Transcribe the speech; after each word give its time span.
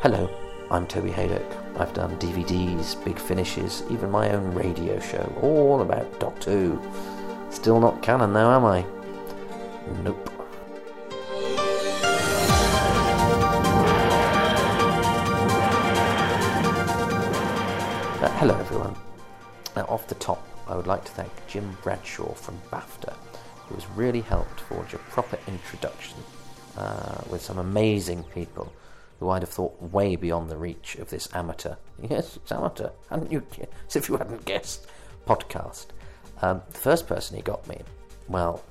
Hello, 0.00 0.30
I'm 0.70 0.86
Toby 0.86 1.10
Hadoke. 1.10 1.76
I've 1.76 1.92
done 1.92 2.16
DVDs, 2.20 3.04
big 3.04 3.18
finishes, 3.18 3.82
even 3.90 4.12
my 4.12 4.30
own 4.30 4.54
radio 4.54 5.00
show, 5.00 5.32
all 5.42 5.82
about 5.82 6.20
Doctor 6.20 6.52
Who. 6.52 6.80
Still 7.50 7.80
not 7.80 8.00
canon 8.00 8.32
though, 8.32 8.48
am 8.48 8.64
I? 8.64 8.82
Nope. 10.04 10.30
Uh, 18.22 18.28
hello, 18.38 18.56
everyone. 18.56 18.94
Now, 19.74 19.86
off 19.86 20.06
the 20.06 20.14
top, 20.14 20.46
I 20.68 20.76
would 20.76 20.86
like 20.86 21.04
to 21.06 21.10
thank 21.10 21.32
Jim 21.48 21.76
Bradshaw 21.82 22.34
from 22.34 22.56
BAFTA, 22.70 23.16
who 23.66 23.74
has 23.74 23.88
really 23.96 24.20
helped 24.20 24.60
forge 24.60 24.94
a 24.94 24.98
proper 24.98 25.40
introduction 25.48 26.18
uh, 26.76 27.20
with 27.28 27.42
some 27.42 27.58
amazing 27.58 28.22
people 28.32 28.72
who 29.18 29.30
I'd 29.30 29.42
have 29.42 29.50
thought 29.50 29.80
way 29.82 30.16
beyond 30.16 30.48
the 30.48 30.56
reach 30.56 30.96
of 30.96 31.10
this 31.10 31.28
amateur. 31.34 31.74
Yes, 32.08 32.36
it's 32.36 32.52
amateur. 32.52 32.90
Hadn't 33.10 33.32
you? 33.32 33.42
As 33.88 33.96
if 33.96 34.08
you 34.08 34.16
hadn't 34.16 34.44
guessed. 34.44 34.86
Podcast. 35.26 35.86
Um, 36.42 36.62
the 36.70 36.78
first 36.78 37.08
person 37.08 37.36
he 37.36 37.42
got 37.42 37.66
me, 37.66 37.80
well, 38.28 38.62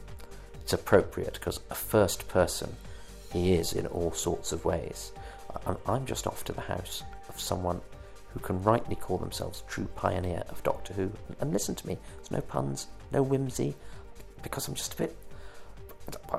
it's 0.61 0.71
appropriate 0.71 1.33
because 1.33 1.59
a 1.69 1.75
first 1.75 2.27
person 2.29 2.73
he 3.33 3.53
is 3.53 3.73
in 3.73 3.85
all 3.87 4.13
sorts 4.13 4.53
of 4.53 4.63
ways. 4.63 5.11
I'm 5.85 6.05
just 6.05 6.27
off 6.27 6.43
to 6.45 6.53
the 6.53 6.61
house 6.61 7.03
of 7.27 7.39
someone 7.39 7.81
who 8.29 8.39
can 8.39 8.61
rightly 8.63 8.95
call 8.95 9.17
themselves 9.17 9.63
true 9.67 9.87
pioneer 9.95 10.43
of 10.49 10.63
Doctor 10.63 10.93
Who. 10.93 11.11
And 11.41 11.51
listen 11.51 11.75
to 11.75 11.87
me, 11.87 11.97
there's 12.15 12.31
no 12.31 12.41
puns, 12.41 12.87
no 13.11 13.23
whimsy, 13.23 13.75
because 14.43 14.67
I'm 14.67 14.75
just 14.75 14.93
a 14.93 14.97
bit. 14.97 15.17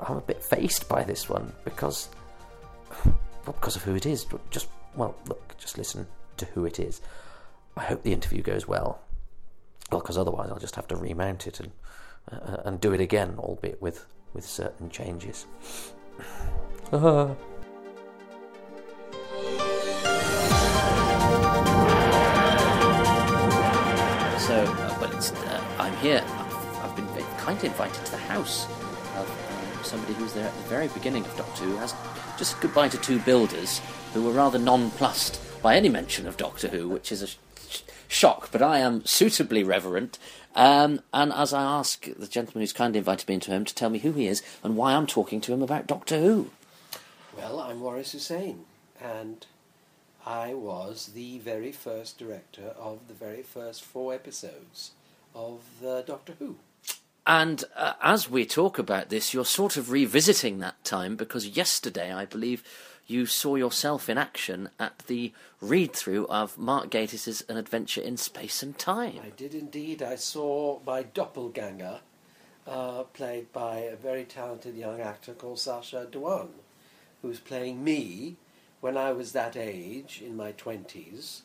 I'm 0.07 0.17
a 0.17 0.21
bit 0.21 0.41
faced 0.41 0.89
by 0.89 1.03
this 1.03 1.29
one 1.29 1.53
because 1.63 2.09
because 3.45 3.75
of 3.75 3.83
who 3.83 3.95
it 3.95 4.05
is. 4.05 4.25
But 4.25 4.49
just 4.49 4.67
well, 4.95 5.15
look, 5.27 5.57
just 5.57 5.77
listen 5.77 6.07
to 6.37 6.45
who 6.45 6.65
it 6.65 6.79
is. 6.79 7.01
I 7.77 7.83
hope 7.83 8.03
the 8.03 8.13
interview 8.13 8.41
goes 8.41 8.67
well. 8.67 8.99
Well, 9.91 10.01
because 10.01 10.17
otherwise 10.17 10.49
I'll 10.49 10.59
just 10.59 10.75
have 10.75 10.87
to 10.89 10.95
remount 10.95 11.47
it 11.47 11.59
and 11.59 11.71
uh, 12.31 12.57
and 12.65 12.79
do 12.79 12.93
it 12.93 13.01
again, 13.01 13.35
albeit 13.37 13.81
with 13.81 14.05
with 14.33 14.45
certain 14.45 14.89
changes. 14.89 15.45
So, 24.49 24.65
uh, 24.65 25.11
it's, 25.13 25.31
uh, 25.31 25.63
I'm 25.77 25.95
here. 25.97 26.23
I've, 26.25 26.77
I've 26.77 26.95
been 26.95 27.05
very 27.09 27.23
kindly 27.37 27.67
invited 27.67 28.03
to 28.05 28.11
the 28.11 28.17
house 28.17 28.65
of 29.15 29.48
somebody 29.83 30.13
who 30.13 30.23
was 30.23 30.33
there 30.33 30.47
at 30.47 30.55
the 30.55 30.69
very 30.69 30.87
beginning 30.89 31.25
of 31.25 31.35
Doctor 31.37 31.63
Who. 31.65 31.77
Has 31.77 31.93
just 32.37 32.59
goodbye 32.61 32.89
to 32.89 32.97
two 32.97 33.19
builders 33.19 33.81
who 34.13 34.23
were 34.23 34.31
rather 34.31 34.59
nonplussed 34.59 35.41
by 35.61 35.75
any 35.75 35.89
mention 35.89 36.27
of 36.27 36.37
Doctor 36.37 36.69
Who, 36.69 36.87
which 36.87 37.11
is 37.11 37.21
a 37.21 37.27
sh- 37.27 37.37
sh- 37.69 37.81
shock. 38.07 38.51
But 38.51 38.61
I 38.61 38.79
am 38.79 39.05
suitably 39.05 39.63
reverent. 39.63 40.17
Um, 40.55 41.01
and 41.13 41.31
as 41.31 41.53
I 41.53 41.61
ask 41.61 42.05
the 42.17 42.27
gentleman 42.27 42.61
who's 42.61 42.73
kindly 42.73 42.99
invited 42.99 43.27
me 43.27 43.35
into 43.35 43.51
him 43.51 43.65
to 43.65 43.75
tell 43.75 43.89
me 43.89 43.99
who 43.99 44.11
he 44.13 44.27
is 44.27 44.41
and 44.63 44.75
why 44.75 44.93
I'm 44.93 45.07
talking 45.07 45.41
to 45.41 45.53
him 45.53 45.61
about 45.61 45.87
Doctor 45.87 46.19
Who. 46.19 46.49
Well, 47.37 47.59
I'm 47.59 47.81
Waris 47.81 48.11
Hussein, 48.11 48.65
and 49.01 49.45
I 50.25 50.53
was 50.53 51.11
the 51.13 51.39
very 51.39 51.71
first 51.71 52.17
director 52.17 52.73
of 52.77 53.07
the 53.07 53.13
very 53.13 53.43
first 53.43 53.83
four 53.83 54.13
episodes 54.13 54.91
of 55.35 55.61
the 55.81 56.03
Doctor 56.05 56.33
Who. 56.39 56.57
And 57.29 57.63
uh, 57.75 57.93
as 58.01 58.27
we 58.27 58.43
talk 58.43 58.79
about 58.79 59.09
this, 59.09 59.35
you're 59.35 59.45
sort 59.45 59.77
of 59.77 59.91
revisiting 59.91 60.57
that 60.59 60.83
time 60.83 61.15
because 61.15 61.45
yesterday, 61.45 62.11
I 62.11 62.25
believe, 62.25 62.63
you 63.05 63.27
saw 63.27 63.53
yourself 63.53 64.09
in 64.09 64.17
action 64.17 64.69
at 64.79 64.97
the 65.05 65.31
read 65.61 65.93
through 65.93 66.25
of 66.25 66.57
Mark 66.57 66.89
Gatiss' 66.89 67.47
An 67.47 67.55
Adventure 67.55 68.01
in 68.01 68.17
Space 68.17 68.63
and 68.63 68.75
Time. 68.79 69.19
I 69.23 69.29
did 69.29 69.53
indeed. 69.53 70.01
I 70.01 70.15
saw 70.15 70.79
my 70.83 71.03
doppelganger, 71.03 71.99
uh, 72.65 73.03
played 73.03 73.53
by 73.53 73.77
a 73.77 73.95
very 73.95 74.23
talented 74.23 74.75
young 74.75 74.99
actor 74.99 75.33
called 75.33 75.59
Sacha 75.59 76.07
Dhawan, 76.11 76.49
who's 77.21 77.39
playing 77.39 77.83
me 77.83 78.37
when 78.81 78.97
I 78.97 79.11
was 79.11 79.33
that 79.33 79.55
age, 79.55 80.23
in 80.25 80.35
my 80.35 80.51
20s, 80.53 81.41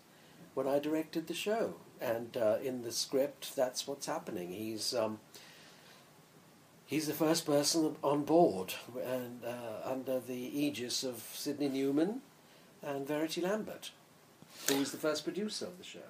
when 0.54 0.66
I 0.66 0.78
directed 0.78 1.26
the 1.26 1.34
show. 1.34 1.74
And 2.00 2.38
uh, 2.38 2.56
in 2.64 2.84
the 2.84 2.92
script, 2.92 3.54
that's 3.54 3.86
what's 3.86 4.06
happening. 4.06 4.48
He's. 4.48 4.94
Um, 4.94 5.18
He's 6.86 7.06
the 7.06 7.14
first 7.14 7.46
person 7.46 7.96
on 8.02 8.24
board 8.24 8.74
and 9.04 9.42
uh, 9.44 9.88
under 9.90 10.20
the 10.20 10.34
aegis 10.34 11.02
of 11.02 11.22
Sidney 11.32 11.68
Newman 11.68 12.20
and 12.82 13.06
Verity 13.06 13.40
Lambert, 13.40 13.90
who 14.68 14.78
was 14.78 14.92
the 14.92 14.98
first 14.98 15.24
producer 15.24 15.66
of 15.66 15.78
the 15.78 15.84
show. 15.84 16.00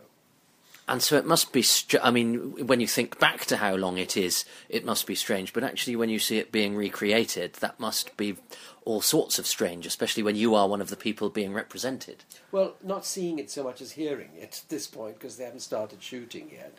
And 0.86 1.02
so 1.02 1.16
it 1.16 1.24
must 1.24 1.52
be, 1.52 1.62
str- 1.62 1.96
I 2.02 2.10
mean, 2.10 2.66
when 2.66 2.80
you 2.80 2.86
think 2.86 3.18
back 3.18 3.46
to 3.46 3.56
how 3.56 3.74
long 3.74 3.96
it 3.96 4.16
is, 4.18 4.44
it 4.68 4.84
must 4.84 5.06
be 5.06 5.14
strange. 5.14 5.54
But 5.54 5.64
actually, 5.64 5.96
when 5.96 6.10
you 6.10 6.18
see 6.18 6.36
it 6.36 6.52
being 6.52 6.76
recreated, 6.76 7.54
that 7.54 7.80
must 7.80 8.14
be 8.18 8.36
all 8.84 9.00
sorts 9.00 9.38
of 9.38 9.46
strange, 9.46 9.86
especially 9.86 10.22
when 10.22 10.36
you 10.36 10.54
are 10.54 10.68
one 10.68 10.82
of 10.82 10.90
the 10.90 10.96
people 10.96 11.30
being 11.30 11.54
represented. 11.54 12.24
Well, 12.52 12.74
not 12.82 13.06
seeing 13.06 13.38
it 13.38 13.50
so 13.50 13.64
much 13.64 13.80
as 13.80 13.92
hearing 13.92 14.30
it 14.36 14.60
at 14.64 14.68
this 14.68 14.86
point 14.86 15.14
because 15.14 15.38
they 15.38 15.44
haven't 15.44 15.60
started 15.60 16.02
shooting 16.02 16.50
yet. 16.52 16.76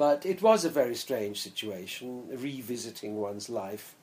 But 0.00 0.24
it 0.24 0.40
was 0.40 0.64
a 0.64 0.70
very 0.70 0.94
strange 0.94 1.42
situation, 1.42 2.26
revisiting 2.30 3.16
one's 3.16 3.50
life 3.50 3.96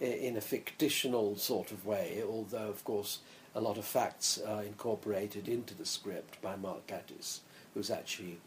in 0.00 0.38
a 0.38 0.40
fictional 0.40 1.36
sort 1.36 1.72
of 1.72 1.84
way, 1.84 2.22
although, 2.26 2.70
of 2.70 2.82
course, 2.84 3.18
a 3.54 3.60
lot 3.60 3.76
of 3.76 3.84
facts 3.84 4.40
are 4.40 4.62
incorporated 4.62 5.48
into 5.48 5.74
the 5.74 5.84
script 5.84 6.40
by 6.40 6.56
Mark 6.56 6.86
Gatiss, 6.86 7.40
who's 7.74 7.90
actually 7.90 8.38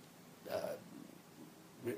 uh, 0.52 0.78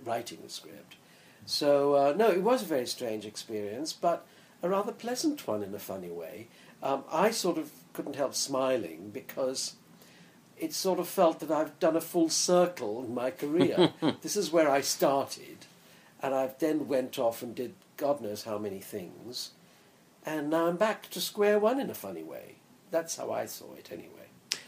writing 0.04 0.40
the 0.44 0.50
script. 0.50 0.98
So, 1.46 1.94
uh, 1.94 2.14
no, 2.18 2.30
it 2.30 2.44
was 2.44 2.64
a 2.64 2.66
very 2.66 2.86
strange 2.86 3.26
experience, 3.26 3.94
but 3.94 4.28
a 4.62 4.68
rather 4.68 4.92
pleasant 4.92 5.48
one 5.48 5.64
in 5.64 5.74
a 5.74 5.80
funny 5.80 6.10
way. 6.10 6.50
Um, 6.84 7.06
I 7.10 7.32
sort 7.32 7.58
of 7.58 7.72
couldn't 7.94 8.18
help 8.18 8.36
smiling 8.36 9.12
because 9.14 9.76
it 10.60 10.74
sort 10.74 11.00
of 11.00 11.08
felt 11.08 11.40
that 11.40 11.52
I've 11.52 11.80
done 11.80 11.96
a 11.96 12.02
full 12.02 12.30
circle 12.30 13.04
in 13.04 13.14
my 13.14 13.32
career. 13.32 13.94
this 14.22 14.36
is 14.36 14.52
where 14.52 14.70
I 14.70 14.82
started, 14.82 15.66
and 16.22 16.34
I've 16.34 16.58
then 16.60 16.88
went 16.88 17.20
off 17.20 17.42
and 17.42 17.56
did 17.56 17.74
God 17.96 18.22
knows 18.22 18.44
how 18.44 18.58
many 18.58 18.80
things, 18.80 19.52
and 20.26 20.50
now 20.50 20.68
I'm 20.68 20.78
back 20.78 21.10
to 21.12 21.22
square 21.22 21.60
one 21.60 21.80
in 21.80 21.90
a 21.90 21.96
funny 21.96 22.24
way. 22.24 22.56
That's 22.92 23.16
how 23.16 23.32
I 23.32 23.46
saw 23.46 23.74
it 23.74 23.90
anyway. 23.92 24.17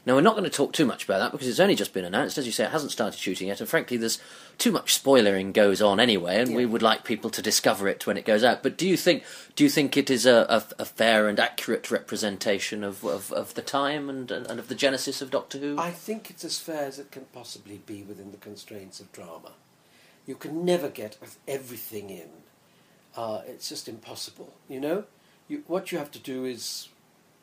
Now, 0.05 0.15
we're 0.15 0.21
not 0.21 0.35
going 0.35 0.45
to 0.45 0.49
talk 0.49 0.73
too 0.73 0.85
much 0.85 1.03
about 1.03 1.19
that 1.19 1.31
because 1.31 1.47
it's 1.47 1.59
only 1.59 1.75
just 1.75 1.93
been 1.93 2.05
announced. 2.05 2.37
As 2.37 2.45
you 2.45 2.51
say, 2.51 2.63
it 2.63 2.71
hasn't 2.71 2.91
started 2.91 3.19
shooting 3.19 3.49
yet, 3.49 3.59
and 3.59 3.69
frankly, 3.69 3.97
there's 3.97 4.19
too 4.57 4.71
much 4.71 5.01
spoilering 5.01 5.53
goes 5.53 5.81
on 5.81 5.99
anyway, 5.99 6.41
and 6.41 6.55
we 6.55 6.65
would 6.65 6.81
like 6.81 7.03
people 7.03 7.29
to 7.29 7.41
discover 7.41 7.87
it 7.87 8.07
when 8.07 8.17
it 8.17 8.25
goes 8.25 8.43
out. 8.43 8.63
But 8.63 8.77
do 8.77 8.87
you 8.87 8.97
think 8.97 9.23
do 9.55 9.63
you 9.63 9.69
think 9.69 9.97
it 9.97 10.09
is 10.09 10.25
a, 10.25 10.45
a, 10.49 10.63
a 10.81 10.85
fair 10.85 11.27
and 11.27 11.39
accurate 11.39 11.91
representation 11.91 12.83
of, 12.83 13.03
of, 13.03 13.31
of 13.33 13.53
the 13.53 13.61
time 13.61 14.09
and, 14.09 14.31
and 14.31 14.59
of 14.59 14.67
the 14.67 14.75
genesis 14.75 15.21
of 15.21 15.31
Doctor 15.31 15.57
Who? 15.57 15.77
I 15.77 15.91
think 15.91 16.29
it's 16.29 16.43
as 16.43 16.59
fair 16.59 16.85
as 16.85 16.99
it 16.99 17.11
can 17.11 17.25
possibly 17.33 17.81
be 17.85 18.03
within 18.03 18.31
the 18.31 18.37
constraints 18.37 18.99
of 18.99 19.11
drama. 19.11 19.51
You 20.25 20.35
can 20.35 20.63
never 20.63 20.89
get 20.89 21.17
everything 21.47 22.09
in. 22.09 22.29
Uh, 23.15 23.41
it's 23.47 23.67
just 23.67 23.89
impossible. 23.89 24.53
You 24.67 24.79
know, 24.79 25.03
you, 25.47 25.63
what 25.67 25.91
you 25.91 25.97
have 25.97 26.11
to 26.11 26.19
do 26.19 26.45
is 26.45 26.89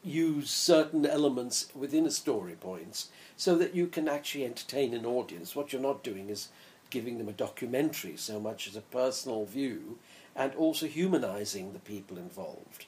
use 0.07 0.51
certain 0.51 1.05
elements 1.05 1.69
within 1.75 2.07
a 2.07 2.11
story 2.11 2.55
points 2.55 3.11
so 3.37 3.57
that 3.57 3.75
you 3.75 3.89
can 3.89 4.09
actually 4.09 4.45
entertain 4.45 4.95
an 4.95 5.05
audience. 5.05 5.57
What 5.57 5.73
you're 5.73 5.83
not 5.83 6.05
doing 6.05 6.31
is 6.31 6.49
giving 6.91 7.19
them 7.19 7.29
a 7.29 7.33
documentary 7.33 8.17
so 8.17 8.39
much 8.39 8.69
as 8.69 8.77
a 8.77 8.81
personal 8.81 9.45
view 9.45 9.99
and 10.37 10.55
also 10.55 10.87
humanizing 10.87 11.73
the 11.73 11.81
people 11.81 12.19
involved, 12.19 12.87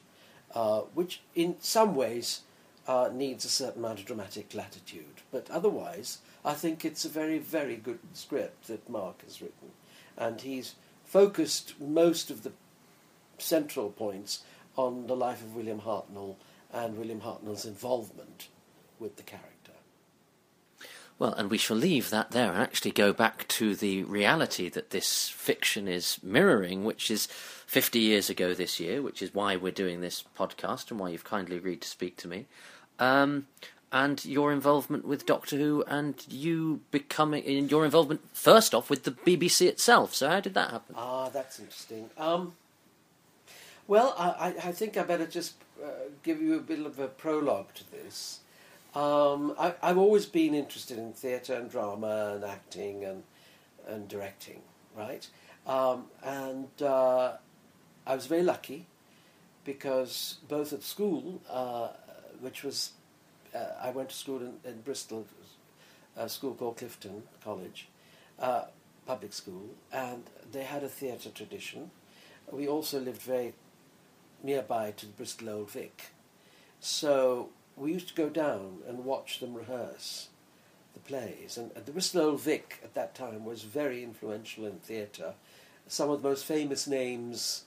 uh, 0.55 0.83
which 0.95 1.23
in 1.35 1.57
some 1.61 1.95
ways 1.95 2.43
uh, 2.87 3.11
needs 3.13 3.45
a 3.45 3.49
certain 3.49 3.85
amount 3.85 3.99
of 3.99 4.07
dramatic 4.07 4.55
latitude. 4.55 5.23
But 5.33 5.51
otherwise, 5.51 6.19
I 6.45 6.55
think 6.55 6.85
it's 6.85 7.05
a 7.05 7.11
very, 7.11 7.39
very 7.39 7.77
good 7.77 7.99
script 8.13 8.69
that 8.69 8.89
Mark 8.89 9.23
has 9.25 9.43
written. 9.43 9.71
And 10.17 10.41
he's 10.41 10.77
focused 11.05 11.75
most 11.81 12.31
of 12.31 12.45
the 12.45 12.53
central 13.39 13.91
points 13.91 14.43
on 14.77 15.07
the 15.09 15.17
life 15.17 15.43
of 15.43 15.57
William 15.57 15.81
Hartnell 15.81 16.37
and 16.73 16.97
William 16.97 17.21
Hartnell's 17.21 17.65
involvement 17.65 18.49
with 18.99 19.17
the 19.17 19.23
character. 19.23 19.73
Well, 21.19 21.33
and 21.33 21.51
we 21.51 21.59
shall 21.59 21.77
leave 21.77 22.11
that 22.11 22.31
there 22.31 22.53
and 22.53 22.63
actually 22.63 22.93
go 22.93 23.13
back 23.13 23.49
to 23.49 23.75
the 23.75 24.05
reality 24.05 24.69
that 24.69 24.91
this 24.91 25.29
fiction 25.29 25.89
is 25.89 26.21
mirroring, 26.23 26.85
which 26.85 27.11
is 27.11 27.27
50 27.27 27.99
years 27.99 28.31
ago 28.31 28.55
this 28.55 28.79
year, 28.79 29.03
which 29.03 29.21
is 29.21 29.35
why 29.35 29.57
we're 29.57 29.73
doing 29.73 30.01
this 30.01 30.23
podcast 30.39 30.91
and 30.91 31.01
why 31.01 31.09
you've 31.09 31.25
kindly 31.25 31.57
agreed 31.57 31.81
to 31.81 31.89
speak 31.89 32.17
to 32.19 32.29
me. 32.29 32.47
Um, 33.01 33.49
and 33.91 34.25
your 34.25 34.53
involvement 34.53 35.07
with 35.07 35.27
Doctor 35.27 35.57
Who 35.57 35.83
and 35.89 36.25
you 36.29 36.83
becoming, 36.91 37.43
in 37.43 37.69
your 37.69 37.85
involvement 37.85 38.21
first 38.33 38.75
off 38.75 38.89
with 38.89 39.05
the 39.05 39.11
BBC 39.11 39.67
itself. 39.67 40.15
So, 40.15 40.29
how 40.29 40.41
did 40.41 40.55
that 40.55 40.71
happen? 40.71 40.95
Ah, 40.97 41.31
that's 41.31 41.59
interesting. 41.59 42.11
Um, 42.17 42.53
well, 43.87 44.15
I, 44.19 44.55
I 44.63 44.73
think 44.73 44.97
I 44.99 45.03
better 45.03 45.27
just 45.27 45.55
give 46.23 46.41
you 46.41 46.57
a 46.57 46.61
bit 46.61 46.81
of 46.85 46.99
a 46.99 47.09
prologue 47.09 47.75
to 47.75 47.91
this. 47.91 48.41
Um, 48.95 49.55
I, 49.59 49.75
I've 49.83 49.99
always 49.99 50.27
been 50.27 50.55
interested 50.55 50.99
in 50.99 51.13
theatre 51.13 51.55
and 51.55 51.71
drama 51.71 52.33
and 52.35 52.45
acting 52.45 53.05
and 53.05 53.23
and 53.87 54.09
directing, 54.09 54.61
right? 54.97 55.27
Um, 55.67 56.07
and 56.23 56.83
uh, 56.83 57.33
I 58.07 58.15
was 58.15 58.27
very 58.27 58.43
lucky 58.43 58.87
because 59.65 60.39
both 60.49 60.73
at 60.73 60.83
school, 60.83 61.41
uh, 61.51 61.89
which 62.41 62.63
was 62.63 62.93
uh, 63.55 63.59
I 63.83 63.91
went 63.91 64.11
to 64.11 64.15
school 64.15 64.41
in, 64.41 64.55
in 64.65 64.81
Bristol, 64.81 65.27
a 66.17 66.29
school 66.29 66.55
called 66.55 66.79
Clifton 66.79 67.23
College, 67.43 67.89
uh, 68.39 68.65
public 69.07 69.33
school, 69.33 69.69
and 69.93 70.25
they 70.53 70.65
had 70.65 70.83
a 70.83 70.89
theatre 70.89 71.31
tradition. 71.31 71.91
We 72.51 72.67
also 72.67 72.99
lived 72.99 73.23
very 73.23 73.55
nearby 74.43 74.93
to 74.97 75.07
the 75.07 75.13
Bristol 75.13 75.51
Old 75.51 75.71
Vic, 75.71 76.11
so 76.81 77.51
we 77.77 77.93
used 77.93 78.09
to 78.09 78.15
go 78.15 78.29
down 78.29 78.79
and 78.87 79.05
watch 79.05 79.41
them 79.41 79.55
rehearse 79.55 80.29
the 80.95 81.01
plays. 81.01 81.57
And, 81.57 81.71
and 81.77 81.87
the 81.87 81.93
Bristol 81.93 82.23
Old 82.23 82.41
Vic 82.41 82.81
at 82.83 82.95
that 82.95 83.15
time 83.15 83.45
was 83.45 83.63
very 83.63 84.03
influential 84.03 84.67
in 84.67 84.79
theatre. 84.79 85.35
Some 85.87 86.11
of 86.11 86.23
the 86.23 86.29
most 86.29 86.45
famous 86.45 86.87
names 86.87 87.65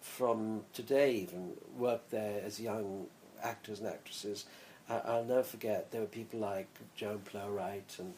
from 0.00 0.62
today 0.72 1.14
even 1.14 1.52
worked 1.78 2.10
there 2.10 2.42
as 2.44 2.60
young 2.60 3.06
actors 3.42 3.80
and 3.80 3.88
actresses. 3.88 4.44
Uh, 4.88 5.00
I'll 5.04 5.24
never 5.24 5.42
forget 5.42 5.90
there 5.90 6.02
were 6.02 6.06
people 6.06 6.40
like 6.40 6.68
Joan 6.94 7.20
Plowright 7.20 7.98
and 7.98 8.14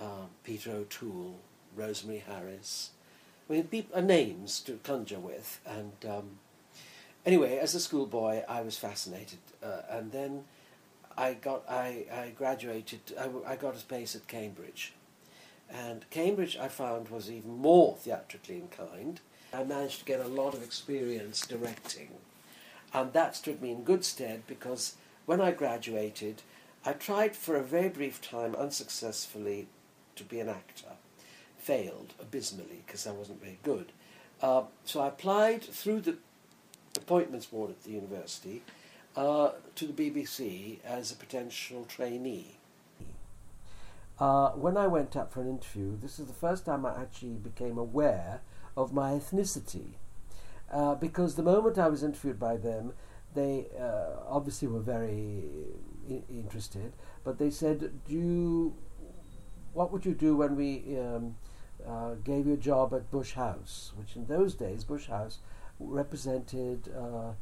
uh, 0.00 0.26
Peter 0.42 0.72
O'Toole, 0.72 1.38
Rosemary 1.76 2.24
Harris. 2.26 2.90
I 3.48 3.52
mean, 3.52 3.64
people, 3.64 3.96
uh, 3.96 4.00
names 4.00 4.60
to 4.60 4.80
conjure 4.82 5.20
with. 5.20 5.60
And 5.66 5.92
um, 6.08 6.38
anyway, 7.24 7.58
as 7.58 7.74
a 7.74 7.80
schoolboy, 7.80 8.42
I 8.48 8.62
was 8.62 8.76
fascinated. 8.76 9.38
Uh, 9.62 9.82
and 9.90 10.12
then 10.12 10.44
I 11.16 11.34
got 11.34 11.64
I, 11.68 12.04
I 12.12 12.32
graduated. 12.36 13.00
I, 13.18 13.52
I 13.52 13.56
got 13.56 13.74
a 13.74 13.78
space 13.78 14.16
at 14.16 14.28
Cambridge, 14.28 14.92
and 15.70 16.08
Cambridge 16.10 16.56
I 16.56 16.68
found 16.68 17.08
was 17.08 17.30
even 17.30 17.56
more 17.58 17.96
theatrically 17.96 18.56
inclined. 18.56 19.20
I 19.52 19.64
managed 19.64 19.98
to 20.00 20.04
get 20.04 20.20
a 20.20 20.28
lot 20.28 20.54
of 20.54 20.62
experience 20.62 21.46
directing, 21.46 22.08
and 22.94 23.12
that 23.12 23.36
stood 23.36 23.60
me 23.60 23.70
in 23.70 23.84
good 23.84 24.04
stead 24.04 24.42
because 24.46 24.96
when 25.26 25.40
I 25.40 25.50
graduated, 25.50 26.42
I 26.84 26.94
tried 26.94 27.36
for 27.36 27.56
a 27.56 27.62
very 27.62 27.88
brief 27.88 28.20
time 28.20 28.54
unsuccessfully 28.54 29.68
to 30.16 30.24
be 30.24 30.40
an 30.40 30.48
actor, 30.48 30.96
failed 31.58 32.14
abysmally 32.20 32.82
because 32.86 33.06
I 33.06 33.12
wasn't 33.12 33.42
very 33.42 33.58
good. 33.62 33.92
Uh, 34.40 34.64
so 34.84 35.00
I 35.00 35.08
applied 35.08 35.62
through 35.62 36.00
the 36.00 36.16
appointments 36.96 37.46
board 37.46 37.70
at 37.70 37.82
the 37.82 37.90
university 37.90 38.62
uh, 39.16 39.50
to 39.74 39.86
the 39.86 39.92
BBC 39.92 40.78
as 40.84 41.12
a 41.12 41.16
potential 41.16 41.84
trainee. 41.84 42.58
Uh, 44.18 44.50
when 44.50 44.76
I 44.76 44.86
went 44.86 45.16
up 45.16 45.32
for 45.32 45.40
an 45.40 45.48
interview, 45.48 45.98
this 46.00 46.18
is 46.18 46.26
the 46.26 46.32
first 46.32 46.66
time 46.66 46.86
I 46.86 47.00
actually 47.00 47.34
became 47.34 47.78
aware 47.78 48.40
of 48.76 48.92
my 48.92 49.12
ethnicity. 49.12 49.94
Uh, 50.70 50.94
because 50.94 51.34
the 51.34 51.42
moment 51.42 51.78
I 51.78 51.88
was 51.88 52.02
interviewed 52.02 52.38
by 52.38 52.56
them, 52.56 52.92
they 53.34 53.66
uh, 53.78 54.20
obviously 54.28 54.68
were 54.68 54.80
very 54.80 55.44
I- 56.08 56.22
interested, 56.30 56.92
but 57.24 57.38
they 57.38 57.50
said, 57.50 58.04
"Do 58.06 58.14
you, 58.14 58.74
what 59.72 59.92
would 59.92 60.06
you 60.06 60.14
do 60.14 60.36
when 60.36 60.56
we 60.56 60.98
um, 60.98 61.36
uh, 61.86 62.14
gave 62.24 62.46
you 62.46 62.54
a 62.54 62.58
job 62.58 62.94
at 62.94 63.10
Bush 63.10 63.32
House?" 63.32 63.92
Which 63.96 64.16
in 64.16 64.26
those 64.26 64.54
days, 64.54 64.84
Bush 64.84 65.06
House 65.08 65.38
represented 65.78 66.88
uh, 66.96 67.32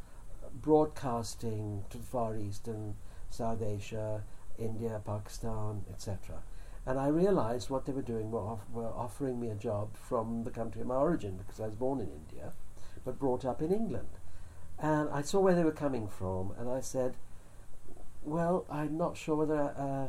broadcasting 0.55 1.85
to 1.91 1.99
the 1.99 2.05
Far 2.05 2.37
East 2.37 2.69
and 2.69 2.95
South 3.31 3.63
Asia, 3.63 4.23
India, 4.59 5.01
Pakistan, 5.05 5.85
etc. 5.91 6.43
And 6.87 6.99
I 6.99 7.09
realized 7.09 7.71
what 7.71 7.87
they 7.87 7.93
were 7.93 8.03
doing 8.03 8.31
were, 8.31 8.41
off- 8.41 8.69
were 8.73 8.89
offering 8.89 9.39
me 9.39 9.49
a 9.49 9.55
job 9.55 9.97
from 9.97 10.45
the 10.45 10.51
country 10.51 10.81
of 10.81 10.87
my 10.87 10.97
origin 10.97 11.37
because 11.37 11.61
I 11.61 11.67
was 11.67 11.75
born 11.75 12.01
in 12.01 12.09
India, 12.11 12.53
but 13.05 13.19
brought 13.19 13.45
up 13.45 13.61
in 13.63 13.73
England. 13.73 14.09
And 14.79 15.11
I 15.11 15.23
saw 15.23 15.41
where 15.41 15.55
they 15.55 15.65
were 15.65 15.73
coming 15.73 16.09
from, 16.09 16.53
and 16.59 16.71
I 16.71 16.81
said, 16.81 17.17
"Well, 18.23 18.65
I'm 18.71 18.97
not 18.97 19.17
sure 19.17 19.37
whether, 19.37 19.75
uh, 19.77 20.09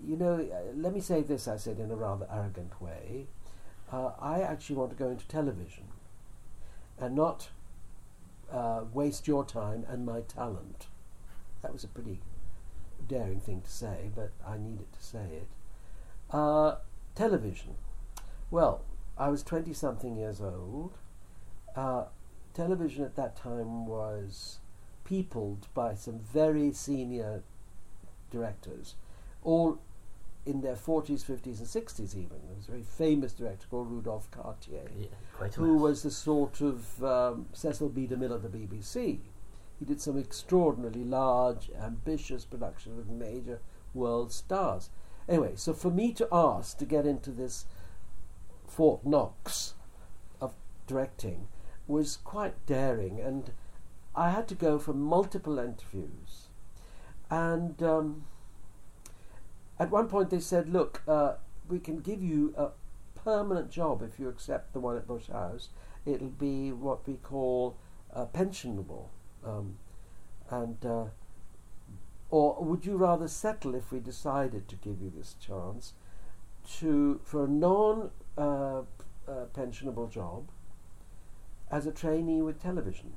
you 0.00 0.16
know, 0.16 0.34
uh, 0.34 0.72
let 0.76 0.94
me 0.94 1.00
say 1.00 1.22
this." 1.22 1.48
I 1.48 1.56
said 1.56 1.80
in 1.80 1.90
a 1.90 1.96
rather 1.96 2.28
arrogant 2.30 2.80
way. 2.80 3.26
Uh, 3.92 4.12
I 4.20 4.40
actually 4.40 4.76
want 4.76 4.90
to 4.90 4.96
go 4.96 5.10
into 5.10 5.26
television, 5.26 5.84
and 6.98 7.14
not 7.14 7.48
uh, 8.52 8.82
waste 8.92 9.26
your 9.26 9.44
time 9.44 9.84
and 9.88 10.06
my 10.06 10.20
talent. 10.20 10.86
That 11.62 11.72
was 11.72 11.84
a 11.84 11.88
pretty 11.88 12.20
daring 13.08 13.40
thing 13.40 13.62
to 13.62 13.70
say, 13.70 14.10
but 14.14 14.32
I 14.46 14.58
needed 14.58 14.92
to 14.92 15.02
say 15.02 15.26
it. 15.32 15.48
Uh, 16.30 16.76
television. 17.14 17.74
Well, 18.50 18.82
I 19.16 19.28
was 19.28 19.42
20 19.42 19.72
something 19.72 20.16
years 20.16 20.40
old. 20.40 20.94
Uh, 21.76 22.04
television 22.52 23.04
at 23.04 23.16
that 23.16 23.36
time 23.36 23.86
was 23.86 24.58
peopled 25.04 25.66
by 25.74 25.94
some 25.94 26.18
very 26.18 26.72
senior 26.72 27.42
directors, 28.30 28.94
all 29.42 29.78
in 30.46 30.60
their 30.60 30.76
40s, 30.76 31.24
50s, 31.24 31.58
and 31.58 31.66
60s, 31.66 32.14
even. 32.14 32.38
There 32.46 32.56
was 32.56 32.68
a 32.68 32.72
very 32.72 32.82
famous 32.82 33.32
director 33.32 33.66
called 33.70 33.90
Rudolph 33.90 34.30
Cartier 34.30 34.84
Yeah, 34.96 35.48
who 35.54 35.76
was 35.76 36.02
the 36.02 36.10
sort 36.10 36.60
of 36.60 37.02
um, 37.02 37.46
Cecil 37.52 37.88
B. 37.88 38.06
DeMille 38.06 38.32
of 38.32 38.42
the 38.42 38.48
BBC. 38.48 39.20
He 39.78 39.84
did 39.84 40.00
some 40.00 40.18
extraordinarily 40.18 41.04
large, 41.04 41.70
ambitious 41.80 42.44
productions 42.44 42.96
with 42.96 43.08
major 43.08 43.60
world 43.94 44.32
stars. 44.32 44.90
Anyway, 45.28 45.52
so 45.56 45.72
for 45.72 45.90
me 45.90 46.12
to 46.12 46.28
ask 46.30 46.78
to 46.78 46.84
get 46.84 47.06
into 47.06 47.30
this 47.30 47.64
Fort 48.66 49.04
Knox 49.06 49.74
of 50.40 50.54
directing 50.86 51.48
was 51.86 52.18
quite 52.18 52.66
daring, 52.66 53.20
and 53.20 53.52
I 54.14 54.30
had 54.30 54.46
to 54.48 54.54
go 54.54 54.78
for 54.78 54.92
multiple 54.92 55.58
interviews. 55.58 56.48
And 57.30 57.82
um, 57.82 58.24
at 59.78 59.90
one 59.90 60.08
point 60.08 60.30
they 60.30 60.40
said, 60.40 60.68
Look, 60.68 61.02
uh, 61.08 61.34
we 61.68 61.78
can 61.78 61.98
give 61.98 62.22
you 62.22 62.54
a 62.56 62.68
permanent 63.24 63.70
job 63.70 64.02
if 64.02 64.18
you 64.18 64.28
accept 64.28 64.72
the 64.72 64.80
one 64.80 64.96
at 64.96 65.06
Bush 65.06 65.28
House. 65.28 65.68
It'll 66.06 66.28
be 66.28 66.72
what 66.72 67.06
we 67.08 67.14
call 67.14 67.76
uh, 68.14 68.26
pensionable. 68.26 69.06
Um, 69.44 69.78
and 70.50 70.84
uh, 70.84 71.04
or 72.30 72.62
would 72.64 72.84
you 72.84 72.96
rather 72.96 73.28
settle 73.28 73.74
if 73.74 73.92
we 73.92 74.00
decided 74.00 74.68
to 74.68 74.76
give 74.76 75.00
you 75.00 75.12
this 75.14 75.34
chance 75.40 75.92
to 76.78 77.20
for 77.24 77.44
a 77.44 77.48
non 77.48 78.10
uh, 78.36 78.80
uh, 78.80 78.82
pensionable 79.54 80.10
job 80.10 80.48
as 81.70 81.86
a 81.86 81.92
trainee 81.92 82.42
with 82.42 82.62
television? 82.62 83.14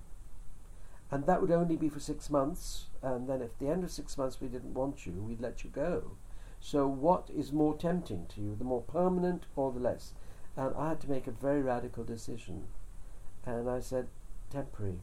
And 1.09 1.25
that 1.25 1.41
would 1.41 1.51
only 1.51 1.77
be 1.77 1.87
for 1.87 2.01
six 2.01 2.29
months, 2.29 2.87
and 3.01 3.29
then 3.29 3.41
if 3.41 3.51
at 3.51 3.59
the 3.59 3.69
end 3.69 3.83
of 3.83 3.91
six 3.91 4.17
months 4.17 4.41
we 4.41 4.49
didn't 4.49 4.73
want 4.73 5.05
you, 5.05 5.13
we'd 5.13 5.39
let 5.39 5.63
you 5.63 5.69
go. 5.69 6.11
So, 6.59 6.87
what 6.87 7.29
is 7.35 7.51
more 7.51 7.77
tempting 7.77 8.25
to 8.29 8.41
you, 8.41 8.55
the 8.55 8.63
more 8.63 8.81
permanent 8.81 9.45
or 9.55 9.71
the 9.71 9.79
less? 9.79 10.13
And 10.55 10.75
I 10.75 10.89
had 10.89 11.01
to 11.01 11.09
make 11.09 11.27
a 11.27 11.31
very 11.31 11.61
radical 11.61 12.03
decision. 12.03 12.65
And 13.45 13.69
I 13.69 13.79
said, 13.79 14.07
temporary. 14.49 14.99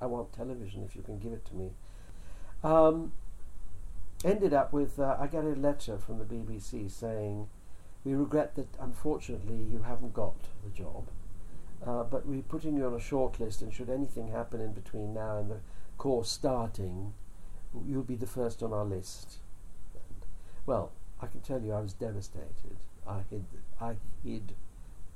I 0.00 0.06
want 0.06 0.32
television 0.32 0.82
if 0.84 0.94
you 0.96 1.02
can 1.02 1.18
give 1.18 1.32
it 1.32 1.44
to 1.46 1.54
me. 1.54 1.70
Um, 2.62 3.12
ended 4.24 4.52
up 4.52 4.72
with 4.72 4.98
uh, 4.98 5.16
I 5.18 5.26
got 5.26 5.44
a 5.44 5.48
letter 5.48 5.98
from 5.98 6.18
the 6.18 6.24
BBC 6.24 6.90
saying, 6.90 7.48
We 8.04 8.14
regret 8.14 8.54
that 8.56 8.68
unfortunately 8.80 9.56
you 9.56 9.82
haven't 9.82 10.14
got 10.14 10.36
the 10.64 10.70
job, 10.70 11.08
uh, 11.86 12.04
but 12.04 12.26
we're 12.26 12.42
putting 12.42 12.76
you 12.76 12.86
on 12.86 12.94
a 12.94 13.00
short 13.00 13.38
list, 13.40 13.62
and 13.62 13.72
should 13.72 13.90
anything 13.90 14.28
happen 14.28 14.60
in 14.60 14.72
between 14.72 15.14
now 15.14 15.38
and 15.38 15.50
the 15.50 15.60
course 15.96 16.30
starting, 16.30 17.12
you'll 17.86 18.02
be 18.02 18.16
the 18.16 18.26
first 18.26 18.62
on 18.62 18.72
our 18.72 18.84
list. 18.84 19.38
Well, 20.68 20.92
I 21.18 21.28
can 21.28 21.40
tell 21.40 21.62
you 21.62 21.72
I 21.72 21.80
was 21.80 21.94
devastated. 21.94 22.76
I 23.06 23.20
hid, 23.30 23.46
I 23.80 23.94
hid 24.22 24.52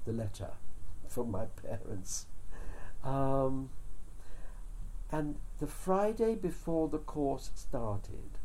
the 0.07 0.13
letter 0.15 0.49
from 1.07 1.31
my 1.31 1.45
parents. 1.45 2.25
Um, 3.05 3.69
and 5.11 5.37
the 5.59 5.67
Friday 5.67 6.37
before 6.37 6.89
the 6.89 6.97
course 6.97 7.51
started, 7.55 8.39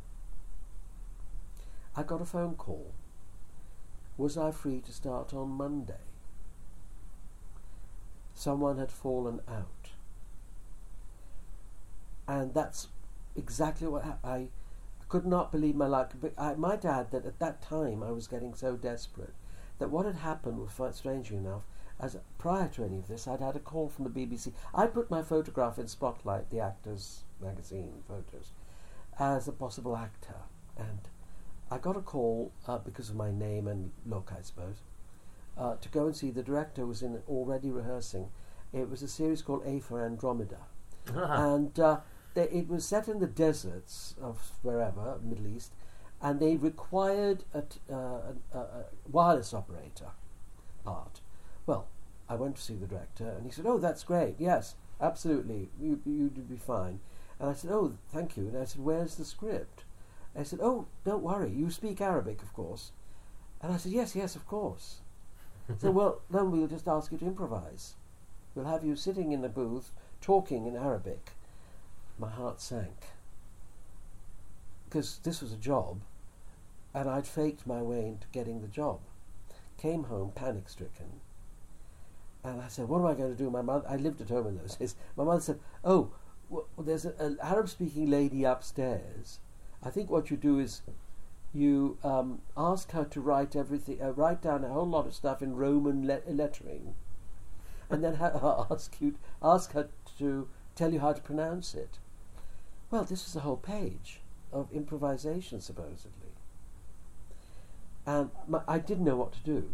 I 1.95 2.03
got 2.03 2.21
a 2.21 2.25
phone 2.25 2.55
call. 2.55 2.91
Was 4.17 4.37
I 4.37 4.51
free 4.51 4.81
to 4.81 4.91
start 4.91 5.33
on 5.33 5.51
Monday? 5.51 6.03
Someone 8.33 8.79
had 8.79 8.91
fallen 8.91 9.39
out. 9.47 9.91
And 12.27 12.53
that's 12.53 12.89
exactly 13.37 13.87
what 13.87 14.19
I 14.25 14.49
could 15.09 15.25
not 15.25 15.51
believe 15.51 15.75
my 15.75 15.87
luck. 15.87 16.13
But 16.19 16.33
I 16.37 16.55
might 16.55 16.85
add 16.85 17.11
that 17.11 17.25
at 17.25 17.39
that 17.39 17.61
time 17.61 18.03
I 18.03 18.11
was 18.11 18.27
getting 18.27 18.53
so 18.53 18.75
desperate 18.75 19.33
that 19.79 19.89
what 19.89 20.05
had 20.05 20.15
happened 20.15 20.59
was, 20.59 20.71
quite 20.73 20.95
strangely 20.95 21.37
enough, 21.37 21.63
as 21.99 22.17
prior 22.37 22.67
to 22.69 22.83
any 22.83 22.97
of 22.97 23.07
this, 23.07 23.27
I'd 23.27 23.41
had 23.41 23.55
a 23.55 23.59
call 23.59 23.89
from 23.89 24.05
the 24.05 24.09
BBC. 24.09 24.53
I 24.73 24.87
put 24.87 25.09
my 25.09 25.23
photograph 25.23 25.79
in 25.79 25.87
Spotlight, 25.87 26.49
the 26.49 26.59
Actors 26.59 27.23
magazine 27.41 28.03
photos, 28.07 28.51
as 29.19 29.47
a 29.47 29.51
possible 29.51 29.95
actor. 29.95 30.35
And 30.77 30.99
I 31.71 31.77
got 31.77 31.97
a 31.97 32.01
call 32.01 32.51
uh, 32.67 32.77
because 32.77 33.09
of 33.09 33.15
my 33.15 33.31
name 33.31 33.67
and 33.67 33.91
look, 34.05 34.31
I 34.37 34.41
suppose, 34.41 34.77
uh, 35.57 35.75
to 35.75 35.89
go 35.89 36.05
and 36.05 36.15
see 36.15 36.29
the 36.29 36.43
director 36.43 36.85
was 36.85 37.01
in 37.01 37.21
already 37.27 37.71
rehearsing. 37.71 38.29
It 38.73 38.89
was 38.89 39.01
a 39.01 39.07
series 39.07 39.41
called 39.41 39.63
A 39.65 39.79
for 39.79 40.03
Andromeda, 40.03 40.59
and 41.13 41.79
uh, 41.79 42.01
it 42.37 42.67
was 42.67 42.85
set 42.85 43.07
in 43.07 43.19
the 43.19 43.27
deserts 43.27 44.15
of 44.21 44.51
wherever 44.61 45.19
Middle 45.23 45.47
East, 45.47 45.73
and 46.21 46.39
they 46.39 46.55
required 46.57 47.43
a, 47.53 47.61
t- 47.61 47.79
uh, 47.91 47.95
a, 47.95 48.35
a, 48.53 48.59
a 48.59 48.85
wireless 49.09 49.53
operator 49.53 50.11
part. 50.83 51.21
Well, 51.65 51.87
I 52.29 52.35
went 52.35 52.55
to 52.57 52.61
see 52.61 52.75
the 52.75 52.87
director, 52.87 53.29
and 53.29 53.45
he 53.45 53.51
said, 53.51 53.65
"Oh, 53.65 53.77
that's 53.77 54.03
great. 54.03 54.35
Yes, 54.39 54.75
absolutely. 54.99 55.69
You 55.79 56.01
you'd 56.05 56.49
be 56.49 56.57
fine." 56.57 56.99
And 57.39 57.49
I 57.49 57.53
said, 57.53 57.71
"Oh, 57.71 57.93
thank 58.09 58.35
you." 58.37 58.47
And 58.47 58.57
I 58.57 58.65
said, 58.65 58.83
"Where's 58.83 59.15
the 59.15 59.25
script?" 59.25 59.83
I 60.35 60.43
said, 60.43 60.59
"Oh, 60.61 60.87
don't 61.05 61.23
worry. 61.23 61.51
You 61.51 61.69
speak 61.71 62.01
Arabic, 62.01 62.41
of 62.41 62.53
course." 62.53 62.91
And 63.61 63.73
I 63.73 63.77
said, 63.77 63.91
"Yes, 63.91 64.15
yes, 64.15 64.35
of 64.35 64.45
course." 64.47 65.01
so, 65.79 65.91
well, 65.91 66.21
then 66.29 66.51
we'll 66.51 66.67
just 66.67 66.87
ask 66.87 67.11
you 67.11 67.17
to 67.17 67.25
improvise. 67.25 67.95
We'll 68.55 68.65
have 68.65 68.83
you 68.83 68.95
sitting 68.95 69.31
in 69.31 69.41
the 69.41 69.49
booth 69.49 69.91
talking 70.21 70.65
in 70.65 70.75
Arabic. 70.75 71.31
My 72.19 72.29
heart 72.29 72.59
sank 72.59 73.07
because 74.89 75.19
this 75.23 75.41
was 75.41 75.51
a 75.51 75.57
job, 75.57 76.01
and 76.93 77.09
I'd 77.09 77.27
faked 77.27 77.67
my 77.67 77.81
way 77.81 78.07
into 78.07 78.27
getting 78.31 78.61
the 78.61 78.67
job. 78.67 78.99
Came 79.77 80.05
home 80.05 80.31
panic 80.33 80.69
stricken, 80.69 81.21
and 82.43 82.61
I 82.61 82.67
said, 82.67 82.87
"What 82.87 82.99
am 82.99 83.05
I 83.05 83.13
going 83.13 83.31
to 83.31 83.37
do?" 83.37 83.49
My 83.49 83.61
mother, 83.61 83.87
I 83.87 83.97
lived 83.97 84.21
at 84.21 84.29
home 84.29 84.47
in 84.47 84.57
those 84.57 84.75
days. 84.75 84.95
My 85.15 85.23
mother 85.23 85.41
said, 85.41 85.59
"Oh, 85.83 86.11
well, 86.49 86.65
there's 86.77 87.05
an 87.05 87.37
Arab-speaking 87.41 88.09
lady 88.09 88.43
upstairs. 88.43 89.39
I 89.83 89.89
think 89.89 90.09
what 90.09 90.31
you 90.31 90.37
do 90.37 90.57
is 90.59 90.81
you 91.53 91.97
um, 92.03 92.41
ask 92.55 92.91
her 92.91 93.05
to 93.05 93.21
write 93.21 93.55
everything, 93.55 94.01
uh, 94.01 94.11
write 94.11 94.41
down 94.41 94.63
a 94.63 94.69
whole 94.69 94.87
lot 94.87 95.05
of 95.05 95.13
stuff 95.13 95.41
in 95.41 95.55
Roman 95.55 96.07
le- 96.07 96.21
lettering, 96.27 96.95
and 97.89 98.03
then 98.03 98.15
ha- 98.15 98.67
ask 98.71 98.95
you 99.01 99.15
ask 99.43 99.73
her 99.73 99.89
to 100.17 100.47
tell 100.75 100.93
you 100.93 101.01
how 101.01 101.13
to 101.13 101.21
pronounce 101.21 101.75
it." 101.75 101.99
Well, 102.89 103.03
this 103.03 103.25
was 103.25 103.35
a 103.35 103.41
whole 103.41 103.57
page 103.57 104.21
of 104.51 104.71
improvisation, 104.71 105.59
supposedly. 105.59 106.31
And 108.05 108.31
my, 108.47 108.61
I 108.67 108.79
didn't 108.79 109.03
know 109.03 109.17
what 109.17 109.33
to 109.33 109.39
do. 109.43 109.69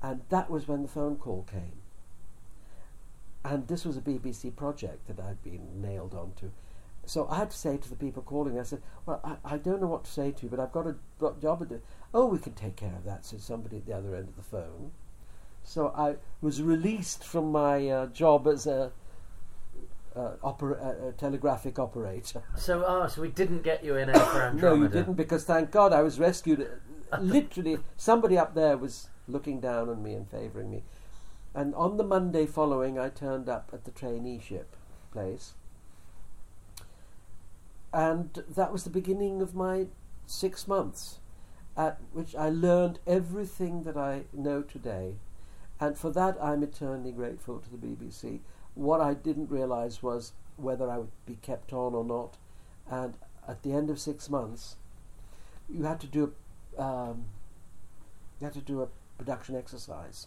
And 0.00 0.22
that 0.30 0.50
was 0.50 0.66
when 0.66 0.82
the 0.82 0.88
phone 0.88 1.16
call 1.16 1.46
came. 1.50 1.82
And 3.44 3.68
this 3.68 3.84
was 3.84 3.96
a 3.96 4.00
BBC 4.00 4.54
project 4.56 5.06
that 5.08 5.20
I'd 5.20 5.42
been 5.42 5.82
nailed 5.82 6.14
onto. 6.14 6.50
So 7.04 7.26
I 7.28 7.38
had 7.38 7.50
to 7.50 7.56
say 7.56 7.76
to 7.76 7.90
the 7.90 7.96
people 7.96 8.22
calling, 8.22 8.58
I 8.58 8.62
said, 8.62 8.80
Well, 9.04 9.20
I, 9.24 9.54
I 9.54 9.58
don't 9.58 9.80
know 9.80 9.88
what 9.88 10.04
to 10.04 10.10
say 10.10 10.30
to 10.30 10.42
you, 10.44 10.48
but 10.48 10.60
I've 10.60 10.72
got 10.72 10.86
a 10.86 10.96
job 11.40 11.58
to 11.58 11.66
do. 11.66 11.82
Oh, 12.14 12.26
we 12.26 12.38
can 12.38 12.54
take 12.54 12.76
care 12.76 12.94
of 12.96 13.04
that, 13.04 13.24
said 13.24 13.40
somebody 13.40 13.78
at 13.78 13.86
the 13.86 13.96
other 13.96 14.14
end 14.14 14.28
of 14.28 14.36
the 14.36 14.42
phone. 14.42 14.92
So 15.64 15.92
I 15.96 16.16
was 16.40 16.62
released 16.62 17.24
from 17.24 17.50
my 17.50 17.88
uh, 17.88 18.06
job 18.06 18.46
as 18.46 18.66
a 18.66 18.92
uh, 20.16 20.32
opera, 20.42 20.74
uh, 20.76 21.12
telegraphic 21.18 21.78
operator. 21.78 22.42
So, 22.56 22.84
ah, 22.86 23.06
so 23.06 23.22
we 23.22 23.28
didn't 23.28 23.62
get 23.62 23.84
you 23.84 23.96
in 23.96 24.08
A 24.10 24.18
for 24.18 24.42
Andromeda. 24.42 24.60
no, 24.60 24.82
you 24.82 24.88
didn't, 24.88 25.14
because 25.14 25.44
thank 25.44 25.70
God 25.70 25.92
I 25.92 26.02
was 26.02 26.18
rescued. 26.18 26.68
Literally, 27.20 27.78
somebody 27.96 28.38
up 28.38 28.54
there 28.54 28.76
was 28.76 29.08
looking 29.28 29.60
down 29.60 29.88
on 29.88 30.02
me 30.02 30.14
and 30.14 30.28
favouring 30.28 30.70
me. 30.70 30.82
And 31.54 31.74
on 31.74 31.96
the 31.96 32.04
Monday 32.04 32.46
following, 32.46 32.98
I 32.98 33.08
turned 33.08 33.48
up 33.48 33.70
at 33.72 33.84
the 33.84 33.90
traineeship 33.90 34.64
place. 35.12 35.52
And 37.92 38.42
that 38.48 38.72
was 38.72 38.84
the 38.84 38.90
beginning 38.90 39.42
of 39.42 39.54
my 39.54 39.86
six 40.26 40.66
months, 40.66 41.18
at 41.76 42.00
which 42.12 42.34
I 42.34 42.48
learned 42.48 43.00
everything 43.06 43.82
that 43.82 43.96
I 43.98 44.24
know 44.32 44.62
today. 44.62 45.16
And 45.78 45.98
for 45.98 46.10
that, 46.12 46.38
I'm 46.42 46.62
eternally 46.62 47.12
grateful 47.12 47.58
to 47.58 47.70
the 47.70 47.76
BBC. 47.76 48.40
What 48.74 49.00
I 49.00 49.14
didn't 49.14 49.50
realise 49.50 50.02
was 50.02 50.32
whether 50.56 50.90
I 50.90 50.98
would 50.98 51.10
be 51.26 51.36
kept 51.42 51.72
on 51.72 51.94
or 51.94 52.04
not. 52.04 52.36
And 52.90 53.16
at 53.46 53.62
the 53.62 53.72
end 53.72 53.90
of 53.90 54.00
six 54.00 54.28
months, 54.28 54.76
you 55.68 55.84
had 55.84 56.00
to 56.00 56.06
do 56.06 56.32
a, 56.78 56.82
um, 56.82 57.24
you 58.40 58.46
had 58.46 58.54
to 58.54 58.60
do 58.60 58.82
a 58.82 58.88
production 59.18 59.56
exercise 59.56 60.26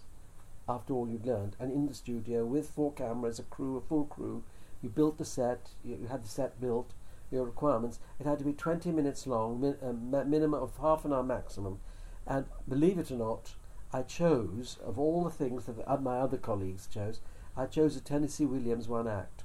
after 0.68 0.94
all 0.94 1.08
you'd 1.08 1.26
learned, 1.26 1.56
and 1.60 1.72
in 1.72 1.86
the 1.86 1.94
studio 1.94 2.46
with 2.46 2.70
four 2.70 2.92
cameras, 2.94 3.38
a 3.38 3.44
crew, 3.44 3.78
a 3.78 3.82
full 3.82 4.06
crew, 4.06 4.44
you 4.82 4.90
built 4.90 5.18
the 5.18 5.26
set, 5.26 5.70
you, 5.84 6.08
had 6.10 6.24
the 6.24 6.30
set 6.30 6.60
built, 6.60 6.94
your 7.32 7.46
requirements. 7.46 8.00
It 8.20 8.26
had 8.26 8.40
to 8.40 8.46
be 8.46 8.54
20 8.54 8.92
minutes 8.92 9.28
long, 9.28 9.60
min, 9.62 9.78
a 9.82 9.94
minimum 10.26 10.62
of 10.62 10.78
half 10.78 11.06
an 11.06 11.14
hour 11.14 11.24
maximum. 11.24 11.80
And 12.26 12.46
believe 12.68 12.98
it 12.98 13.12
or 13.12 13.18
not, 13.18 13.56
I 13.94 14.02
chose, 14.02 14.78
of 14.84 15.00
all 15.00 15.24
the 15.24 15.30
things 15.30 15.66
that 15.66 16.02
my 16.02 16.18
other 16.18 16.38
colleagues 16.38 16.88
chose, 16.88 17.20
I 17.58 17.66
chose 17.68 17.96
a 17.96 18.02
Tennessee 18.02 18.46
Williams 18.46 18.90
one 18.90 19.08
act. 19.08 19.44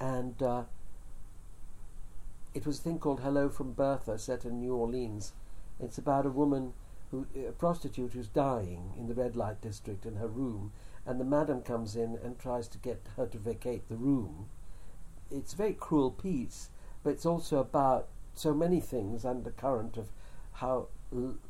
And 0.00 0.42
uh, 0.42 0.62
it 2.54 2.64
was 2.64 2.78
a 2.78 2.82
thing 2.82 2.98
called 2.98 3.20
Hello 3.20 3.50
from 3.50 3.72
Bertha, 3.72 4.18
set 4.18 4.46
in 4.46 4.58
New 4.58 4.74
Orleans. 4.74 5.34
It's 5.78 5.98
about 5.98 6.24
a 6.24 6.30
woman, 6.30 6.72
who, 7.10 7.26
a 7.36 7.52
prostitute 7.52 8.14
who's 8.14 8.28
dying 8.28 8.94
in 8.98 9.06
the 9.06 9.14
red 9.14 9.36
light 9.36 9.60
district 9.60 10.06
in 10.06 10.16
her 10.16 10.26
room, 10.26 10.72
and 11.04 11.20
the 11.20 11.24
madam 11.24 11.60
comes 11.60 11.94
in 11.94 12.18
and 12.24 12.38
tries 12.38 12.68
to 12.68 12.78
get 12.78 13.02
her 13.16 13.26
to 13.26 13.38
vacate 13.38 13.86
the 13.90 13.96
room. 13.96 14.48
It's 15.30 15.52
a 15.52 15.56
very 15.56 15.74
cruel 15.74 16.10
piece, 16.10 16.70
but 17.02 17.10
it's 17.10 17.26
also 17.26 17.58
about 17.58 18.08
so 18.34 18.54
many 18.54 18.80
things 18.80 19.26
undercurrent 19.26 19.98
of 19.98 20.08
how 20.52 20.88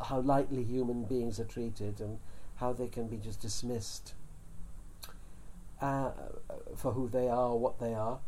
how 0.01 0.21
lightly 0.21 0.63
human 0.63 1.05
beings 1.05 1.41
are 1.41 1.45
treated 1.45 2.01
and 2.01 2.19
how 2.57 2.73
they 2.73 2.89
can 2.89 3.07
be 3.07 3.17
just 3.17 3.41
dismissed 3.41 4.15
uh, 5.81 6.11
for 6.77 6.93
who 6.93 7.09
they 7.09 7.29
are, 7.29 7.57
what 7.57 7.79
they 7.79 7.95
are. 7.95 8.21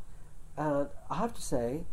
And 0.57 0.89
I 1.11 1.17
have 1.17 1.35
to 1.35 1.43
say, 1.43 1.85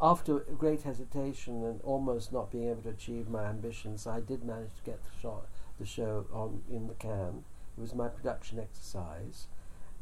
after 0.00 0.38
great 0.38 0.82
hesitation 0.82 1.62
and 1.64 1.80
almost 1.82 2.32
not 2.32 2.50
being 2.50 2.70
able 2.70 2.82
to 2.82 2.88
achieve 2.90 3.28
my 3.28 3.44
ambitions, 3.44 4.06
I 4.06 4.20
did 4.20 4.44
manage 4.44 4.74
to 4.76 4.82
get 4.84 5.02
the, 5.04 5.20
shot, 5.20 5.46
the 5.78 5.86
show 5.86 6.26
on 6.32 6.62
in 6.70 6.86
the 6.86 6.94
can. 6.94 7.44
It 7.76 7.80
was 7.80 7.94
my 7.94 8.08
production 8.08 8.58
exercise, 8.58 9.46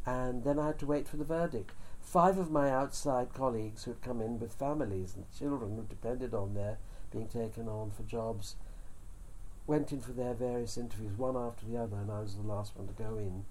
and 0.07 0.45
then 0.45 0.59
I 0.59 0.69
had 0.69 0.79
to 0.81 0.87
wait 0.87 1.09
for 1.09 1.17
the 1.17 1.25
verdict. 1.25 1.73
Five 2.01 2.39
of 2.39 2.51
my 2.51 2.71
outside 2.71 3.35
colleagues 3.35 3.85
who 3.85 3.91
had 3.91 4.01
come 4.01 4.21
in 4.21 4.39
with 4.39 4.55
families 4.55 5.15
and 5.15 5.27
children 5.37 5.77
who 5.77 5.83
depended 5.83 6.33
on 6.33 6.55
their 6.55 6.79
being 7.11 7.29
taken 7.29 7.69
on 7.69 7.91
for 7.91 8.03
jobs 8.05 8.57
went 9.69 9.93
in 9.93 10.01
for 10.01 10.13
their 10.13 10.33
various 10.33 10.79
interviews, 10.79 11.17
one 11.17 11.37
after 11.37 11.67
the 11.67 11.77
other, 11.77 11.97
and 11.99 12.11
I 12.11 12.21
was 12.21 12.35
the 12.35 12.43
last 12.43 12.75
one 12.75 12.89
to 12.89 12.95
go 12.95 13.19
in. 13.19 13.45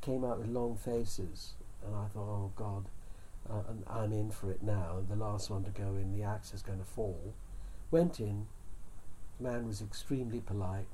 Came 0.00 0.24
out 0.24 0.38
with 0.38 0.46
long 0.46 0.76
faces, 0.76 1.54
and 1.84 1.94
I 1.94 2.06
thought, 2.06 2.28
oh 2.28 2.52
God, 2.54 2.88
uh, 3.50 3.62
I'm 3.90 4.12
in 4.12 4.30
for 4.30 4.50
it 4.52 4.62
now. 4.62 5.02
The 5.06 5.16
last 5.16 5.50
one 5.50 5.64
to 5.64 5.70
go 5.70 5.96
in, 5.96 6.16
the 6.16 6.22
axe 6.22 6.54
is 6.54 6.62
going 6.62 6.78
to 6.78 6.84
fall. 6.84 7.34
Went 7.90 8.20
in. 8.20 8.46
The 9.38 9.50
man 9.50 9.66
was 9.66 9.82
extremely 9.82 10.38
polite, 10.38 10.86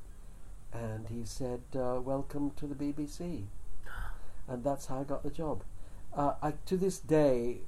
and 0.72 1.08
he 1.08 1.26
said, 1.26 1.60
uh, 1.76 2.00
"Welcome 2.00 2.52
to 2.52 2.66
the 2.66 2.74
BBC," 2.74 3.44
and 4.48 4.64
that's 4.64 4.86
how 4.86 5.00
I 5.00 5.04
got 5.04 5.22
the 5.22 5.30
job. 5.30 5.62
Uh, 6.16 6.34
I, 6.42 6.54
to 6.64 6.78
this 6.78 6.98
day, 6.98 7.58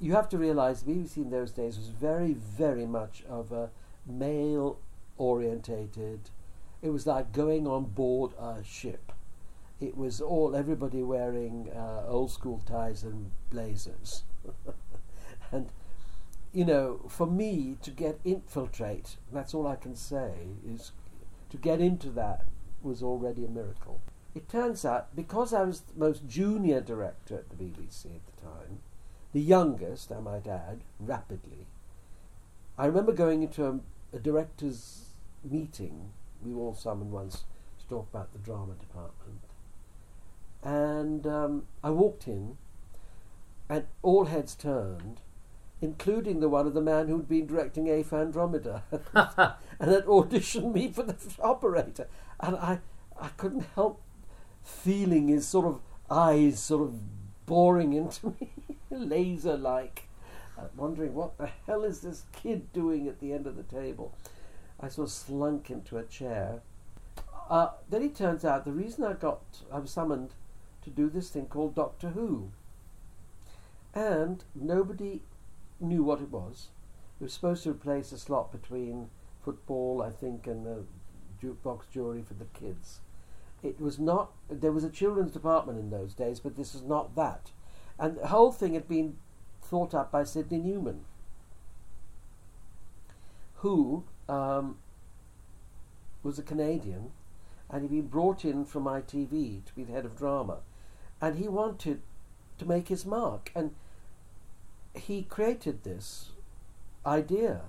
you 0.00 0.14
have 0.14 0.30
to 0.30 0.38
realise 0.38 0.80
the 0.80 0.92
BBC 0.92 1.18
in 1.18 1.30
those 1.30 1.52
days 1.52 1.76
was 1.76 1.88
very, 1.88 2.32
very 2.32 2.86
much 2.86 3.22
of 3.28 3.52
a 3.52 3.68
male 4.06 4.78
orientated. 5.18 6.30
It 6.82 6.90
was 6.90 7.06
like 7.06 7.32
going 7.32 7.66
on 7.66 7.84
board 7.84 8.32
a 8.38 8.62
ship. 8.64 9.12
It 9.80 9.96
was 9.96 10.20
all 10.20 10.56
everybody 10.56 11.02
wearing 11.02 11.70
uh, 11.74 12.04
old 12.06 12.30
school 12.30 12.62
ties 12.66 13.02
and 13.02 13.30
blazers, 13.50 14.22
and 15.52 15.68
you 16.52 16.64
know, 16.64 17.00
for 17.08 17.26
me 17.26 17.76
to 17.82 17.90
get 17.90 18.18
infiltrate, 18.24 19.16
that's 19.30 19.52
all 19.52 19.66
I 19.66 19.76
can 19.76 19.94
say 19.94 20.32
is 20.66 20.92
to 21.50 21.58
get 21.58 21.82
into 21.82 22.08
that 22.10 22.46
was 22.82 23.02
already 23.02 23.44
a 23.44 23.48
miracle. 23.48 24.00
It 24.34 24.48
turns 24.48 24.84
out 24.84 25.14
because 25.14 25.52
I 25.52 25.64
was 25.64 25.80
the 25.80 25.98
most 25.98 26.26
junior 26.26 26.80
director 26.80 27.34
at 27.36 27.50
the 27.50 27.56
BBC 27.56 28.06
at 28.06 28.26
the 28.26 28.42
time, 28.42 28.80
the 29.32 29.40
youngest, 29.40 30.10
I 30.10 30.20
might 30.20 30.46
add, 30.46 30.80
rapidly. 30.98 31.66
I 32.78 32.86
remember 32.86 33.12
going 33.12 33.42
into 33.42 33.66
a, 33.66 33.80
a 34.14 34.18
director's 34.18 35.05
meeting, 35.50 36.10
we 36.42 36.52
were 36.52 36.62
all 36.62 36.74
summoned 36.74 37.12
once 37.12 37.44
to 37.78 37.86
talk 37.88 38.08
about 38.10 38.32
the 38.32 38.38
drama 38.38 38.74
department. 38.74 39.40
And 40.62 41.26
um, 41.26 41.62
I 41.82 41.90
walked 41.90 42.26
in, 42.26 42.56
and 43.68 43.86
all 44.02 44.26
heads 44.26 44.54
turned, 44.54 45.20
including 45.80 46.40
the 46.40 46.48
one 46.48 46.66
of 46.66 46.74
the 46.74 46.80
man 46.80 47.08
who'd 47.08 47.28
been 47.28 47.46
directing 47.46 47.88
A 47.88 48.02
for 48.02 48.20
Andromeda 48.20 48.82
and 49.14 49.90
had 49.90 50.06
auditioned 50.06 50.72
me 50.72 50.90
for 50.90 51.02
the 51.02 51.16
operator. 51.42 52.08
And 52.40 52.56
I, 52.56 52.80
I 53.20 53.28
couldn't 53.36 53.66
help 53.74 54.00
feeling 54.62 55.28
his 55.28 55.46
sort 55.46 55.66
of 55.66 55.80
eyes 56.10 56.58
sort 56.58 56.82
of 56.82 57.46
boring 57.46 57.92
into 57.92 58.26
me. 58.40 58.50
laser 58.90 59.56
like, 59.56 60.08
uh, 60.58 60.62
wondering 60.76 61.14
what 61.14 61.38
the 61.38 61.50
hell 61.66 61.84
is 61.84 62.00
this 62.00 62.24
kid 62.32 62.72
doing 62.72 63.06
at 63.08 63.20
the 63.20 63.32
end 63.32 63.46
of 63.46 63.56
the 63.56 63.62
table. 63.62 64.14
I 64.80 64.88
sort 64.88 65.08
of 65.08 65.12
slunk 65.12 65.70
into 65.70 65.96
a 65.96 66.04
chair. 66.04 66.60
Uh, 67.48 67.70
then 67.88 68.02
it 68.02 68.14
turns 68.14 68.44
out 68.44 68.64
the 68.64 68.72
reason 68.72 69.04
I 69.04 69.12
got 69.14 69.40
I 69.72 69.78
was 69.78 69.90
summoned 69.90 70.34
to 70.82 70.90
do 70.90 71.08
this 71.08 71.30
thing 71.30 71.46
called 71.46 71.74
Doctor 71.74 72.10
Who, 72.10 72.50
and 73.94 74.44
nobody 74.54 75.22
knew 75.80 76.02
what 76.02 76.20
it 76.20 76.30
was. 76.30 76.68
It 77.20 77.24
was 77.24 77.32
supposed 77.32 77.62
to 77.64 77.70
replace 77.70 78.12
a 78.12 78.18
slot 78.18 78.52
between 78.52 79.08
football, 79.42 80.02
I 80.02 80.10
think, 80.10 80.46
and 80.46 80.66
the 80.66 80.84
jukebox 81.42 81.90
jury 81.92 82.22
for 82.22 82.34
the 82.34 82.46
kids. 82.46 83.00
It 83.62 83.80
was 83.80 83.98
not. 83.98 84.32
There 84.50 84.72
was 84.72 84.84
a 84.84 84.90
children's 84.90 85.32
department 85.32 85.78
in 85.78 85.90
those 85.90 86.14
days, 86.14 86.40
but 86.40 86.56
this 86.56 86.74
was 86.74 86.82
not 86.82 87.14
that. 87.16 87.52
And 87.98 88.18
the 88.18 88.26
whole 88.26 88.52
thing 88.52 88.74
had 88.74 88.88
been 88.88 89.16
thought 89.62 89.94
up 89.94 90.12
by 90.12 90.24
Sidney 90.24 90.58
Newman, 90.58 91.04
who 93.56 94.04
um, 94.28 94.78
was 96.22 96.38
a 96.38 96.42
Canadian, 96.42 97.10
and 97.70 97.82
he'd 97.82 97.90
been 97.90 98.08
brought 98.08 98.44
in 98.44 98.64
from 98.64 98.84
ITV 98.84 99.64
to 99.64 99.74
be 99.74 99.84
the 99.84 99.92
head 99.92 100.04
of 100.04 100.16
drama, 100.16 100.58
and 101.20 101.36
he 101.36 101.48
wanted 101.48 102.02
to 102.58 102.66
make 102.66 102.88
his 102.88 103.04
mark, 103.04 103.50
and 103.54 103.74
he 104.94 105.22
created 105.22 105.84
this 105.84 106.30
idea 107.04 107.60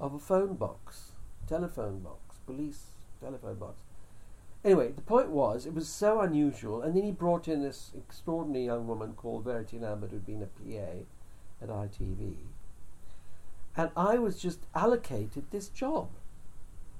of 0.00 0.14
a 0.14 0.18
phone 0.18 0.54
box, 0.54 1.12
telephone 1.46 2.00
box, 2.00 2.38
police 2.46 2.86
telephone 3.20 3.56
box. 3.56 3.76
Anyway, 4.64 4.90
the 4.90 5.02
point 5.02 5.30
was, 5.30 5.66
it 5.66 5.74
was 5.74 5.88
so 5.88 6.20
unusual, 6.20 6.82
and 6.82 6.96
then 6.96 7.04
he 7.04 7.12
brought 7.12 7.48
in 7.48 7.62
this 7.62 7.92
extraordinary 7.96 8.66
young 8.66 8.86
woman 8.86 9.12
called 9.12 9.44
Verity 9.44 9.78
Lambert, 9.78 10.10
who'd 10.10 10.26
been 10.26 10.42
a 10.42 10.46
PA 10.46 11.04
at 11.62 11.68
ITV, 11.68 12.34
and 13.78 13.90
I 13.96 14.18
was 14.18 14.40
just 14.40 14.66
allocated 14.74 15.44
this 15.50 15.68
job 15.68 16.08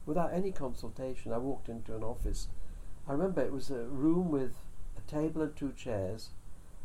without 0.06 0.32
any 0.32 0.52
consultation. 0.52 1.32
I 1.32 1.38
walked 1.38 1.68
into 1.68 1.96
an 1.96 2.04
office. 2.04 2.46
I 3.08 3.12
remember 3.12 3.42
it 3.42 3.52
was 3.52 3.68
a 3.68 3.82
room 3.86 4.30
with 4.30 4.54
a 4.96 5.10
table 5.10 5.42
and 5.42 5.56
two 5.56 5.72
chairs, 5.76 6.30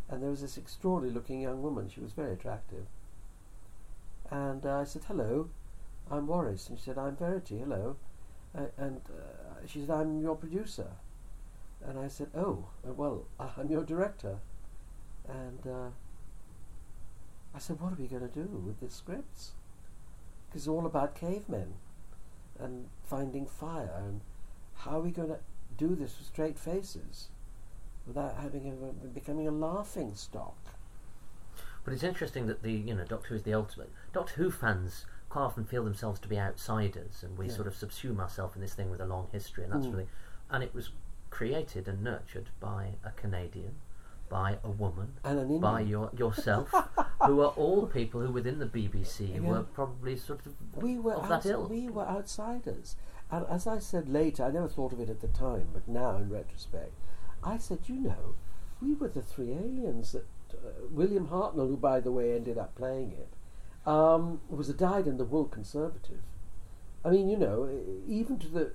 and 0.09 0.23
there 0.23 0.31
was 0.31 0.41
this 0.41 0.57
extraordinary 0.57 1.13
looking 1.13 1.41
young 1.41 1.61
woman. 1.61 1.89
She 1.89 1.99
was 1.99 2.11
very 2.11 2.33
attractive. 2.33 2.87
And 4.31 4.65
uh, 4.65 4.79
I 4.79 4.83
said, 4.83 5.03
Hello, 5.07 5.49
I'm 6.09 6.25
Waris. 6.25 6.69
And 6.69 6.79
she 6.79 6.85
said, 6.85 6.97
I'm 6.97 7.15
Verity, 7.15 7.59
hello. 7.59 7.97
Uh, 8.57 8.65
and 8.77 9.01
uh, 9.07 9.67
she 9.67 9.81
said, 9.81 9.91
I'm 9.91 10.21
your 10.21 10.35
producer. 10.35 10.87
And 11.85 11.99
I 11.99 12.07
said, 12.07 12.29
Oh, 12.35 12.65
uh, 12.87 12.93
well, 12.93 13.25
I'm 13.39 13.69
your 13.69 13.83
director. 13.83 14.39
And 15.29 15.67
uh, 15.67 15.89
I 17.53 17.59
said, 17.59 17.79
What 17.79 17.93
are 17.93 18.01
we 18.01 18.07
going 18.07 18.27
to 18.27 18.33
do 18.33 18.47
with 18.65 18.79
the 18.79 18.89
scripts? 18.89 19.51
Because 20.53 20.67
it's 20.67 20.69
all 20.69 20.85
about 20.85 21.15
cavemen 21.15 21.73
and 22.59 22.85
finding 23.03 23.47
fire. 23.47 23.91
And 24.05 24.21
how 24.75 24.99
are 24.99 25.01
we 25.01 25.09
going 25.09 25.29
to 25.29 25.39
do 25.79 25.95
this 25.95 26.19
with 26.19 26.27
straight 26.27 26.59
faces 26.59 27.29
without 28.05 28.35
having 28.35 28.67
a, 28.69 29.07
becoming 29.07 29.47
a 29.47 29.51
laughing 29.51 30.13
stock? 30.13 30.55
But 31.83 31.95
it's 31.95 32.03
interesting 32.03 32.45
that 32.45 32.61
the 32.61 32.71
you 32.71 32.93
know 32.93 33.03
Doctor 33.03 33.29
Who 33.29 33.35
is 33.35 33.41
the 33.43 33.55
ultimate. 33.55 33.89
Doctor 34.13 34.35
Who 34.35 34.51
fans 34.51 35.07
quite 35.29 35.41
often 35.41 35.65
feel 35.65 35.83
themselves 35.83 36.19
to 36.19 36.27
be 36.27 36.37
outsiders, 36.37 37.23
and 37.23 37.35
we 37.35 37.47
Yeah. 37.47 37.53
sort 37.55 37.65
of 37.67 37.73
subsume 37.73 38.19
ourselves 38.19 38.55
in 38.55 38.61
this 38.61 38.75
thing 38.75 38.91
with 38.91 39.01
a 39.01 39.07
long 39.07 39.29
history, 39.31 39.63
and 39.63 39.73
that's 39.73 39.87
Mm. 39.87 39.91
really. 39.93 40.07
And 40.51 40.63
it 40.63 40.75
was 40.75 40.91
created 41.31 41.87
and 41.87 42.03
nurtured 42.03 42.51
by 42.59 42.97
a 43.03 43.09
Canadian, 43.09 43.73
by 44.33 44.57
a 44.63 44.69
woman, 44.71 45.13
And 45.23 45.37
an 45.39 45.59
by 45.59 45.81
your 45.81 46.09
yourself, 46.17 46.69
who 47.25 47.41
are 47.41 47.53
all 47.63 47.85
people 47.85 48.19
who 48.21 48.31
within 48.33 48.57
the 48.57 48.65
BBC 48.65 49.35
Yeah. 49.35 49.41
were 49.41 49.61
probably 49.63 50.17
sort 50.17 50.45
of 50.47 50.53
we 50.75 50.97
were 50.97 51.13
of 51.13 51.29
that 51.29 51.45
ilk. 51.45 51.69
we 51.69 51.87
were 51.87 52.07
outsiders. 52.17 52.95
And 53.29 53.45
as 53.47 53.67
I 53.67 53.77
said 53.77 54.09
later, 54.09 54.43
I 54.43 54.49
never 54.51 54.67
thought 54.67 54.91
of 54.91 54.99
it 54.99 55.09
at 55.09 55.21
the 55.21 55.27
time, 55.27 55.67
but 55.71 55.87
now 55.87 56.17
in 56.17 56.29
retrospect, 56.31 56.93
I 57.43 57.57
said, 57.59 57.79
you 57.85 57.95
know, 57.99 58.33
we 58.81 58.95
were 58.95 59.07
the 59.07 59.21
three 59.21 59.51
aliens 59.53 60.13
that 60.13 60.25
uh, 60.51 60.87
William 60.89 61.27
Hartnell, 61.27 61.67
who 61.67 61.77
by 61.77 61.99
the 61.99 62.11
way 62.11 62.35
ended 62.35 62.57
up 62.57 62.73
playing 62.75 63.11
it, 63.11 63.33
um, 63.87 64.41
was 64.49 64.67
a 64.69 64.73
dyed-in-the-wool 64.73 65.45
conservative. 65.45 66.23
I 67.05 67.09
mean, 67.11 67.29
you 67.29 67.37
know, 67.37 67.69
even 68.07 68.39
to 68.39 68.47
the 68.47 68.71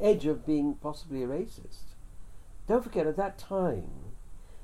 edge 0.00 0.26
of 0.26 0.44
being 0.44 0.74
possibly 0.74 1.22
a 1.22 1.28
racist. 1.28 1.94
Don't 2.66 2.82
forget, 2.84 3.06
at 3.06 3.16
that 3.16 3.38
time, 3.38 3.90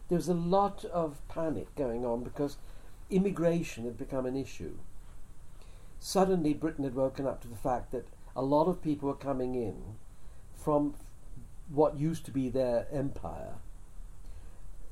there 0.08 0.16
was 0.16 0.28
a 0.28 0.34
lot 0.34 0.84
of 0.86 1.26
panic 1.28 1.74
going 1.74 2.04
on 2.04 2.22
because 2.22 2.56
immigration 3.10 3.84
had 3.84 3.96
become 3.96 4.26
an 4.26 4.36
issue 4.36 4.76
suddenly 6.04 6.52
Britain 6.52 6.84
had 6.84 6.94
woken 6.94 7.26
up 7.26 7.40
to 7.40 7.48
the 7.48 7.56
fact 7.56 7.90
that 7.90 8.06
a 8.36 8.42
lot 8.42 8.66
of 8.68 8.82
people 8.82 9.08
were 9.08 9.14
coming 9.14 9.54
in 9.54 9.96
from 10.54 10.94
what 11.70 11.98
used 11.98 12.26
to 12.26 12.30
be 12.30 12.50
their 12.50 12.86
empire. 12.92 13.54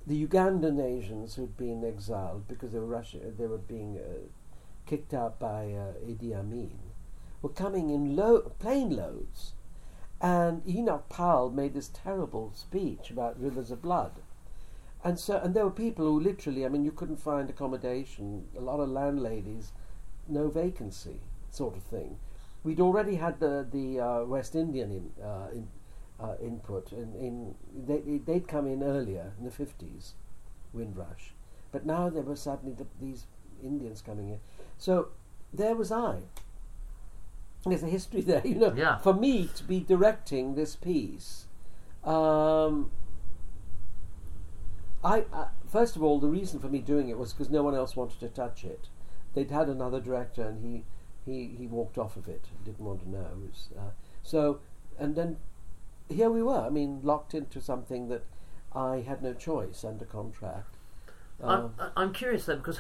The 0.07 0.27
Ugandan 0.27 0.81
Asians 0.83 1.35
who'd 1.35 1.59
been 1.59 1.85
exiled 1.85 2.49
because 2.49 2.73
they 2.73 2.79
were 2.79 2.87
Russia, 2.87 3.19
they 3.37 3.47
were 3.47 3.59
being 3.59 3.99
uh, 3.99 4.27
kicked 4.87 5.13
out 5.13 5.39
by 5.39 5.67
uh, 5.73 5.93
Idi 6.03 6.35
Amin, 6.35 6.79
were 7.43 7.51
coming 7.51 7.91
in 7.91 8.17
lo- 8.17 8.51
plane 8.59 8.97
loads. 8.97 9.53
And 10.19 10.67
Enoch 10.67 11.11
Powell 11.11 11.51
made 11.51 11.75
this 11.75 11.91
terrible 11.93 12.53
speech 12.55 13.11
about 13.11 13.39
rivers 13.39 13.71
of 13.71 13.83
blood. 13.83 14.13
And 15.05 15.19
so, 15.19 15.39
and 15.39 15.55
there 15.55 15.65
were 15.65 15.71
people 15.71 16.07
who 16.07 16.21
literally, 16.21 16.65
I 16.65 16.69
mean, 16.69 16.85
you 16.85 16.93
couldn't 16.93 17.17
find 17.17 17.51
accommodation. 17.51 18.45
A 18.57 18.61
lot 18.61 18.79
of 18.81 18.89
landladies 18.89 19.73
no 20.29 20.49
vacancy 20.49 21.21
sort 21.51 21.77
of 21.77 21.83
thing. 21.83 22.19
We'd 22.65 22.81
already 22.81 23.17
had 23.17 23.41
the 23.41 23.67
the 23.71 24.01
uh, 24.01 24.25
West 24.25 24.55
Indian 24.55 24.91
in, 24.93 25.25
uh, 25.25 25.49
in, 25.53 25.69
uh, 26.21 26.35
input, 26.41 26.93
in, 26.93 27.15
in 27.15 27.55
they, 27.87 28.19
they'd 28.19 28.47
come 28.47 28.67
in 28.67 28.83
earlier 28.83 29.33
in 29.39 29.45
the 29.45 29.51
fifties, 29.51 30.15
Windrush, 30.73 31.33
but 31.73 31.85
now 31.85 32.09
there 32.09 32.23
were 32.23 32.37
suddenly 32.37 32.75
the, 32.75 32.87
these 33.01 33.27
Indians 33.63 34.01
coming 34.01 34.29
in. 34.29 34.39
So 34.79 35.09
there 35.53 35.75
was 35.75 35.91
I. 35.91 36.21
There's 37.65 37.83
a 37.83 37.89
history 37.89 38.21
there, 38.33 38.43
you 38.45 38.55
know. 38.55 38.73
Yeah. 38.77 38.99
For 38.99 39.13
me 39.15 39.49
to 39.57 39.65
be 39.65 39.81
directing 39.81 40.55
this 40.55 40.77
piece, 40.77 41.47
um, 42.05 42.93
I 45.05 45.25
uh, 45.33 45.49
first 45.67 45.97
of 45.97 46.03
all 46.03 46.21
the 46.21 46.29
reason 46.29 46.61
for 46.61 46.69
me 46.69 46.79
doing 46.81 47.09
it 47.09 47.19
was 47.19 47.33
because 47.33 47.51
no 47.51 47.63
one 47.63 47.75
else 47.75 47.97
wanted 47.97 48.21
to 48.21 48.29
touch 48.29 48.65
it. 48.65 48.89
They'd 49.35 49.51
had 49.51 49.69
another 49.69 50.01
director, 50.01 50.43
and 50.43 50.65
he 50.65 50.85
he, 51.25 51.55
he 51.57 51.67
walked 51.67 51.99
off 51.99 52.17
of 52.17 52.29
it. 52.29 52.47
Didn't 52.65 52.85
want 52.85 53.01
to 53.03 53.11
know. 53.11 53.27
Was, 53.47 53.69
uh, 53.79 53.91
so, 54.23 54.61
and 54.99 55.15
then 55.15 55.37
here 56.09 56.31
we 56.31 56.43
were. 56.43 56.61
I 56.61 56.71
mean, 56.71 57.01
locked 57.03 57.35
into 57.35 57.61
something 57.61 58.09
that 58.09 58.25
I 58.75 59.01
had 59.01 59.23
no 59.23 59.35
choice 59.35 59.85
under 59.85 60.05
contract. 60.05 60.77
Uh, 61.43 61.69
I'm, 61.79 61.91
I'm 61.97 62.13
curious 62.13 62.47
though 62.47 62.57
because 62.57 62.79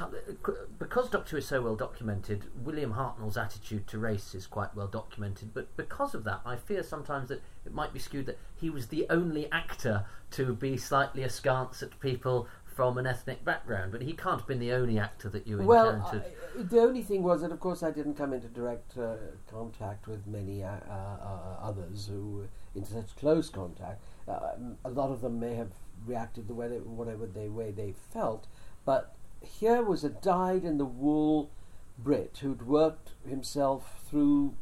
because 0.78 1.10
Doctor 1.10 1.32
Who 1.32 1.36
is 1.38 1.46
so 1.46 1.60
well 1.62 1.74
documented, 1.74 2.44
William 2.62 2.94
Hartnell's 2.94 3.36
attitude 3.36 3.88
to 3.88 3.98
race 3.98 4.34
is 4.34 4.46
quite 4.46 4.74
well 4.76 4.86
documented. 4.86 5.52
But 5.52 5.76
because 5.76 6.14
of 6.14 6.24
that, 6.24 6.40
I 6.44 6.56
fear 6.56 6.82
sometimes 6.82 7.28
that 7.30 7.42
it 7.66 7.74
might 7.74 7.92
be 7.92 7.98
skewed 7.98 8.26
that 8.26 8.38
he 8.54 8.70
was 8.70 8.88
the 8.88 9.06
only 9.10 9.50
actor 9.50 10.04
to 10.32 10.54
be 10.54 10.76
slightly 10.76 11.24
askance 11.24 11.82
at 11.82 11.98
people 11.98 12.46
from 12.64 12.98
an 12.98 13.06
ethnic 13.06 13.44
background. 13.44 13.92
But 13.92 14.02
he 14.02 14.12
can't 14.12 14.40
have 14.40 14.46
been 14.46 14.60
the 14.60 14.72
only 14.72 14.98
actor 14.98 15.28
that 15.30 15.46
you 15.46 15.58
well, 15.58 15.90
encountered. 15.90 16.24
I, 16.58 16.62
the 16.62 16.80
only 16.80 17.02
thing 17.02 17.22
was 17.22 17.42
that, 17.42 17.52
of 17.52 17.60
course, 17.60 17.82
I 17.82 17.90
didn't 17.90 18.14
come 18.14 18.32
into 18.32 18.48
direct 18.48 18.96
uh, 18.96 19.16
contact 19.50 20.06
with 20.06 20.26
many 20.26 20.62
uh, 20.62 20.68
uh, 20.88 21.56
others 21.60 22.06
who 22.06 22.36
were 22.36 22.48
in 22.74 22.84
such 22.84 23.14
close 23.16 23.50
contact. 23.50 24.02
Uh, 24.26 24.52
a 24.84 24.90
lot 24.90 25.10
of 25.10 25.20
them 25.20 25.40
may 25.40 25.54
have 25.54 25.72
reacted 26.06 26.48
the 26.48 26.54
way 26.54 26.68
they, 26.68 26.76
whatever 26.78 27.26
they 27.26 27.48
way 27.48 27.70
they 27.70 27.92
felt, 28.12 28.46
but 28.84 29.14
here 29.40 29.82
was 29.82 30.04
a 30.04 30.08
dyed-in-the-wool 30.08 31.50
Brit 31.98 32.38
who'd 32.42 32.66
worked 32.66 33.10
himself 33.28 34.02
through, 34.08 34.54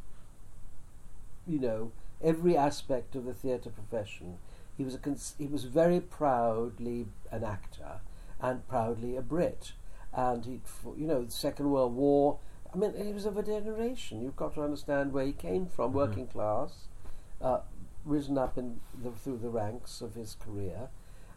you 1.47 1.59
know, 1.59 1.91
every 2.21 2.55
aspect 2.57 3.15
of 3.15 3.25
the 3.25 3.33
theatre 3.33 3.69
profession. 3.69 4.37
He 4.77 4.83
was 4.83 4.95
a 4.95 4.99
cons- 4.99 5.35
he 5.37 5.47
was 5.47 5.63
very 5.65 5.99
proudly 5.99 7.07
an 7.31 7.43
actor 7.43 8.01
and 8.39 8.67
proudly 8.67 9.15
a 9.15 9.21
Brit, 9.21 9.73
and 10.13 10.45
he, 10.45 10.59
you 10.97 11.07
know, 11.07 11.23
the 11.23 11.31
Second 11.31 11.69
World 11.71 11.95
War. 11.95 12.39
I 12.73 12.77
mean, 12.77 12.93
he 13.05 13.11
was 13.13 13.25
of 13.25 13.37
a 13.37 13.43
generation. 13.43 14.21
You've 14.21 14.35
got 14.35 14.55
to 14.55 14.63
understand 14.63 15.13
where 15.13 15.25
he 15.25 15.33
came 15.33 15.65
from, 15.67 15.91
Mhm. 15.91 15.95
working 15.95 16.27
class, 16.27 16.87
uh, 17.41 17.61
risen 18.05 18.37
up 18.37 18.57
in 18.57 18.79
the, 19.03 19.11
through 19.11 19.37
the 19.37 19.49
ranks 19.49 20.01
of 20.01 20.15
his 20.15 20.35
career. 20.35 20.89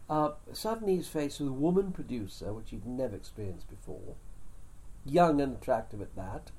Uh, 0.09 0.31
suddenly 0.53 0.95
he's 0.97 1.07
faced 1.07 1.39
with 1.39 1.49
a 1.49 1.53
woman 1.53 1.91
producer, 1.91 2.53
which 2.53 2.69
he'd 2.69 2.85
never 2.85 3.15
experienced 3.15 3.69
before, 3.69 4.15
young 5.05 5.41
and 5.41 5.55
attractive 5.55 6.01
at 6.01 6.15
that, 6.15 6.51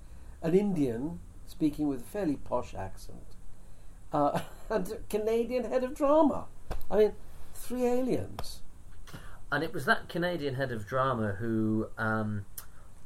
an 0.43 0.55
Indian 0.55 1.21
speaking 1.47 1.87
with 1.89 2.01
a 2.01 2.05
fairly 2.05 2.37
posh 2.37 2.75
accent, 2.75 3.37
uh, 4.13 4.41
and 4.71 4.91
a 4.91 4.97
Canadian 5.09 5.65
head 5.65 5.85
of 5.85 5.95
drama. 5.95 6.47
I 6.91 6.97
mean, 6.97 7.13
three 7.55 7.85
aliens. 7.85 8.63
and 9.53 9.63
it 9.63 9.73
was 9.73 9.85
that 9.85 10.09
Canadian 10.09 10.57
head 10.57 10.73
of 10.73 10.87
drama 10.89 11.33
who, 11.39 11.87
um, 11.97 12.45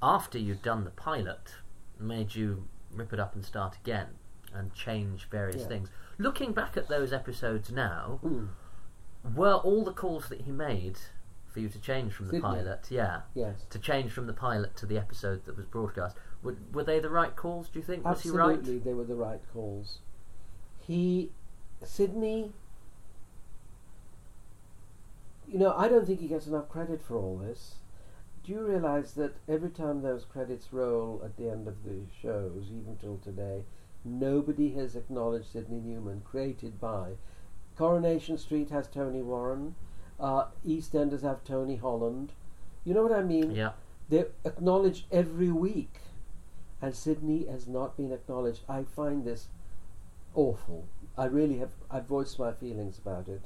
after 0.02 0.38
you'd 0.38 0.62
done 0.62 0.84
the 0.84 0.90
pilot, 0.90 1.56
made 1.98 2.34
you 2.34 2.66
rip 2.90 3.12
it 3.12 3.20
up 3.20 3.34
and 3.34 3.44
start 3.44 3.76
again 3.76 4.06
and 4.54 4.72
change 4.72 5.28
various 5.28 5.60
Yeah. 5.62 5.68
things. 5.68 5.90
Looking 6.16 6.52
back 6.52 6.78
at 6.78 6.88
those 6.88 7.12
episodes 7.12 7.70
now, 7.70 8.20
Mm. 8.24 8.48
Were 9.36 9.54
all 9.54 9.84
the 9.84 9.92
calls 9.92 10.28
that 10.28 10.42
he 10.42 10.50
made 10.50 10.98
for 11.46 11.60
you 11.60 11.68
to 11.68 11.80
change 11.80 12.12
from 12.12 12.26
the 12.26 12.32
Sidney. 12.32 12.40
pilot, 12.48 12.86
yeah, 12.90 13.22
Yes. 13.34 13.64
to 13.70 13.78
change 13.78 14.12
from 14.12 14.26
the 14.26 14.32
pilot 14.32 14.76
to 14.76 14.86
the 14.86 14.96
episode 14.96 15.44
that 15.46 15.56
was 15.56 15.66
broadcast, 15.66 16.16
were, 16.42 16.56
were 16.72 16.84
they 16.84 17.00
the 17.00 17.10
right 17.10 17.34
calls? 17.36 17.68
Do 17.68 17.78
you 17.80 17.84
think? 17.84 18.04
Was 18.04 18.18
Absolutely, 18.18 18.72
he 18.72 18.72
right? 18.78 18.84
they 18.84 18.94
were 18.94 19.04
the 19.04 19.16
right 19.16 19.40
calls. 19.52 19.98
He, 20.78 21.32
Sidney. 21.84 22.52
You 25.46 25.58
know, 25.58 25.74
I 25.76 25.88
don't 25.88 26.06
think 26.06 26.20
he 26.20 26.28
gets 26.28 26.46
enough 26.46 26.68
credit 26.68 27.02
for 27.02 27.16
all 27.16 27.36
this. 27.36 27.74
Do 28.44 28.52
you 28.52 28.60
realise 28.66 29.10
that 29.12 29.34
every 29.48 29.70
time 29.70 30.00
those 30.02 30.24
credits 30.24 30.72
roll 30.72 31.20
at 31.24 31.36
the 31.36 31.50
end 31.50 31.66
of 31.68 31.84
the 31.84 32.02
shows, 32.22 32.66
even 32.70 32.96
till 33.00 33.18
today, 33.18 33.64
nobody 34.04 34.72
has 34.74 34.94
acknowledged 34.96 35.52
Sidney 35.52 35.80
Newman, 35.80 36.22
created 36.24 36.80
by. 36.80 37.14
Coronation 37.76 38.36
Street 38.38 38.70
has 38.70 38.86
Tony 38.88 39.22
Warren, 39.22 39.74
uh, 40.18 40.46
EastEnders 40.66 41.22
have 41.22 41.44
Tony 41.44 41.76
Holland. 41.76 42.32
You 42.84 42.94
know 42.94 43.02
what 43.02 43.12
I 43.12 43.22
mean? 43.22 43.52
Yeah. 43.52 43.72
They're 44.08 44.28
acknowledged 44.44 45.06
every 45.10 45.50
week, 45.50 46.00
and 46.82 46.94
Sidney 46.94 47.46
has 47.46 47.66
not 47.66 47.96
been 47.96 48.12
acknowledged. 48.12 48.62
I 48.68 48.82
find 48.84 49.24
this 49.24 49.48
awful. 50.34 50.86
I 51.16 51.26
really 51.26 51.58
have. 51.58 51.70
I've 51.90 52.06
voiced 52.06 52.38
my 52.38 52.52
feelings 52.52 52.98
about 52.98 53.28
it, 53.28 53.42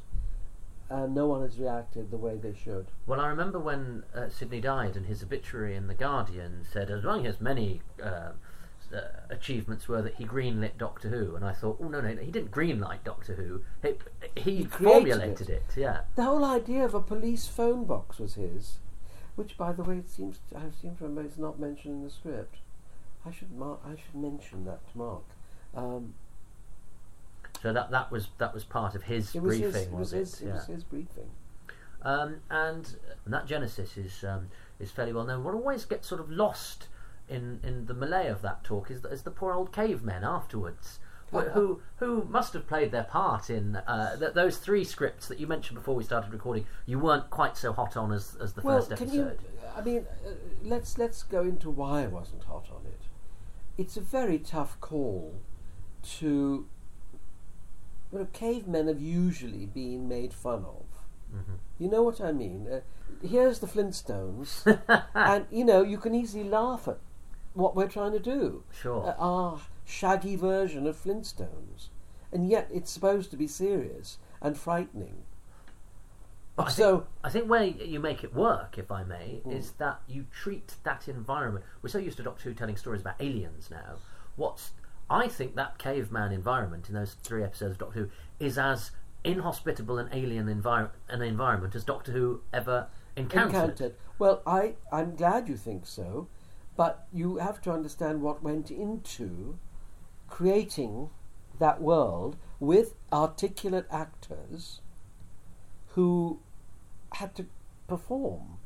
and 0.88 1.14
no 1.14 1.26
one 1.26 1.42
has 1.42 1.58
reacted 1.58 2.10
the 2.10 2.16
way 2.16 2.37
they 2.37 2.54
should. 2.54 2.87
Well, 3.06 3.20
I 3.20 3.28
remember 3.28 3.58
when 3.58 4.04
uh, 4.14 4.28
Sidney 4.28 4.60
died, 4.60 4.96
and 4.96 5.06
his 5.06 5.22
obituary 5.22 5.76
in 5.76 5.87
the 5.87 5.94
Guardian 5.94 6.64
said, 6.70 6.90
among 6.90 7.24
his 7.24 7.40
many 7.40 7.82
uh, 8.02 8.06
uh, 8.06 8.32
achievements 9.30 9.88
were 9.88 10.02
that 10.02 10.14
he 10.16 10.24
greenlit 10.24 10.78
Doctor 10.78 11.09
Who, 11.09 11.37
and 11.37 11.44
I 11.44 11.52
thought, 11.52 11.78
oh 11.80 11.88
no, 11.88 12.00
no, 12.00 12.16
he 12.16 12.30
didn't 12.30 12.50
greenlight 12.50 13.04
Doctor 13.04 13.35
Who. 13.35 13.62
He, 13.83 13.94
he, 14.40 14.57
He 14.59 14.64
formulated 14.64 15.48
it. 15.48 15.64
it. 15.76 15.80
Yeah. 15.80 16.00
The 16.16 16.24
whole 16.24 16.44
idea 16.44 16.85
of 16.85 16.94
a 16.94 17.00
police 17.00 17.46
phone 17.46 17.85
box 17.85 18.18
was 18.18 18.35
his, 18.35 18.78
which, 19.37 19.57
by 19.57 19.72
the 19.72 19.83
way, 19.83 19.96
it 19.98 20.09
seems 20.11 20.38
I 20.54 20.62
seem 20.80 20.96
to 20.96 21.04
remember 21.04 21.22
it's 21.28 21.38
not 21.38 21.59
mentioned 21.59 21.94
in 21.94 22.02
the 22.04 22.11
script. 22.11 22.57
I 23.26 23.33
should 23.33 23.52
mark. 23.52 23.80
I 23.87 23.92
should 23.96 24.14
mention 24.20 24.64
that 24.66 24.80
to 24.92 24.98
Mark. 24.98 25.22
Um, 25.74 26.14
So 27.62 27.72
that 27.72 27.90
that 27.90 28.11
was 28.11 28.28
that 28.38 28.52
was 28.52 28.64
part 28.64 28.94
of 28.94 29.04
his 29.04 29.35
it 29.35 29.42
was 29.42 29.59
briefing, 29.59 29.72
his. 29.72 29.87
It 29.87 29.92
was 29.92 30.11
his. 30.11 30.35
it? 30.35 30.44
It 30.44 30.48
yeah. 30.48 30.54
was 30.54 30.66
his 30.66 30.85
briefing. 30.85 31.30
Um, 32.02 32.37
and, 32.50 32.96
and 33.24 33.33
that 33.33 33.46
Genesis 33.46 33.96
is 33.96 34.24
um, 34.24 34.50
is 34.78 34.90
fairly 34.90 35.12
well 35.14 35.24
known. 35.24 35.42
What 35.42 35.54
always 35.54 35.87
gets 35.87 36.07
sort 36.07 36.20
of 36.20 36.30
lost 36.30 36.88
in, 37.28 37.60
in 37.62 37.87
the 37.87 37.94
melee 37.94 38.28
of 38.28 38.42
that 38.42 38.64
talk 38.64 38.90
is, 38.90 39.04
is 39.04 39.22
the 39.22 39.30
poor 39.30 39.52
old 39.52 39.72
cavemen 39.72 40.24
afterwards, 40.24 40.98
who 41.30 41.80
who 41.96 42.24
must 42.30 42.52
have 42.52 42.66
played 42.68 42.92
their 42.92 43.02
part 43.04 43.50
in 43.50 43.74
uh, 43.76 44.16
th- 44.16 44.34
those 44.34 44.58
three 44.58 44.84
scripts 44.84 45.26
that 45.26 45.40
you 45.40 45.46
mentioned 45.48 45.76
before 45.76 45.96
we 45.96 46.04
started 46.04 46.32
recording. 46.32 46.64
You 46.87 47.00
weren't 47.00 47.28
quite 47.30 47.56
so 47.56 47.72
hot 47.72 47.96
on 47.96 48.12
as, 48.12 48.37
as 48.40 48.52
the 48.52 48.62
well, 48.62 48.78
first 48.78 48.90
can 48.96 49.08
episode. 49.08 49.40
you? 49.42 49.68
I 49.76 49.80
mean, 49.80 50.06
uh, 50.24 50.30
let's 50.62 50.96
let's 50.96 51.24
go 51.24 51.42
into 51.42 51.70
why 51.70 52.04
I 52.04 52.06
wasn't 52.06 52.44
hot 52.44 52.68
on 52.70 52.87
it. 52.87 53.00
It's 53.76 53.96
a 53.96 54.00
very 54.00 54.38
tough 54.38 54.80
call 54.80 55.34
to. 56.18 56.68
You 58.12 58.18
know, 58.20 58.28
cavemen 58.32 58.87
have 58.87 59.00
usually 59.00 59.66
been 59.66 60.06
made 60.08 60.32
fun 60.32 60.64
of. 60.64 60.84
Mhm. 61.34 61.58
You 61.80 61.88
know 61.88 62.04
what 62.04 62.20
I 62.20 62.30
mean? 62.30 62.68
Uh, 62.70 62.80
here's 63.26 63.58
the 63.58 63.66
Flintstones, 63.66 64.62
and 65.14 65.46
you 65.50 65.64
know 65.64 65.82
you 65.82 65.98
can 65.98 66.14
easily 66.14 66.44
laugh 66.44 66.87
at 66.87 66.98
what 67.55 67.75
we're 67.75 67.88
trying 67.88 68.12
to 68.12 68.19
do. 68.21 68.62
Sure. 68.73 69.07
Uh, 69.07 69.14
our 69.19 69.61
shaggy 69.85 70.37
version 70.37 70.87
of 70.87 70.97
Flintstones, 71.03 71.88
and 72.33 72.49
yet 72.49 72.69
it's 72.73 72.90
supposed 72.90 73.31
to 73.31 73.37
be 73.37 73.47
serious 73.47 74.19
and 74.40 74.57
frightening. 74.59 75.23
But 76.57 76.64
I 76.64 76.67
think- 76.67 76.77
so 76.77 77.07
I 77.25 77.31
think 77.31 77.49
where 77.51 77.64
you 77.64 77.99
make 77.99 78.23
it 78.23 78.33
work, 78.35 78.79
if 78.79 78.93
I 78.93 79.03
may, 79.03 79.43
Mm. 79.45 79.53
is 79.53 79.73
that 79.73 80.01
you 80.07 80.27
treat 80.31 80.77
that 80.85 81.09
environment. 81.09 81.64
We're 81.83 81.88
so 81.88 81.99
used 81.99 82.17
to 82.19 82.23
Doctor 82.23 82.45
Who 82.49 82.55
telling 82.55 82.77
stories 82.77 83.01
about 83.01 83.17
aliens 83.21 83.71
now. 83.71 83.97
What's 84.37 84.73
I 85.11 85.29
think 85.29 85.55
that 85.57 85.77
caveman 85.79 86.33
environment 86.33 86.88
in 86.88 86.95
those 86.95 87.14
three 87.14 87.43
episodes 87.45 87.73
of 87.73 87.79
Doctor 87.79 87.99
Who 88.05 88.11
is 88.40 88.57
as 88.57 88.90
inhospitable 89.23 89.99
an 89.99 90.09
alien 90.12 90.47
envir- 90.47 90.90
an 91.09 91.21
environment 91.23 91.75
as 91.75 91.85
Doctor 91.85 92.12
Who 92.12 92.40
ever 92.53 92.88
encountered. 93.17 93.55
encountered. 93.55 93.97
Well, 94.19 94.40
I 94.47 94.77
I'm 94.93 95.14
glad 95.17 95.49
you 95.49 95.57
think 95.57 95.87
so, 95.87 96.29
but 96.76 97.06
you 97.12 97.37
have 97.37 97.60
to 97.62 97.72
understand 97.72 98.22
what 98.22 98.42
went 98.42 98.70
into 98.70 99.58
creating 100.28 101.10
that 101.58 101.80
world 101.80 102.37
with 102.58 102.94
articulate 103.12 103.87
actors 103.90 104.80
who 105.88 106.40
had 107.14 107.34
to 107.37 107.46
perform, 107.87 108.58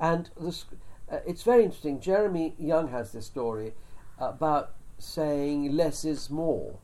and 0.00 0.30
the, 0.36 0.64
uh, 1.10 1.18
it's 1.26 1.42
very 1.42 1.64
interesting. 1.64 2.00
Jeremy 2.00 2.54
Young 2.58 2.88
has 2.88 3.12
this 3.12 3.26
story 3.26 3.74
about 4.18 4.74
saying 4.98 5.72
less 5.72 6.04
is 6.04 6.30
more. 6.30 6.78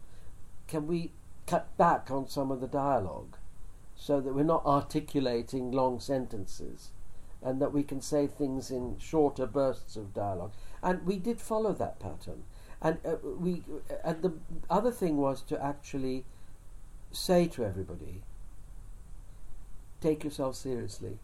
Can 0.69 0.87
we 0.87 1.13
cut 1.47 1.77
back 1.77 2.11
on 2.11 2.29
some 2.29 2.51
of 2.53 2.61
the 2.61 2.69
dialogue 2.69 3.37
so 3.97 4.21
that 4.21 4.35
we're 4.35 4.45
not 4.45 4.65
articulating 4.65 5.73
long 5.73 5.99
sentences 5.99 6.91
and 7.45 7.61
that 7.61 7.73
we 7.73 7.83
can 7.83 8.01
say 8.01 8.27
things 8.27 8.71
in 8.71 8.97
shorter 8.99 9.47
bursts 9.47 9.97
of 9.97 10.15
dialogue? 10.15 10.53
And 10.83 11.05
we 11.07 11.17
did 11.19 11.41
follow 11.41 11.73
that 11.75 12.01
pattern. 12.01 12.45
And 12.81 12.99
uh, 13.05 13.17
we 13.23 13.63
and 14.05 14.23
the 14.23 14.33
other 14.69 14.91
thing 14.91 15.17
was 15.17 15.43
to 15.43 15.63
actually 15.63 16.25
say 17.13 17.47
to 17.47 17.65
everybody, 17.65 18.23
take 20.01 20.25
yourself 20.25 20.57
seriously. 20.57 21.19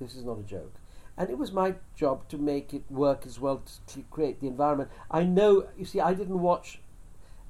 This 0.00 0.14
is 0.14 0.24
not 0.24 0.38
a 0.38 0.42
joke. 0.42 0.74
And 1.16 1.30
it 1.30 1.38
was 1.38 1.52
my 1.52 1.74
job 1.96 2.28
to 2.28 2.38
make 2.38 2.72
it 2.72 2.84
work 2.88 3.26
as 3.26 3.40
well 3.40 3.62
to 3.88 4.04
create 4.10 4.40
the 4.40 4.46
environment. 4.46 4.90
I 5.10 5.24
know, 5.24 5.66
you 5.76 5.84
see, 5.84 6.00
I 6.00 6.14
didn't 6.14 6.40
watch. 6.40 6.80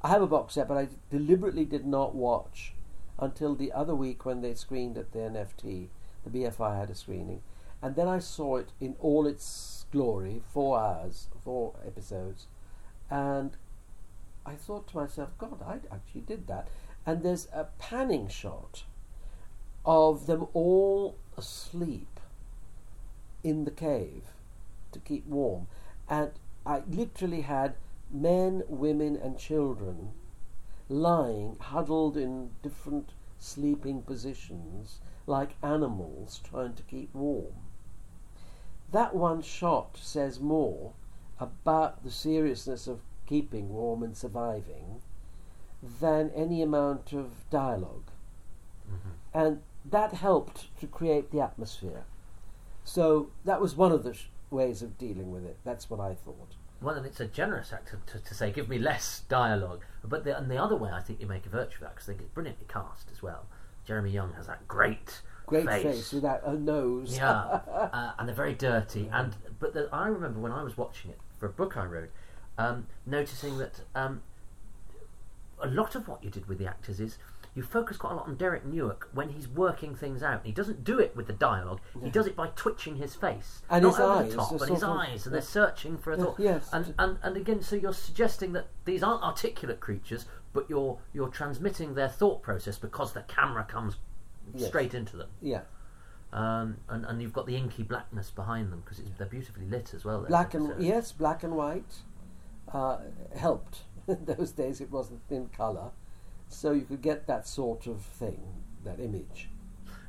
I 0.01 0.09
have 0.09 0.23
a 0.23 0.27
box 0.27 0.55
set, 0.55 0.69
but 0.69 0.79
I 0.79 0.89
deliberately 1.11 1.65
did 1.65 1.85
not 1.85 2.15
watch 2.15 2.73
until 3.19 3.55
the 3.55 3.73
other 3.73 3.95
week 3.95 4.25
when 4.25 4.41
they 4.41 4.55
screened 4.55 4.97
at 4.97 5.13
the 5.13 5.19
NFT. 5.19 5.89
The 6.25 6.31
BFI 6.31 6.79
had 6.79 6.91
a 6.91 6.95
screening, 6.95 7.43
and 7.83 7.95
then 7.97 8.09
I 8.09 8.19
saw 8.19 8.57
it 8.57 8.71
in 8.81 8.97
all 9.01 9.27
its 9.27 9.87
glory, 9.93 10.43
four 10.53 10.79
hours, 10.79 11.29
four 11.45 11.75
episodes, 11.87 12.47
and 13.11 13.57
I 14.45 14.55
thought 14.55 14.89
to 14.89 14.97
myself, 14.97 15.31
God, 15.39 15.63
I 15.63 15.75
actually 15.95 16.23
did 16.23 16.47
that. 16.47 16.69
And 17.05 17.23
there's 17.23 17.49
a 17.53 17.65
panning 17.79 18.29
shot 18.29 18.85
of 19.85 20.27
them 20.27 20.47
all 20.53 21.17
asleep 21.37 22.21
in 23.45 23.65
the 23.65 23.71
cave 23.71 24.25
to 24.93 24.99
keep 24.99 25.27
warm. 25.27 25.67
And 26.09 26.33
I 26.67 26.83
literally 26.89 27.43
had 27.43 27.75
men, 28.11 28.63
women, 28.69 29.17
and 29.17 29.39
children 29.39 30.13
lying 30.89 31.57
huddled 31.61 32.17
in 32.17 32.51
different 32.63 33.11
sleeping 33.39 34.03
positions 34.03 34.99
like 35.27 35.57
animals 35.63 36.41
trying 36.43 36.75
to 36.75 36.83
keep 36.83 37.15
warm. 37.15 37.68
That 38.93 39.15
one 39.15 39.43
shot 39.43 39.99
says 40.01 40.41
more 40.41 40.93
about 41.39 42.03
the 42.05 42.11
seriousness 42.11 42.87
of 42.87 43.01
keeping 43.27 43.69
warm 43.69 44.03
and 44.03 44.17
surviving 44.17 45.03
than 46.01 46.31
any 46.35 46.63
amount 46.63 47.13
of 47.13 47.49
dialogue. 47.51 48.11
Mhm. 48.91 49.13
And 49.35 49.63
that 49.85 50.15
helped 50.15 50.75
to 50.81 50.87
create 50.87 51.31
the 51.31 51.41
atmosphere. 51.41 52.05
So 52.85 53.31
that 53.45 53.61
was 53.61 53.77
one 53.77 53.93
of 53.93 54.03
the 54.03 54.15
sh- 54.15 54.29
ways 54.51 54.83
of 54.83 54.97
dealing 54.99 55.31
with 55.31 55.45
it. 55.45 55.59
That's 55.65 55.91
what 55.91 56.01
I 56.01 56.15
thought. 56.15 56.57
Well, 56.81 56.95
and 56.95 57.05
it's 57.05 57.21
a 57.21 57.27
generous 57.27 57.73
act 57.73 57.89
to, 57.89 58.19
to, 58.19 58.25
to 58.25 58.35
say, 58.35 58.51
give 58.51 58.69
me 58.69 58.79
less 58.79 59.23
dialogue. 59.29 59.85
But 60.03 60.25
the, 60.25 60.37
and 60.37 60.51
the 60.51 60.57
other 60.57 60.77
way 60.77 60.91
I 60.91 61.01
think 61.01 61.21
you 61.21 61.27
make 61.27 61.45
a 61.45 61.51
virtue 61.51 61.77
of 61.77 61.81
that, 61.83 61.95
because 61.97 62.09
I 62.09 62.13
think 62.13 62.23
it's 62.23 62.31
brilliantly 62.35 62.67
cast 62.69 63.11
as 63.13 63.23
well. 63.23 63.47
Jeremy 63.85 64.11
Young 64.11 64.33
has 64.35 64.47
that 64.47 64.67
great 64.69 65.21
Great 65.49 65.67
face, 65.67 66.13
without 66.13 66.47
a 66.47 66.55
nose. 66.55 67.17
yeah, 67.17 67.33
uh, 67.71 68.13
and 68.19 68.29
they're 68.29 68.35
very 68.37 68.55
dirty. 68.55 69.09
And 69.13 69.35
but 69.61 69.75
the, 69.75 69.89
I 69.93 70.07
remember 70.09 70.41
when 70.41 70.53
I 70.53 70.63
was 70.63 70.77
watching 70.77 71.11
it 71.11 71.19
for 71.39 71.47
a 71.47 71.51
book 71.51 71.77
I 71.77 71.85
wrote, 71.85 72.11
um, 72.59 72.87
noticing 73.07 73.59
that 73.59 73.81
um, 73.95 74.23
a 75.63 75.69
lot 75.69 75.95
of 75.95 76.07
what 76.09 76.23
you 76.23 76.31
did 76.31 76.47
with 76.47 76.59
the 76.59 76.67
actors 76.67 77.01
is 77.01 77.19
you 77.55 77.63
focus 77.63 77.97
quite 77.97 78.13
a 78.13 78.15
lot 78.15 78.29
on 78.29 78.37
Derek 78.37 78.65
Newark 78.65 79.09
when 79.13 79.31
he's 79.31 79.49
working 79.49 79.95
things 79.97 80.23
out. 80.23 80.43
He 80.45 80.53
doesn't 80.53 80.85
do 80.85 81.01
it 81.01 81.17
with 81.17 81.27
the 81.27 81.33
dialogue; 81.33 81.81
he 82.03 82.11
does 82.11 82.27
it 82.29 82.37
by 82.37 82.49
twitching 82.55 82.97
his 82.97 83.17
face 83.17 83.63
And 83.69 83.83
not 83.83 83.91
his 83.93 84.01
over 84.01 84.13
eyes, 84.25 84.31
the 84.31 84.37
top, 84.37 84.51
and 84.53 84.71
his 84.71 84.83
of- 84.83 84.91
eyes, 84.91 85.27
and 85.27 85.35
they're 85.35 85.43
searching 85.43 85.99
for 85.99 86.13
a 86.13 86.19
Yeah, 86.19 86.25
thought. 86.25 86.39
yes. 86.41 86.69
And, 86.73 86.95
and 86.99 87.19
and 87.23 87.37
again, 87.37 87.63
so 87.63 87.75
you're 87.75 87.93
suggesting 87.95 88.53
that 88.53 88.67
these 88.85 89.03
aren't 89.03 89.23
articulate 89.25 89.81
creatures, 89.81 90.27
but 90.53 90.69
you're 90.71 90.99
you're 91.13 91.29
transmitting 91.29 91.95
their 91.95 92.09
thought 92.09 92.43
process 92.43 92.79
because 92.79 93.13
the 93.13 93.23
camera 93.23 93.65
comes 93.65 93.97
Yes. 94.55 94.69
straight 94.69 94.95
into 94.95 95.17
them. 95.17 95.29
yeah. 95.41 95.63
Um, 96.31 96.77
and, 96.91 97.07
and 97.07 97.23
you've 97.23 97.33
got 97.33 97.47
the 97.47 97.57
inky 97.57 97.83
blackness 97.83 98.31
behind 98.31 98.71
them 98.71 98.83
because 98.85 99.03
they're 99.17 99.27
beautifully 99.27 99.65
lit 99.65 99.95
as 99.95 100.05
well. 100.05 100.21
Black 100.29 100.53
and 100.53 100.67
episodes. 100.67 100.85
yes, 100.85 101.13
black 101.13 101.43
and 101.43 101.55
white 101.57 101.95
uh, 102.73 102.99
helped. 103.35 103.79
In 104.09 104.25
those 104.27 104.51
days, 104.53 104.81
it 104.83 104.91
wasn't 104.91 105.21
in 105.31 105.49
colour, 105.49 105.91
so 106.49 106.73
you 106.73 106.83
could 106.83 107.01
get 107.03 107.27
that 107.27 107.47
sort 107.47 107.87
of 107.87 108.01
thing, 108.03 108.41
that 108.85 109.01
image. 109.01 109.49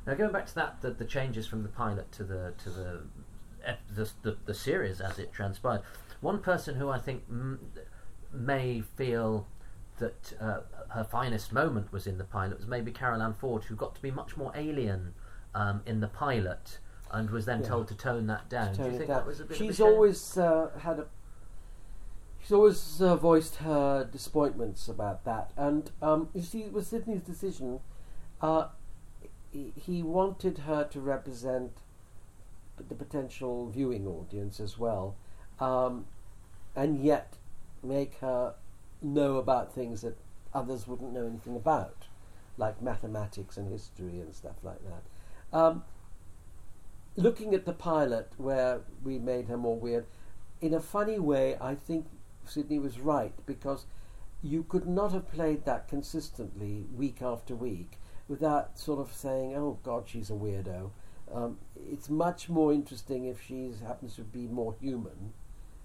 Now 0.06 0.14
going 0.14 0.32
back 0.32 0.46
to 0.46 0.54
that, 0.56 0.80
the, 0.82 0.90
the 0.90 1.04
changes 1.06 1.46
from 1.46 1.62
the 1.62 1.68
pilot 1.70 2.10
to 2.12 2.24
the 2.24 2.52
to 2.64 2.70
the, 2.70 3.00
the 3.94 4.10
the 4.22 4.36
the 4.46 4.54
series 4.54 5.00
as 5.00 5.18
it 5.18 5.32
transpired. 5.32 5.82
One 6.20 6.40
person 6.40 6.74
who 6.76 6.88
I 6.90 6.98
think 6.98 7.22
m- 7.30 7.60
may 8.32 8.80
feel 8.82 9.46
that 10.00 10.32
uh, 10.40 10.60
her 10.88 11.04
finest 11.04 11.52
moment 11.52 11.92
was 11.92 12.06
in 12.06 12.18
the 12.18 12.24
pilot 12.24 12.58
was 12.58 12.66
maybe 12.66 12.90
Carole 12.90 13.22
Ann 13.22 13.32
Ford, 13.34 13.64
who 13.64 13.76
got 13.76 13.94
to 13.94 14.02
be 14.02 14.10
much 14.10 14.36
more 14.36 14.52
alien 14.54 15.14
um, 15.54 15.82
in 15.86 16.00
the 16.00 16.08
pilot 16.08 16.78
and 17.12 17.30
was 17.30 17.44
then 17.44 17.60
Yeah. 17.60 17.68
told 17.68 17.88
to 17.88 17.94
tone 17.94 18.26
that 18.26 18.48
down. 18.48 18.74
Do 18.74 18.82
you 18.84 18.90
think 18.90 19.06
down. 19.06 19.18
that 19.18 19.26
was 19.26 19.40
a 19.40 19.44
bit? 19.44 19.56
of 19.56 19.62
a 19.62 19.66
She's 19.66 19.80
always 19.80 20.38
uh, 20.38 20.70
had 20.78 20.98
a. 21.00 21.06
She's 22.40 22.52
always 22.52 23.02
uh, 23.02 23.16
voiced 23.16 23.56
her 23.56 24.04
disappointments 24.10 24.88
about 24.88 25.24
that, 25.24 25.52
and 25.56 25.90
um, 26.00 26.28
you 26.34 26.42
see, 26.42 26.62
it 26.62 26.72
was 26.72 26.86
Sidney's 26.86 27.22
decision. 27.22 27.80
Uh, 28.40 28.68
he, 29.52 29.72
he 29.76 30.02
wanted 30.02 30.58
her 30.58 30.84
to 30.84 31.00
represent 31.00 31.72
the 32.88 32.94
potential 32.94 33.68
viewing 33.68 34.06
audience 34.06 34.58
as 34.58 34.78
well, 34.78 35.16
um, 35.58 36.06
and 36.74 37.04
yet 37.04 37.36
make 37.82 38.14
her 38.20 38.54
know 39.02 39.36
about 39.36 39.74
things 39.74 40.02
that 40.02 40.18
others 40.52 40.86
wouldn't 40.86 41.12
know 41.12 41.26
anything 41.26 41.56
about, 41.56 42.06
like 42.56 42.82
mathematics 42.82 43.56
and 43.56 43.70
history 43.70 44.20
and 44.20 44.34
stuff 44.34 44.56
like 44.62 44.80
that. 44.84 45.56
Um, 45.56 45.84
looking 47.16 47.54
at 47.54 47.64
the 47.64 47.72
pilot 47.72 48.32
where 48.36 48.80
we 49.02 49.18
made 49.18 49.46
her 49.46 49.56
more 49.56 49.78
weird, 49.78 50.06
in 50.60 50.74
a 50.74 50.80
funny 50.80 51.18
way, 51.18 51.56
I 51.60 51.74
think 51.74 52.06
Sidney 52.44 52.78
was 52.78 53.00
right 53.00 53.34
because 53.46 53.86
you 54.42 54.62
could 54.62 54.86
not 54.86 55.12
have 55.12 55.30
played 55.30 55.64
that 55.64 55.88
consistently 55.88 56.86
week 56.94 57.22
after 57.22 57.54
week 57.54 57.98
without 58.28 58.78
sort 58.78 59.00
of 59.00 59.12
saying, 59.14 59.54
"Oh 59.54 59.78
God, 59.82 60.04
she's 60.06 60.30
a 60.30 60.34
weirdo." 60.34 60.90
Um, 61.32 61.58
it's 61.88 62.08
much 62.10 62.48
more 62.48 62.72
interesting 62.72 63.24
if 63.24 63.40
she 63.42 63.72
happens 63.86 64.16
to 64.16 64.22
be 64.22 64.46
more 64.46 64.74
human 64.80 65.32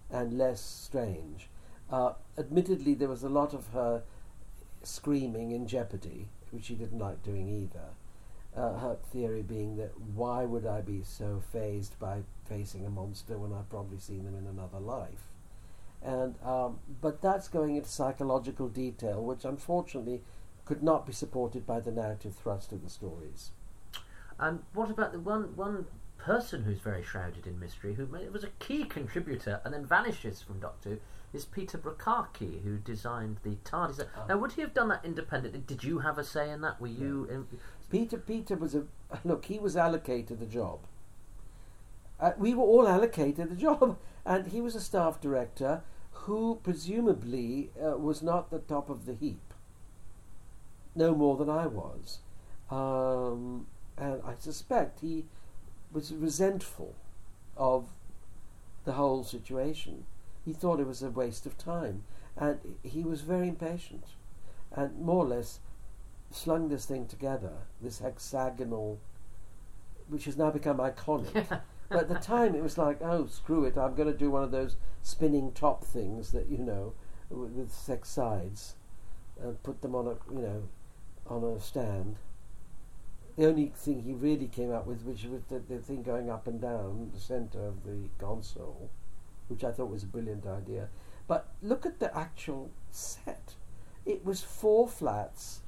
and 0.10 0.38
less 0.38 0.62
strange. 0.62 1.50
Uh, 1.92 2.14
admittedly, 2.38 2.94
there 2.94 3.10
was 3.10 3.24
a 3.24 3.30
lot 3.30 3.54
of 3.54 3.68
her 3.68 4.04
screaming 4.84 5.52
in 5.52 5.68
Jeopardy, 5.68 6.28
which 6.52 6.66
she 6.66 6.76
didn't 6.76 7.00
like 7.00 7.24
doing 7.24 7.48
either. 7.48 7.90
Uh, 8.56 8.80
her 8.80 8.98
theory 9.12 9.42
being 9.42 9.76
that 9.76 9.92
why 10.00 10.46
would 10.46 10.66
I 10.66 10.80
be 10.80 11.02
so 11.04 11.42
fazed 11.52 12.00
by 12.00 12.22
facing 12.48 12.86
a 12.86 12.90
monster 12.90 13.38
when 13.38 13.52
I've 13.52 13.70
probably 13.70 14.00
seen 14.00 14.24
them 14.24 14.38
in 14.38 14.48
another 14.48 14.80
life? 14.80 15.28
And 16.02 16.36
um, 16.44 16.80
but 17.02 17.22
that's 17.22 17.48
going 17.48 17.76
into 17.76 17.90
psychological 17.90 18.70
detail, 18.70 19.22
which 19.24 19.44
unfortunately 19.44 20.22
could 20.64 20.82
not 20.82 21.06
be 21.06 21.14
supported 21.14 21.68
by 21.68 21.80
the 21.80 21.92
narrative 21.92 22.36
thrust 22.36 22.72
of 22.72 22.84
the 22.84 22.90
stories. 22.90 23.52
And 24.40 24.64
what 24.74 24.90
about 24.90 25.12
the 25.12 25.20
one 25.20 25.56
one 25.56 25.86
person 26.18 26.64
who's 26.64 26.80
very 26.80 27.04
shrouded 27.04 27.46
in 27.46 27.60
mystery, 27.60 27.94
who 27.94 28.06
was 28.32 28.44
a 28.44 28.50
key 28.60 28.84
contributor 28.84 29.62
and 29.64 29.74
then 29.74 29.86
vanishes 29.86 30.42
from 30.42 30.60
Doctor 30.60 30.90
Who, 30.90 30.98
is 31.36 31.46
Peter 31.46 31.78
Brachacki, 31.78 32.64
who 32.64 32.78
designed 32.78 33.38
the 33.44 33.58
TARDIS. 33.66 34.08
Ah. 34.16 34.26
Now, 34.30 34.38
would 34.38 34.54
he 34.54 34.62
have 34.62 34.74
done 34.74 34.88
that 34.88 35.04
independently? 35.04 35.60
Did 35.60 35.84
you 35.84 36.00
have 36.00 36.18
a 36.18 36.24
say 36.24 36.50
in 36.50 36.62
that? 36.62 36.80
Were 36.80 36.88
you? 36.88 37.28
In, 37.30 37.48
Peter 37.92 38.18
Peter 38.18 38.56
was 38.56 38.74
a 38.74 38.86
look. 39.26 39.46
He 39.46 39.60
was 39.60 39.76
allocated 39.76 40.40
the 40.40 40.46
job. 40.46 40.80
Uh, 42.20 42.32
we 42.38 42.54
were 42.54 42.64
all 42.64 42.88
allocated 42.88 43.50
the 43.50 43.56
job, 43.68 43.98
and 44.26 44.48
he 44.48 44.62
was 44.62 44.76
a 44.76 44.82
staff 44.82 45.20
director 45.20 45.82
who 46.12 46.60
presumably 46.64 47.70
uh, 47.80 47.98
was 47.98 48.24
not 48.24 48.50
the 48.50 48.60
top 48.60 48.90
of 48.90 49.06
the 49.06 49.14
heap. 49.14 49.54
No 50.96 51.14
more 51.14 51.36
than 51.36 51.50
I 51.50 51.68
was, 51.68 52.20
um, 52.72 53.68
and 53.98 54.22
I 54.26 54.36
suspect 54.40 55.02
he 55.02 55.26
was 55.92 56.14
resentful 56.14 56.96
of 57.58 57.90
the 58.86 58.94
whole 58.94 59.26
situation. 59.26 60.06
He 60.46 60.54
thought 60.54 60.80
it 60.80 60.88
was 60.88 61.02
a 61.02 61.10
waste 61.10 61.48
of 61.48 61.58
time, 61.58 62.04
and 62.38 62.60
he 62.84 63.04
was 63.04 63.22
very 63.22 63.48
impatient, 63.48 64.06
and 64.72 65.00
more 65.00 65.26
or 65.26 65.28
less 65.28 65.60
slung 66.30 66.70
this 66.70 66.86
thing 66.86 67.08
together, 67.08 67.54
this 67.82 68.00
hexagonal, 68.00 69.00
which 70.08 70.26
has 70.26 70.38
now 70.38 70.52
become 70.52 70.78
iconic. 70.78 71.48
but 71.90 72.00
at 72.00 72.10
the 72.10 72.16
time, 72.16 72.54
it 72.54 72.62
was 72.62 72.78
like, 72.78 73.02
oh, 73.02 73.26
screw 73.26 73.66
it, 73.66 73.78
I'm 73.78 73.96
going 73.96 74.12
to 74.12 74.18
do 74.18 74.30
one 74.30 74.44
of 74.44 74.52
those 74.52 74.76
spinning 75.02 75.52
top 75.52 75.84
things 75.84 76.32
that 76.32 76.48
you 76.48 76.60
know, 76.60 76.94
with, 77.30 77.52
with 77.52 77.74
six 77.74 78.10
sides, 78.10 78.76
and 79.42 79.62
put 79.64 79.82
them 79.82 79.96
on 79.96 80.08
a 80.08 80.34
you 80.34 80.42
know, 80.42 80.64
on 81.28 81.44
a 81.44 81.60
stand. 81.60 82.18
The 83.36 83.48
only 83.48 83.74
thing 83.76 84.04
he 84.04 84.14
really 84.14 84.48
came 84.48 84.72
up 84.72 84.86
with, 84.86 85.04
which 85.04 85.26
was 85.26 85.42
the, 85.50 85.60
the 85.60 85.82
thing 85.82 86.04
going 86.04 86.30
up 86.30 86.48
and 86.48 86.62
down 86.62 87.12
the 87.14 87.20
centre 87.20 87.66
of 87.66 87.84
the 87.84 88.10
console, 88.20 88.90
which 89.48 89.64
I 89.64 89.72
thought 89.72 89.90
was 89.90 90.04
a 90.04 90.08
brilliant 90.08 90.46
idea. 90.46 90.90
But 91.28 91.48
look 91.62 91.86
at 91.86 92.00
the 92.00 92.16
actual 92.16 92.72
set. 92.92 93.56
It 94.06 94.24
was 94.24 94.42
four 94.42 94.88
flats 94.88 95.62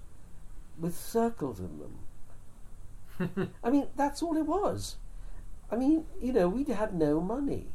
with 0.79 0.95
circles 0.95 1.59
in 1.59 1.79
them. 1.79 3.47
I 3.63 3.69
mean, 3.69 3.87
that's 3.95 4.21
all 4.21 4.37
it 4.37 4.45
was. 4.45 4.97
I 5.71 5.75
mean, 5.75 6.05
you 6.21 6.31
know, 6.31 6.47
we 6.47 6.63
had 6.63 6.93
no 6.93 7.19
money. 7.19 7.67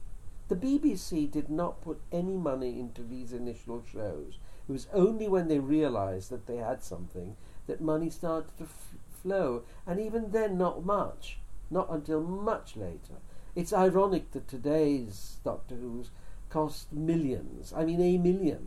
The 0.49 0.57
BBC 0.57 1.31
did 1.31 1.49
not 1.49 1.81
put 1.81 2.01
any 2.13 2.37
money 2.37 2.79
into 2.79 3.03
these 3.03 3.33
initial 3.33 3.83
shows. 3.91 4.39
It 4.69 4.73
was 4.73 4.87
only 4.93 5.29
when 5.29 5.49
they 5.49 5.59
realised 5.59 6.31
that 6.31 6.47
they 6.47 6.57
had 6.57 6.83
something 6.83 7.37
that 7.67 7.81
money 7.81 8.11
started 8.11 8.57
to 8.59 8.65
f- 8.65 8.95
flow, 9.23 9.63
and 9.87 9.99
even 9.99 10.31
then, 10.31 10.59
not 10.59 10.85
much. 10.85 11.39
Not 11.71 11.91
until 11.91 12.21
much 12.21 12.77
later. 12.77 13.17
It's 13.55 13.73
ironic 13.73 14.31
that 14.33 14.49
today's 14.49 15.37
Doctor 15.45 15.75
Who's 15.75 16.11
cost 16.49 16.93
millions. 16.93 17.73
I 17.77 17.85
mean, 17.85 18.01
a 18.01 18.19
1000000 18.19 18.59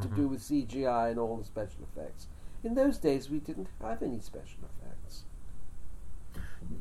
to 0.00 0.08
mm-hmm. 0.08 0.16
do 0.16 0.28
with 0.28 0.40
CGI 0.40 1.10
and 1.10 1.18
all 1.18 1.36
the 1.36 1.44
special 1.44 1.82
effects. 1.82 2.26
In 2.62 2.74
those 2.74 2.98
days, 2.98 3.30
we 3.30 3.38
didn't 3.38 3.68
have 3.80 4.02
any 4.02 4.20
special 4.20 4.60
effects. 4.64 4.85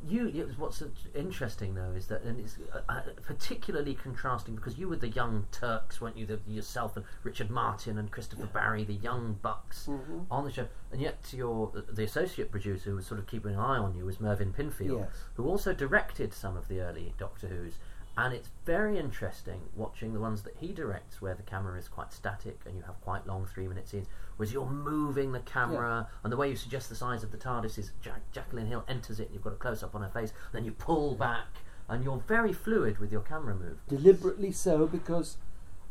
You, 0.07 0.27
you- 0.27 0.51
what's 0.57 0.81
interesting 1.13 1.75
though 1.75 1.91
is 1.91 2.07
that, 2.07 2.23
and 2.23 2.39
it's 2.39 2.57
uh, 2.73 2.81
uh, 2.89 3.01
particularly 3.23 3.93
contrasting 3.93 4.55
because 4.55 4.77
you 4.77 4.87
were 4.89 4.95
the 4.95 5.09
young 5.09 5.45
Turks, 5.51 5.99
weren't 6.01 6.17
you? 6.17 6.25
The, 6.25 6.39
yourself 6.47 6.95
and 6.97 7.05
Richard 7.23 7.49
Martin 7.49 7.97
and 7.97 8.11
Christopher 8.11 8.47
Barry, 8.47 8.83
the 8.83 8.93
young 8.93 9.37
bucks 9.41 9.87
Mhm. 9.89 10.25
on 10.31 10.45
the 10.45 10.51
show, 10.51 10.67
and 10.91 11.01
yet 11.01 11.31
your 11.33 11.71
the 11.89 12.03
associate 12.03 12.51
producer 12.51 12.89
who 12.89 12.95
was 12.95 13.05
sort 13.05 13.19
of 13.19 13.27
keeping 13.27 13.53
an 13.53 13.59
eye 13.59 13.77
on 13.77 13.95
you 13.95 14.05
was 14.05 14.19
Mervyn 14.19 14.53
Pinfield, 14.53 14.99
Yes. 14.99 15.23
who 15.35 15.45
also 15.47 15.73
directed 15.73 16.33
some 16.33 16.55
of 16.57 16.67
the 16.67 16.79
early 16.81 17.13
Doctor 17.17 17.47
Who's. 17.47 17.75
And 18.17 18.33
it's 18.33 18.49
very 18.65 18.97
interesting 18.97 19.59
watching 19.75 20.13
the 20.13 20.21
ones 20.21 20.43
that 20.43 20.55
he 20.57 20.71
directs, 20.71 21.21
where 21.21 21.33
the 21.33 21.43
camera 21.43 21.77
is 21.77 21.89
quite 21.89 22.13
static 22.13 22.59
and 22.65 22.75
you 22.77 22.83
have 22.83 22.99
quite 23.01 23.27
long 23.27 23.45
three-minute 23.45 23.89
scenes, 23.89 24.07
whereas 24.37 24.53
you're 24.53 24.65
moving 24.69 25.33
the 25.33 25.41
camera, 25.41 26.07
and 26.23 26.31
the 26.31 26.37
way 26.37 26.49
you 26.49 26.55
suggest 26.55 26.87
the 26.87 26.95
size 26.95 27.23
of 27.23 27.31
the 27.31 27.37
TARDIS 27.37 27.77
is 27.77 27.91
Jack- 28.01 28.31
Jacqueline 28.31 28.67
Hill 28.67 28.85
enters 28.87 29.19
it, 29.19 29.25
and 29.25 29.33
you've 29.33 29.43
got 29.43 29.51
a 29.53 29.57
close-up 29.57 29.93
on 29.95 30.01
her 30.01 30.09
face, 30.09 30.31
then 30.53 30.63
you 30.63 30.71
pull 30.71 31.13
back, 31.15 31.47
and 31.89 32.03
you're 32.05 32.23
very 32.25 32.53
fluid 32.53 32.99
with 32.99 33.11
your 33.11 33.21
camera 33.21 33.53
move. 33.53 33.79
Deliberately 33.89 34.51
so, 34.51 34.87
because 34.87 35.37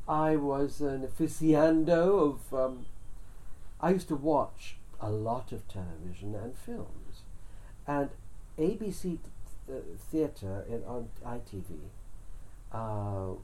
I 0.09 0.37
was 0.37 0.81
an 0.81 1.07
aficionado 1.07 2.35
of. 2.35 2.55
Um, 2.55 2.87
I 3.81 3.91
used 3.91 4.09
to 4.09 4.17
watch 4.17 4.77
a 4.99 5.11
lot 5.11 5.53
of 5.53 5.69
television 5.69 6.35
and 6.35 6.57
films, 6.57 7.23
and 7.87 8.09
ABC 8.59 9.03
th- 9.03 9.19
uh, 9.71 9.75
theatre 9.99 10.65
in, 10.69 10.83
on 10.85 11.09
ITV 11.25 11.91
uh, 12.75 13.35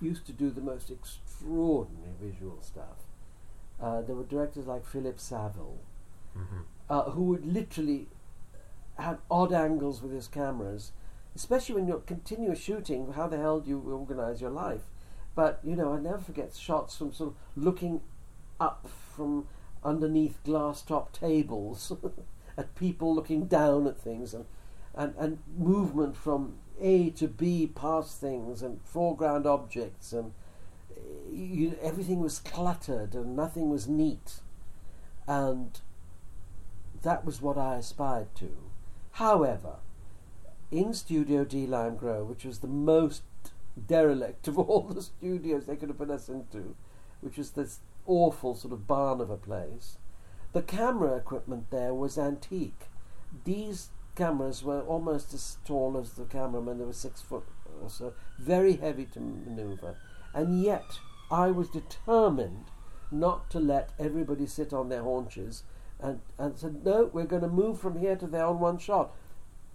used 0.00 0.26
to 0.26 0.32
do 0.32 0.50
the 0.50 0.60
most 0.60 0.90
extraordinary 0.90 2.14
visual 2.20 2.58
stuff. 2.62 3.06
Uh, 3.80 4.02
there 4.02 4.14
were 4.16 4.24
directors 4.24 4.66
like 4.66 4.86
Philip 4.86 5.18
Saville, 5.18 5.78
hmm 6.34 6.60
uh, 6.90 7.10
who 7.12 7.22
would 7.22 7.46
literally 7.46 8.08
have 8.98 9.20
odd 9.30 9.52
angles 9.52 10.02
with 10.02 10.12
his 10.12 10.26
cameras, 10.28 10.92
especially 11.36 11.76
when 11.76 11.86
you're 11.86 12.00
continuous 12.00 12.58
shooting. 12.60 13.12
How 13.12 13.28
the 13.28 13.38
hell 13.38 13.60
do 13.60 13.70
you 13.70 13.78
organize 13.80 14.40
your 14.40 14.50
life? 14.50 14.82
But 15.36 15.60
you 15.64 15.76
know, 15.76 15.94
I 15.94 16.00
never 16.00 16.18
forget 16.18 16.54
shots 16.54 16.96
from 16.96 17.12
sort 17.12 17.30
of 17.30 17.36
looking 17.56 18.00
up 18.58 18.88
from 19.14 19.46
underneath 19.84 20.42
glass 20.44 20.82
top 20.82 21.12
tables 21.12 21.92
at 22.58 22.74
people 22.74 23.14
looking 23.14 23.46
down 23.46 23.86
at 23.86 23.98
things, 24.00 24.34
and, 24.34 24.46
and 24.94 25.14
and 25.16 25.38
movement 25.56 26.16
from 26.16 26.58
A 26.80 27.10
to 27.10 27.28
B 27.28 27.66
past 27.66 28.20
things 28.20 28.62
and 28.62 28.80
foreground 28.84 29.46
objects 29.46 30.12
and. 30.12 30.32
You, 31.32 31.78
everything 31.80 32.20
was 32.20 32.40
cluttered 32.40 33.14
and 33.14 33.34
nothing 33.34 33.70
was 33.70 33.88
neat, 33.88 34.40
and 35.26 35.80
that 37.02 37.24
was 37.24 37.40
what 37.40 37.56
I 37.56 37.76
aspired 37.76 38.34
to. 38.36 38.50
However, 39.12 39.76
in 40.70 40.92
Studio 40.92 41.44
D 41.44 41.66
Lime 41.66 41.96
Grove, 41.96 42.28
which 42.28 42.44
was 42.44 42.58
the 42.58 42.66
most 42.66 43.22
derelict 43.86 44.48
of 44.48 44.58
all 44.58 44.82
the 44.82 45.02
studios 45.02 45.66
they 45.66 45.76
could 45.76 45.88
have 45.88 45.98
put 45.98 46.10
us 46.10 46.28
into, 46.28 46.74
which 47.20 47.38
was 47.38 47.52
this 47.52 47.78
awful 48.06 48.54
sort 48.54 48.72
of 48.72 48.86
barn 48.86 49.20
of 49.20 49.30
a 49.30 49.36
place, 49.36 49.96
the 50.52 50.62
camera 50.62 51.16
equipment 51.16 51.70
there 51.70 51.94
was 51.94 52.18
antique. 52.18 52.88
These 53.44 53.90
cameras 54.20 54.62
were 54.62 54.82
almost 54.82 55.32
as 55.32 55.56
tall 55.64 55.96
as 55.96 56.12
the 56.12 56.24
cameraman, 56.24 56.78
they 56.78 56.84
were 56.84 56.92
six 56.92 57.22
foot 57.22 57.44
or 57.82 57.88
so, 57.88 58.12
very 58.38 58.76
heavy 58.76 59.06
to 59.06 59.18
maneuver. 59.18 59.96
And 60.34 60.62
yet, 60.62 60.98
I 61.30 61.50
was 61.50 61.70
determined 61.70 62.66
not 63.10 63.48
to 63.50 63.58
let 63.58 63.90
everybody 63.98 64.46
sit 64.46 64.74
on 64.74 64.90
their 64.90 65.02
haunches 65.02 65.62
and, 65.98 66.20
and 66.38 66.58
said, 66.58 66.84
no, 66.84 67.08
we're 67.10 67.24
going 67.24 67.42
to 67.42 67.48
move 67.48 67.80
from 67.80 67.98
here 67.98 68.14
to 68.16 68.26
there 68.26 68.44
on 68.44 68.60
one 68.60 68.78
shot. 68.78 69.14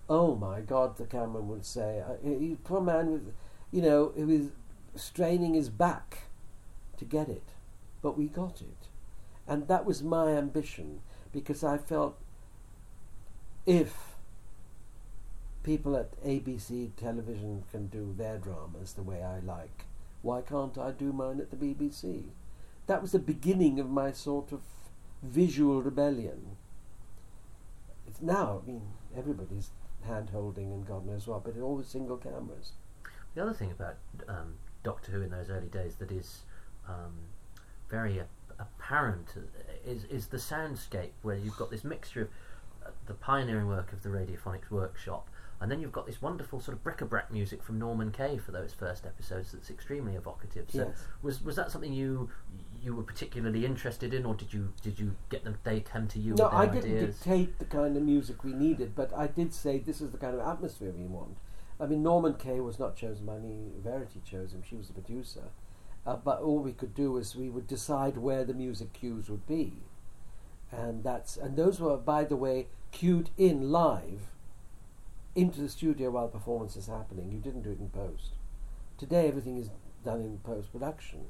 Oh 0.08 0.36
my 0.36 0.62
God, 0.62 0.97
the 0.97 1.05
cameraman 1.05 1.47
would 1.47 1.65
say. 1.65 2.03
He, 2.23 2.55
poor 2.63 2.81
man, 2.81 3.12
with, 3.12 3.34
you 3.71 3.81
know, 3.81 4.13
he 4.15 4.23
was 4.23 4.51
straining 4.95 5.55
his 5.55 5.69
back 5.69 6.29
to 6.97 7.05
get 7.05 7.29
it. 7.29 7.49
But 8.03 8.15
we 8.15 8.27
got 8.27 8.62
it. 8.62 8.89
And 9.47 9.67
that 9.67 9.86
was 9.86 10.03
my 10.03 10.29
ambition 10.29 11.01
because 11.31 11.63
I 11.63 11.77
felt 11.77 12.19
if 13.65 14.14
people 15.65 15.97
at 15.97 16.23
ABC 16.23 16.91
television 16.95 17.63
can 17.71 17.88
do 17.88 18.13
their 18.15 18.38
dramas 18.38 18.93
the 18.93 19.01
way 19.01 19.23
I 19.23 19.39
like, 19.39 19.86
why 20.21 20.41
can't 20.41 20.78
I 20.78 20.91
do 20.91 21.12
mine 21.12 21.39
at 21.39 21.49
the 21.49 21.58
BBC? 21.58 22.25
That 22.86 23.01
was 23.01 23.12
the 23.12 23.19
beginning 23.19 23.80
of 23.80 23.89
my 23.89 24.12
sort 24.12 24.51
of 24.51 24.62
visual 25.23 25.82
rebellion. 25.82 26.58
It's 28.08 28.21
now, 28.21 28.62
I 28.63 28.67
mean, 28.67 28.84
everybody's 29.17 29.71
hand 30.06 30.30
holding 30.30 30.71
and 30.71 30.88
God 30.88 31.08
knows 31.08 31.25
what, 31.25 31.43
but 31.43 31.58
all 31.60 31.78
with 31.78 31.89
single 31.89 32.17
cameras. 32.17 32.73
The 33.34 33.41
other 33.41 33.54
thing 33.54 33.71
about 33.71 33.95
um, 34.30 34.54
Doctor 34.84 35.12
Who 35.13 35.23
in 35.23 35.32
those 35.32 35.49
early 35.49 35.67
days 35.67 35.95
that 35.95 36.12
is 36.12 36.43
um, 36.88 37.13
very 37.89 38.21
apparent 38.60 39.34
is 39.84 40.06
is 40.06 40.28
the 40.28 40.38
soundscape 40.38 41.12
where 41.23 41.36
you've 41.36 41.58
got 41.58 41.71
this 41.71 41.84
mixture 41.84 42.21
of 42.21 42.88
uh, 42.88 42.91
the 43.08 43.13
pioneering 43.15 43.67
work 43.67 43.91
of 43.91 44.04
the 44.04 44.10
Radiophonics 44.10 44.69
Workshop 44.69 45.28
and 45.61 45.71
then 45.71 45.79
you've 45.79 45.91
got 45.91 46.05
this 46.05 46.21
wonderful 46.21 46.59
sort 46.59 46.75
of 46.77 46.83
bric-a-brac 46.83 47.31
music 47.31 47.63
from 47.63 47.79
Norman 47.79 48.11
Kay 48.11 48.37
for 48.37 48.51
those 48.51 48.73
first 48.73 49.05
episodes 49.05 49.51
that's 49.51 49.69
extremely 49.69 50.15
evocative. 50.15 50.69
So 50.69 50.87
Yes. 50.87 51.05
was 51.21 51.41
was 51.43 51.55
that 51.55 51.71
something 51.71 51.93
you 51.93 52.29
you 52.81 52.93
were 52.93 53.03
particularly 53.03 53.65
interested 53.65 54.13
in, 54.13 54.25
or 54.25 54.35
did 54.35 54.53
you 54.53 54.73
did 54.81 54.99
you 54.99 55.15
get 55.29 55.43
them? 55.43 55.57
They 55.63 55.79
come 55.79 56.07
to 56.09 56.19
you 56.19 56.35
No, 56.35 56.49
I 56.49 56.65
didn't 56.65 56.91
ideas. 56.95 57.15
dictate 57.17 57.57
the 57.59 57.65
kind 57.65 57.95
of 57.97 58.03
music 58.03 58.43
we 58.43 58.53
needed, 58.53 58.95
but 58.95 59.11
I 59.15 59.27
did 59.27 59.53
say 59.53 59.79
this 59.79 60.01
is 60.01 60.11
the 60.11 60.17
kind 60.17 60.35
of 60.39 60.45
atmosphere 60.47 60.91
we 60.91 61.05
want. 61.05 61.37
I 61.79 61.85
mean, 61.87 62.03
Norman 62.03 62.35
Kay 62.35 62.59
was 62.59 62.77
not 62.79 62.95
chosen 62.95 63.25
by 63.25 63.37
me; 63.39 63.71
Verity 63.83 64.21
chose 64.23 64.53
him. 64.53 64.61
She 64.63 64.75
was 64.75 64.87
the 64.87 64.93
producer. 64.93 65.45
Uh, 66.05 66.15
but 66.17 66.39
all 66.41 66.59
we 66.59 66.71
could 66.71 66.93
do 66.93 67.17
is 67.17 67.35
we 67.35 67.49
would 67.49 67.65
decide 67.65 68.17
where 68.17 68.43
the 68.45 68.53
music 68.53 68.93
cues 68.93 69.27
would 69.29 69.47
be, 69.47 69.81
and 70.71 71.03
that's 71.03 71.35
and 71.37 71.57
those 71.57 71.79
were, 71.79 71.97
by 71.97 72.23
the 72.23 72.35
way, 72.35 72.67
cued 72.91 73.31
in 73.37 73.71
live 73.71 74.29
into 75.35 75.61
the 75.61 75.69
studio 75.69 76.09
while 76.11 76.27
the 76.27 76.31
performance 76.37 76.75
is 76.75 76.87
happening. 76.87 77.31
You 77.31 77.39
didn't 77.39 77.61
do 77.63 77.71
it 77.71 77.79
in 77.79 77.89
post. 77.89 78.31
Today, 78.97 79.27
everything 79.27 79.57
is 79.57 79.69
done 80.03 80.21
in 80.21 80.37
post 80.39 80.71
production 80.71 81.25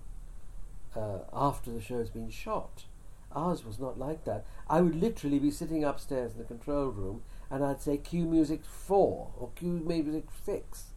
uh, 0.96 1.20
after 1.34 1.72
the 1.72 1.82
show's 1.82 2.10
been 2.10 2.30
shot. 2.30 2.86
Ours 3.32 3.66
was 3.66 3.80
not 3.80 3.98
like 4.00 4.24
that. 4.26 4.46
I 4.70 4.82
would 4.82 4.96
literally 4.96 5.40
be 5.40 5.52
sitting 5.52 5.84
upstairs 5.84 6.34
in 6.34 6.38
the 6.38 6.44
control 6.46 6.88
room 6.88 7.24
and 7.50 7.64
I'd 7.66 7.82
say 7.82 7.98
cue 7.98 8.26
music 8.26 8.62
four 8.64 9.32
or 9.38 9.50
cue 9.56 9.82
music 9.86 10.26
six. 10.44 10.92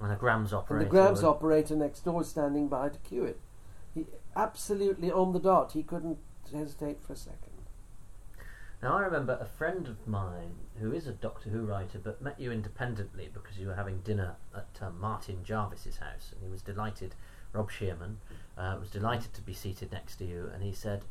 and 0.00 0.10
the 0.10 0.16
Grams 0.16 0.52
operator. 0.52 0.82
And 0.82 0.86
the 0.86 0.90
Grams 0.90 1.22
would- 1.22 1.28
operator 1.28 1.76
next 1.76 2.04
door 2.04 2.24
standing 2.24 2.68
by 2.68 2.88
to 2.88 2.98
cue 2.98 3.24
it. 3.24 3.38
He 3.94 4.06
absolutely 4.34 5.10
on 5.12 5.32
the 5.32 5.38
dot. 5.38 5.72
He 5.72 5.82
couldn't 5.82 6.18
hesitate 6.52 7.00
for 7.00 7.12
a 7.12 7.16
second. 7.16 7.52
Now 8.82 8.96
I 8.96 9.02
remember 9.02 9.36
a 9.40 9.44
friend 9.44 9.88
of 9.88 10.06
mine 10.06 10.54
who 10.78 10.92
is 10.92 11.08
a 11.08 11.12
Doctor 11.12 11.50
Who 11.50 11.62
writer, 11.62 11.98
but 11.98 12.22
met 12.22 12.38
you 12.38 12.52
independently 12.52 13.28
because 13.32 13.58
you 13.58 13.66
were 13.66 13.74
having 13.74 14.00
dinner 14.00 14.36
at 14.54 14.78
uh, 14.80 14.90
Martin 14.90 15.42
Jarvis's 15.42 15.96
house, 15.96 16.30
and 16.32 16.44
he 16.44 16.48
was 16.48 16.62
delighted. 16.62 17.16
Rob 17.52 17.70
Shearman 17.70 18.18
uh, 18.56 18.76
was 18.78 18.90
delighted 18.90 19.34
to 19.34 19.40
be 19.40 19.52
seated 19.52 19.90
next 19.90 20.16
to 20.16 20.24
you, 20.24 20.48
and 20.54 20.62
he 20.62 20.72
said, 20.72 21.02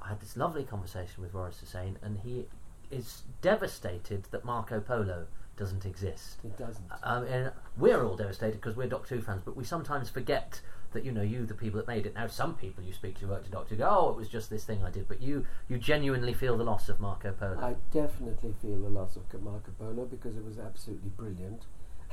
"I 0.00 0.08
had 0.08 0.20
this 0.20 0.36
lovely 0.36 0.64
conversation 0.64 1.22
with 1.22 1.34
Waris 1.34 1.60
Hussein, 1.60 1.98
and 2.00 2.20
he 2.20 2.46
is 2.90 3.24
devastated 3.42 4.24
that 4.30 4.44
Marco 4.44 4.80
Polo 4.80 5.26
doesn't 5.58 5.84
exist." 5.84 6.38
It 6.42 6.56
doesn't. 6.56 6.90
Um, 7.02 7.24
and 7.24 7.52
we're 7.76 8.02
all 8.02 8.16
devastated 8.16 8.62
because 8.62 8.76
we're 8.76 8.88
Doctor 8.88 9.16
Who 9.16 9.20
fans, 9.20 9.42
but 9.44 9.56
we 9.56 9.64
sometimes 9.64 10.08
forget 10.08 10.62
that 10.92 11.04
you 11.04 11.12
know 11.12 11.22
you, 11.22 11.46
the 11.46 11.54
people 11.54 11.78
that 11.78 11.86
made 11.86 12.06
it. 12.06 12.14
Now, 12.14 12.26
some 12.26 12.54
people 12.54 12.84
you 12.84 12.92
speak 12.92 13.18
to 13.20 13.26
work 13.26 13.44
to 13.44 13.50
Doctor 13.50 13.76
go, 13.76 13.88
"Oh, 13.90 14.10
it 14.10 14.16
was 14.16 14.28
just 14.28 14.50
this 14.50 14.64
thing 14.64 14.82
I 14.82 14.90
did," 14.90 15.08
but 15.08 15.22
you 15.22 15.46
you 15.68 15.78
genuinely 15.78 16.34
feel 16.34 16.56
the 16.56 16.64
loss 16.64 16.88
of 16.88 17.00
Marco 17.00 17.32
Polo. 17.32 17.58
I 17.60 17.76
definitely 17.92 18.54
feel 18.60 18.80
the 18.80 18.88
loss 18.88 19.16
of 19.16 19.22
Marco 19.42 19.72
Polo 19.78 20.04
because 20.04 20.36
it 20.36 20.44
was 20.44 20.58
absolutely 20.58 21.10
brilliant. 21.10 21.66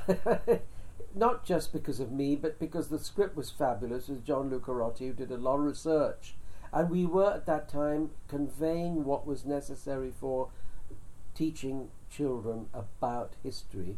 Not 1.14 1.44
just 1.44 1.72
because 1.72 2.00
of 2.00 2.12
me, 2.12 2.36
but 2.36 2.58
because 2.58 2.88
the 2.88 2.98
script 2.98 3.36
was 3.36 3.50
fabulous. 3.50 4.08
It 4.08 4.12
was 4.12 4.20
John 4.20 4.50
Lucarotti 4.50 5.06
who 5.06 5.12
did 5.12 5.30
a 5.30 5.36
lot 5.36 5.56
of 5.56 5.64
research. 5.64 6.34
And 6.72 6.90
we 6.90 7.06
were 7.06 7.32
at 7.32 7.46
that 7.46 7.68
time 7.68 8.10
conveying 8.28 9.04
what 9.04 9.26
was 9.26 9.44
necessary 9.44 10.10
for 10.10 10.50
teaching 11.34 11.88
children 12.10 12.66
about 12.74 13.34
history. 13.42 13.96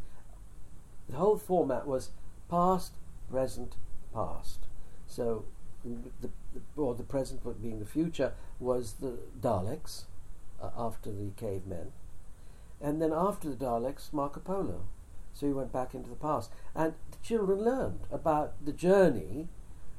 The 1.08 1.16
whole 1.16 1.38
format 1.38 1.86
was 1.86 2.10
past, 2.48 2.92
present, 3.30 3.76
past. 4.14 4.66
So, 5.10 5.44
the, 5.84 6.10
the, 6.20 6.30
or 6.76 6.94
the 6.94 7.02
present 7.02 7.40
but 7.42 7.60
being 7.60 7.80
the 7.80 7.86
future 7.86 8.32
was 8.60 8.94
the 9.00 9.18
Daleks 9.40 10.04
uh, 10.62 10.70
after 10.78 11.10
the 11.10 11.30
cavemen, 11.36 11.92
and 12.80 13.02
then 13.02 13.12
after 13.12 13.50
the 13.50 13.56
Daleks, 13.56 14.12
Marco 14.12 14.40
Polo. 14.40 14.82
So 15.32 15.46
he 15.46 15.52
went 15.52 15.72
back 15.72 15.94
into 15.94 16.08
the 16.10 16.16
past, 16.16 16.50
and 16.74 16.94
the 17.10 17.16
children 17.22 17.62
learned 17.64 18.00
about 18.12 18.64
the 18.64 18.72
journey 18.72 19.48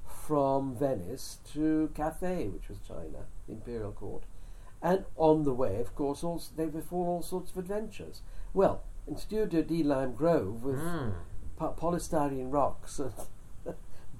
from 0.05 0.75
Venice 0.75 1.39
to 1.53 1.89
Cathay, 1.95 2.47
which 2.47 2.69
was 2.69 2.77
China, 2.87 3.25
the 3.47 3.53
imperial 3.53 3.91
court, 3.91 4.23
and 4.81 5.05
on 5.17 5.43
the 5.43 5.53
way, 5.53 5.79
of 5.81 5.95
course, 5.95 6.23
also 6.23 6.51
they 6.55 6.65
before 6.67 7.07
all 7.07 7.21
sorts 7.21 7.51
of 7.51 7.57
adventures. 7.57 8.21
Well, 8.53 8.83
in 9.07 9.17
Studio 9.17 9.61
D 9.61 9.83
Lime 9.83 10.13
Grove 10.13 10.63
with 10.63 10.79
Mm. 10.79 11.13
po- 11.57 11.73
polystyrene 11.77 12.51
rocks 12.51 12.99
and 12.99 13.13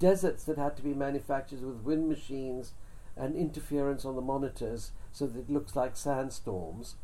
deserts 0.02 0.42
that 0.42 0.58
had 0.58 0.76
to 0.76 0.82
be 0.82 0.92
manufactured 0.94 1.62
with 1.62 1.76
wind 1.84 2.08
machines 2.08 2.72
and 3.16 3.36
interference 3.36 4.04
on 4.04 4.16
the 4.16 4.20
monitors 4.20 4.90
so 5.12 5.28
that 5.28 5.38
it 5.38 5.48
looks 5.48 5.76
like 5.76 5.96
sandstorms. 5.96 6.96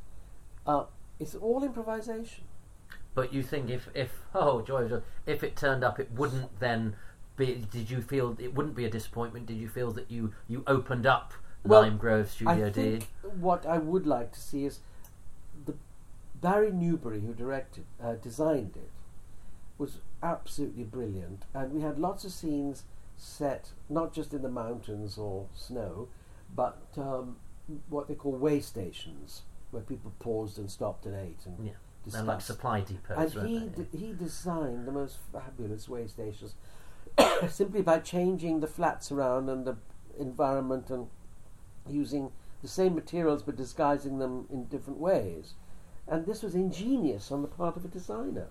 Uh, 0.66 0.84
it's 1.20 1.37
all 1.37 1.62
improvisation. 1.62 2.44
But 3.14 3.32
you 3.32 3.44
think 3.44 3.70
if 3.70 3.88
if 3.94 4.11
oh 4.34 4.62
joy, 4.62 4.88
joy, 4.88 5.00
if 5.26 5.44
it 5.44 5.54
turned 5.56 5.84
up, 5.84 6.00
it 6.00 6.11
wouldn't 6.11 6.58
then 6.58 6.96
be? 7.37 7.64
Did 7.70 7.88
you 7.88 8.02
feel 8.02 8.37
it 8.40 8.54
wouldn't 8.56 8.74
be 8.74 8.84
a 8.84 8.90
disappointment? 8.90 9.46
Did 9.46 9.58
you 9.58 9.68
feel 9.68 9.92
that 9.92 10.11
you 10.11 10.32
you 10.48 10.64
opened 10.66 11.06
up 11.06 11.32
Well, 11.64 11.82
Lime 11.82 11.98
Grove 11.98 12.28
Studio 12.30 12.66
I 12.66 12.70
D? 12.70 12.82
think 12.82 13.06
what 13.38 13.64
I 13.64 13.78
would 13.78 14.06
like 14.06 14.32
to 14.32 14.40
see 14.40 14.64
is 14.64 14.80
the 15.66 15.74
Barry 16.40 16.72
Newbury, 16.72 17.20
who 17.20 17.32
directed, 17.34 17.84
uh, 18.02 18.14
designed 18.14 18.76
it, 18.76 18.90
was 19.78 20.00
absolutely 20.22 20.84
brilliant, 20.84 21.44
and 21.54 21.72
we 21.72 21.80
had 21.80 21.98
lots 21.98 22.24
of 22.24 22.32
scenes 22.32 22.84
set 23.16 23.72
not 23.88 24.12
just 24.12 24.34
in 24.34 24.42
the 24.42 24.48
mountains 24.48 25.16
or 25.18 25.46
snow, 25.54 26.08
but 26.54 26.82
um, 26.96 27.36
what 27.88 28.08
they 28.08 28.14
call 28.14 28.32
way 28.32 28.60
stations, 28.60 29.42
where 29.70 29.83
people 29.83 30.12
paused 30.18 30.58
and 30.58 30.70
stopped 30.70 31.06
and 31.06 31.14
ate 31.14 31.46
and 31.46 31.66
Yeah, 31.66 32.20
like 32.22 32.40
supply 32.40 32.81
depots, 32.81 33.35
And 33.37 33.48
he 33.48 33.58
d- 33.68 33.98
he 33.98 34.12
designed 34.12 34.87
the 34.87 34.92
most 34.92 35.18
fabulous 35.33 35.88
way 35.88 36.06
stations 36.06 36.54
simply 37.48 37.83
by 37.83 37.98
changing 37.98 38.60
the 38.60 38.66
flats 38.66 39.12
around 39.12 39.48
and 39.48 39.64
the 39.66 39.76
environment 40.18 40.90
and 40.90 41.08
using 41.88 42.33
the 42.62 42.68
same 42.68 42.94
materials 42.94 43.42
but 43.42 43.56
disguising 43.56 44.18
them 44.18 44.46
in 44.50 44.64
different 44.66 44.98
ways. 44.98 45.54
And 46.06 46.24
this 46.24 46.42
was 46.42 46.54
ingenious 46.54 47.31
on 47.31 47.42
the 47.42 47.48
part 47.48 47.76
of 47.76 47.85
a 47.85 47.88
designer. 47.88 48.48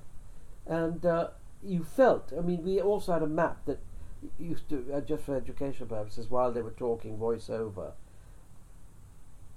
And 0.67 1.05
uh, 1.05 1.29
you 1.63 1.83
felt, 1.83 2.33
I 2.37 2.41
mean, 2.41 2.63
we 2.63 2.81
also 2.81 3.13
had 3.13 3.23
a 3.23 3.27
map 3.27 3.65
that 3.65 3.79
used 4.39 4.69
to, 4.69 4.85
uh, 4.93 5.01
just 5.01 5.23
for 5.23 5.35
educational 5.35 5.89
purposes, 5.89 6.29
while 6.29 6.51
they 6.51 6.61
were 6.61 6.71
talking 6.71 7.17
voiceover, 7.17 7.91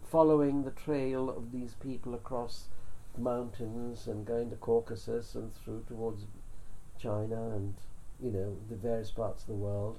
following 0.02 0.64
the 0.64 0.70
trail 0.70 1.30
of 1.30 1.52
these 1.52 1.74
people 1.74 2.14
across 2.14 2.68
mountains 3.18 4.06
and 4.06 4.26
going 4.26 4.50
to 4.50 4.56
Caucasus 4.56 5.34
and 5.34 5.52
through 5.54 5.84
towards 5.88 6.26
China 6.98 7.50
and 7.50 7.74
you 8.22 8.30
know 8.30 8.56
the 8.68 8.76
various 8.76 9.10
parts 9.10 9.42
of 9.42 9.48
the 9.48 9.54
world. 9.54 9.98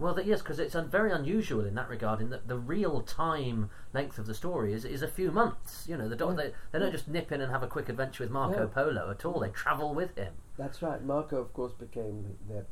Well, 0.00 0.14
that, 0.14 0.24
yes, 0.26 0.40
because 0.40 0.58
it's 0.58 0.74
un- 0.74 0.88
very 0.88 1.12
unusual 1.12 1.64
in 1.66 1.74
that 1.74 1.88
regard. 1.88 2.20
In 2.20 2.30
that 2.30 2.48
the 2.48 2.56
real 2.58 3.02
time 3.02 3.68
length 3.92 4.18
of 4.18 4.26
the 4.26 4.34
story 4.34 4.72
is, 4.72 4.84
is 4.84 5.02
a 5.02 5.08
few 5.08 5.30
months. 5.30 5.86
You 5.86 5.96
know, 5.98 6.08
the 6.08 6.16
doc- 6.16 6.30
Yeah. 6.38 6.44
they, 6.46 6.52
they 6.72 6.78
don't 6.78 6.92
just 6.92 7.06
nip 7.06 7.30
in 7.30 7.40
and 7.40 7.52
have 7.52 7.62
a 7.62 7.66
quick 7.66 7.88
adventure 7.88 8.24
with 8.24 8.30
Marco. 8.30 8.66
Polo 8.66 9.10
at 9.10 9.24
all. 9.24 9.40
They 9.40 9.50
travel 9.50 9.94
with 9.94 10.16
him. 10.16 10.32
That's 10.56 10.80
right. 10.82 11.02
Marco, 11.04 11.36
of 11.36 11.52
course, 11.52 11.72
became 11.74 12.36
their 12.48 12.64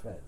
friend. 0.00 0.18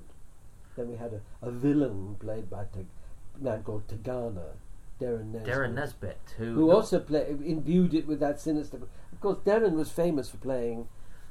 Then 0.76 0.88
we 0.90 0.96
had 0.96 1.12
a, 1.12 1.46
a 1.46 1.50
villain 1.50 2.16
played 2.18 2.48
by 2.50 2.62
a 2.62 3.42
man 3.44 3.62
called 3.62 3.86
Tegana, 3.86 4.54
Derren 5.00 5.30
Nesbitt. 5.32 5.46
Derren 5.54 5.74
Nesbitt, 5.74 6.34
who, 6.38 6.54
who 6.54 6.70
also 6.70 6.98
play, 7.00 7.28
imbued 7.44 7.94
it 7.94 8.06
with 8.06 8.20
that 8.20 8.40
sinister. 8.40 8.78
Of 9.12 9.20
course, 9.20 9.38
Derren 9.44 9.74
was 9.74 9.90
famous 9.90 10.30
for 10.30 10.38
playing 10.38 10.88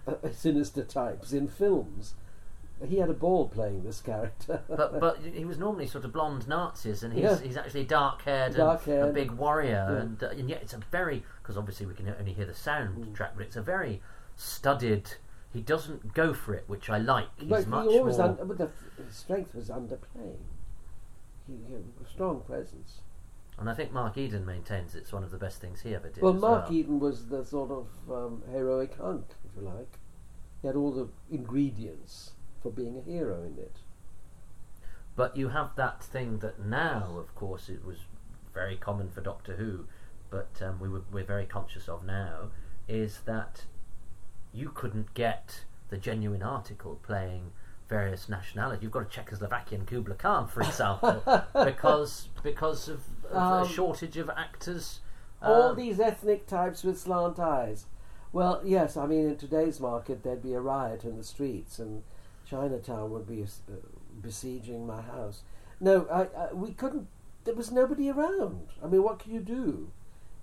uh, 0.07 0.13
sinister 0.33 0.83
types 0.83 1.33
in 1.33 1.47
films. 1.47 2.13
He 2.87 2.97
had 2.97 3.09
a 3.09 3.13
ball 3.13 3.47
playing 3.47 3.83
this 3.83 4.01
character. 4.01 4.61
but 4.67 4.99
but 4.99 5.17
he 5.19 5.45
was 5.45 5.57
normally 5.57 5.87
sort 5.87 6.03
of 6.05 6.11
blonde 6.11 6.47
Nazis, 6.47 7.03
and 7.03 7.13
he's 7.13 7.23
Yeah. 7.23 7.37
he's 7.39 7.57
actually 7.57 7.85
dark 7.85 8.23
haired, 8.23 8.55
Dark-haired. 8.55 9.09
a 9.09 9.13
big 9.13 9.31
warrior, 9.31 9.87
Yeah. 9.89 10.01
and 10.01 10.23
uh, 10.23 10.27
and 10.29 10.49
yet 10.49 10.61
it's 10.61 10.73
a 10.73 10.79
very 10.91 11.23
because 11.41 11.57
obviously 11.57 11.85
we 11.85 11.93
can 11.93 12.13
only 12.19 12.33
hear 12.33 12.45
the 12.45 12.53
sound 12.53 13.05
Mm. 13.05 13.15
track, 13.15 13.33
but 13.37 13.45
it's 13.45 13.55
a 13.55 13.61
very 13.61 14.01
studied. 14.35 15.13
He 15.53 15.61
doesn't 15.61 16.13
go 16.13 16.33
for 16.33 16.53
it, 16.55 16.63
which 16.67 16.89
I 16.89 16.97
like. 16.97 17.27
He's 17.37 17.47
but 17.49 17.67
much 17.67 17.89
he 17.91 17.99
always, 17.99 18.17
more. 18.17 18.27
un- 18.29 18.47
but 18.47 18.57
the 18.57 18.69
his 19.05 19.15
strength 19.15 19.53
was 19.53 19.69
underplaying. 19.69 20.39
He, 21.47 21.53
he 21.67 21.73
had 21.73 21.83
a 22.03 22.09
strong 22.09 22.41
presence. 22.41 23.01
And 23.59 23.69
I 23.69 23.75
think 23.75 23.91
Mark 23.93 24.17
Eden 24.17 24.45
maintains 24.47 24.95
it's 24.95 25.13
one 25.13 25.23
of 25.23 25.29
the 25.29 25.37
best 25.37 25.61
things 25.61 25.81
he 25.81 25.93
ever 25.93 26.09
did. 26.09 26.23
Well, 26.23 26.33
Mark 26.33 26.65
well. 26.69 26.73
Eden 26.73 26.99
was 26.99 27.27
the 27.27 27.45
sort 27.45 27.69
of 27.69 27.87
um, 28.11 28.41
heroic 28.51 28.95
hunk, 28.97 29.25
if 29.45 29.51
you 29.55 29.61
like. 29.69 29.99
He 30.61 30.67
had 30.67 30.75
all 30.75 30.91
the 30.91 31.07
ingredients 31.29 32.31
for 32.63 32.71
being 32.71 32.97
a 32.97 33.01
hero 33.01 33.43
in 33.43 33.57
it. 33.59 33.77
But 35.15 35.37
you 35.37 35.49
have 35.49 35.75
that 35.75 36.01
thing 36.03 36.39
that 36.39 36.59
now, 36.65 37.15
of 37.19 37.35
course, 37.35 37.69
it 37.69 37.85
was 37.85 37.97
very 38.53 38.77
common 38.77 39.09
for 39.11 39.21
Doctor 39.21 39.57
Who, 39.57 39.85
but 40.31 40.49
um, 40.61 40.79
we 40.79 40.89
were, 40.89 41.03
we're 41.11 41.23
very 41.23 41.45
conscious 41.45 41.87
of 41.87 42.03
now, 42.03 42.49
is 42.87 43.19
that 43.25 43.65
you 44.51 44.69
couldn't 44.69 45.13
get 45.13 45.65
the 45.89 45.97
genuine 45.97 46.41
article 46.41 46.99
playing 47.03 47.51
various 47.89 48.27
nationalities. 48.27 48.81
You've 48.81 48.91
got 48.91 49.03
a 49.03 49.05
Czechoslovakian 49.05 49.85
Kubla 49.85 50.15
Khan, 50.15 50.47
for 50.47 50.61
example, 50.61 51.21
because 51.63 52.29
because 52.41 52.87
of, 52.89 53.01
of 53.29 53.35
Um, 53.35 53.63
a 53.63 53.67
shortage 53.69 54.17
of 54.17 54.29
actors. 54.31 55.01
all 55.43 55.69
Um, 55.71 55.75
these 55.75 55.99
ethnic 55.99 56.47
types 56.47 56.83
with 56.83 56.97
slant 56.97 57.37
eyes. 57.39 57.85
Well, 58.31 58.61
yes, 58.65 58.97
I 58.97 59.05
mean, 59.05 59.27
in 59.27 59.35
today's 59.37 59.79
market, 59.79 60.23
there'd 60.23 60.41
be 60.41 60.53
a 60.53 60.59
riot 60.61 61.03
in 61.03 61.17
the 61.17 61.23
streets, 61.23 61.77
and 61.77 62.01
Chinatown 62.53 63.09
would 63.11 63.27
be 63.27 63.41
uh, 63.41 63.73
besieging 64.21 64.85
my 64.85 65.01
house. 65.01 65.41
No, 65.79 66.05
I, 66.11 66.21
I, 66.39 66.53
we 66.53 66.71
couldn't. 66.71 67.07
There 67.45 67.55
was 67.55 67.71
nobody 67.71 68.09
around. 68.09 68.67
I 68.83 68.87
mean, 68.87 69.03
what 69.03 69.19
can 69.19 69.33
you 69.33 69.39
do? 69.39 69.89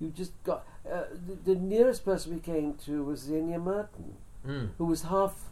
You 0.00 0.08
just 0.08 0.32
got. 0.42 0.66
Uh, 0.90 1.04
the, 1.26 1.54
the 1.54 1.60
nearest 1.60 2.04
person 2.04 2.34
we 2.34 2.40
came 2.40 2.74
to 2.86 3.04
was 3.04 3.28
Zienia 3.28 3.62
Merton, 3.62 4.16
mm. 4.46 4.70
who 4.76 4.86
was 4.86 5.02
half 5.02 5.50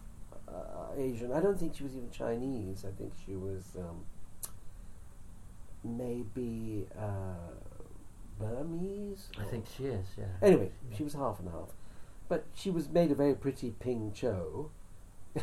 uh, 0.49 0.93
Asian. 0.97 1.33
I 1.33 1.41
don't 1.41 1.59
think 1.59 1.77
she 1.77 1.85
was 1.85 1.95
even 1.95 2.11
Chinese. 2.11 2.85
I 2.85 2.91
think 2.99 3.13
she 3.25 3.37
was 3.37 3.63
um, 3.79 4.05
maybe 5.85 6.87
uh, 6.99 7.55
Burmese. 8.41 9.29
I 9.39 9.45
think 9.45 9.67
she 9.77 9.85
is, 9.85 10.07
yeah. 10.19 10.25
Anyway, 10.43 10.71
she 10.97 11.05
was 11.05 11.15
half 11.15 11.39
and 11.39 11.51
half. 11.51 11.69
But 12.29 12.47
she 12.55 12.71
was 12.71 12.89
made 12.89 13.13
a 13.13 13.15
very 13.15 13.35
pretty 13.35 13.71
Ping 13.71 14.13
Cho. 14.13 14.71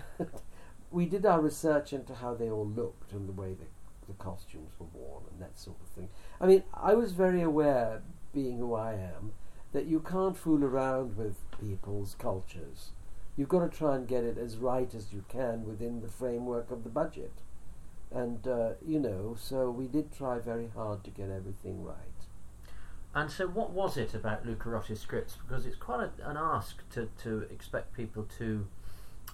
we 0.92 1.06
did 1.06 1.26
our 1.26 1.42
research 1.42 1.94
into 1.94 2.16
how 2.16 2.34
they 2.34 2.50
all 2.50 2.68
looked 2.68 3.12
and 3.12 3.28
the 3.28 3.34
way 3.34 3.54
the, 3.54 3.66
the 4.08 4.14
costumes 4.14 4.72
were 4.80 4.88
worn 4.94 5.24
and 5.32 5.42
that 5.42 5.58
sort 5.58 5.78
of 5.82 5.88
thing. 5.90 6.10
I 6.40 6.48
mean, 6.48 6.64
I 6.74 6.94
was 6.94 7.12
very 7.12 7.42
aware, 7.42 8.02
being 8.34 8.58
who 8.58 8.74
I 8.74 8.94
am, 8.94 9.34
that 9.74 9.86
you 9.86 10.00
can't 10.00 10.38
fool 10.38 10.64
around 10.64 11.18
with 11.18 11.36
people's 11.60 12.16
cultures. 12.18 12.92
You've 13.36 13.50
got 13.50 13.70
to 13.70 13.78
try 13.78 13.96
and 13.96 14.08
get 14.08 14.24
it 14.24 14.38
as 14.38 14.58
right 14.58 14.94
as 14.96 15.12
you 15.12 15.26
can 15.28 15.66
within 15.66 16.02
the 16.02 16.08
framework 16.08 16.72
of 16.72 16.84
the 16.84 16.90
budget. 16.90 17.34
And, 18.12 18.48
uh, 18.48 18.70
you 18.86 19.00
know, 19.00 19.36
so 19.38 19.70
we 19.70 19.88
did 19.88 20.16
try 20.16 20.40
very 20.40 20.70
hard 20.74 21.04
to 21.04 21.10
get 21.10 21.30
everything 21.30 21.84
right. 21.84 21.98
And 23.14 23.32
so, 23.32 23.48
what 23.48 23.72
was 23.72 23.98
it 23.98 24.14
about 24.14 24.46
Luca 24.46 24.82
scripts? 24.96 25.36
Because 25.36 25.66
it's 25.66 25.78
quite 25.78 26.10
a, 26.20 26.30
an 26.30 26.38
ask 26.38 26.88
to, 26.92 27.10
to 27.24 27.40
expect 27.52 27.94
people 27.94 28.28
to 28.38 28.68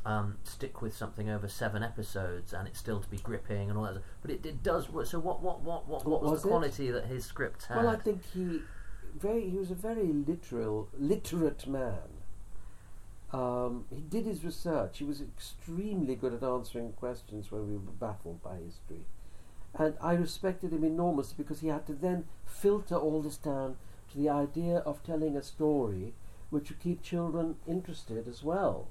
um, 0.05 0.37
stick 0.43 0.81
with 0.81 0.95
something 0.95 1.29
over 1.29 1.47
seven 1.47 1.83
episodes 1.83 2.53
and 2.53 2.67
it's 2.67 2.79
still 2.79 2.99
to 2.99 3.09
be 3.09 3.17
gripping 3.17 3.69
and 3.69 3.77
all 3.77 3.85
that. 3.85 4.01
But 4.21 4.31
it, 4.31 4.45
it 4.45 4.63
does. 4.63 4.89
wo- 4.89 5.03
So, 5.03 5.19
what 5.19 5.41
what 5.41 5.61
what 5.61 5.87
what, 5.87 6.05
what 6.05 6.21
was, 6.23 6.31
was 6.31 6.41
the 6.43 6.47
it? 6.47 6.51
quality 6.51 6.91
that 6.91 7.05
his 7.05 7.25
script 7.25 7.65
had? 7.65 7.77
Well, 7.77 7.87
I 7.89 7.97
think 7.97 8.23
he 8.33 8.61
very 9.15 9.49
he 9.49 9.57
was 9.57 9.69
a 9.71 9.75
very 9.75 10.07
literal, 10.11 10.89
literate 10.97 11.67
man. 11.67 11.99
Um, 13.33 13.85
he 13.93 14.01
did 14.01 14.25
his 14.25 14.43
research. 14.43 14.97
He 14.97 15.05
was 15.05 15.21
extremely 15.21 16.15
good 16.15 16.33
at 16.33 16.43
answering 16.43 16.91
questions 16.93 17.51
when 17.51 17.65
we 17.67 17.73
were 17.75 17.91
baffled 17.93 18.43
by 18.43 18.57
history, 18.57 19.05
and 19.73 19.95
I 20.01 20.13
respected 20.15 20.73
him 20.73 20.83
enormously 20.83 21.35
because 21.37 21.61
he 21.61 21.69
had 21.69 21.85
to 21.87 21.93
then 21.93 22.25
filter 22.45 22.95
all 22.95 23.21
this 23.21 23.37
down 23.37 23.77
to 24.11 24.17
the 24.17 24.27
idea 24.29 24.79
of 24.79 25.01
telling 25.03 25.37
a 25.37 25.43
story 25.43 26.13
which 26.49 26.67
would 26.69 26.79
keep 26.81 27.01
children 27.01 27.55
interested 27.65 28.27
as 28.27 28.43
well. 28.43 28.89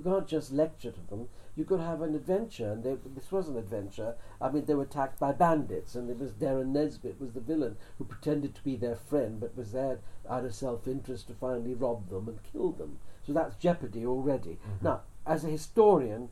You 0.00 0.04
can't 0.12 0.26
just 0.26 0.50
lecture 0.50 0.92
to 0.92 1.10
them. 1.10 1.28
You 1.54 1.66
could 1.66 1.80
have 1.80 2.00
an 2.00 2.14
adventure, 2.14 2.72
and 2.72 2.82
they, 2.82 2.96
this 3.14 3.30
was 3.30 3.48
an 3.50 3.58
adventure. 3.58 4.14
I 4.40 4.48
mean, 4.48 4.64
they 4.64 4.74
were 4.74 4.84
attacked 4.84 5.20
by 5.20 5.32
bandits, 5.32 5.94
and 5.94 6.08
it 6.08 6.18
was 6.18 6.32
Derren 6.32 6.68
Nesbitt 6.68 7.20
was 7.20 7.32
the 7.32 7.40
villain 7.40 7.76
who 7.98 8.04
pretended 8.04 8.54
to 8.54 8.64
be 8.64 8.76
their 8.76 8.96
friend, 8.96 9.38
but 9.38 9.54
was 9.54 9.72
there 9.72 9.98
out 10.26 10.46
of 10.46 10.54
self-interest 10.54 11.26
to 11.26 11.34
finally 11.34 11.74
rob 11.74 12.08
them 12.08 12.28
and 12.28 12.42
kill 12.42 12.72
them. 12.72 12.98
So 13.26 13.34
that's 13.34 13.56
jeopardy 13.56 14.06
already. 14.06 14.52
Mhm. 14.52 14.82
Now, 14.84 15.02
as 15.26 15.44
a 15.44 15.48
historian, 15.48 16.30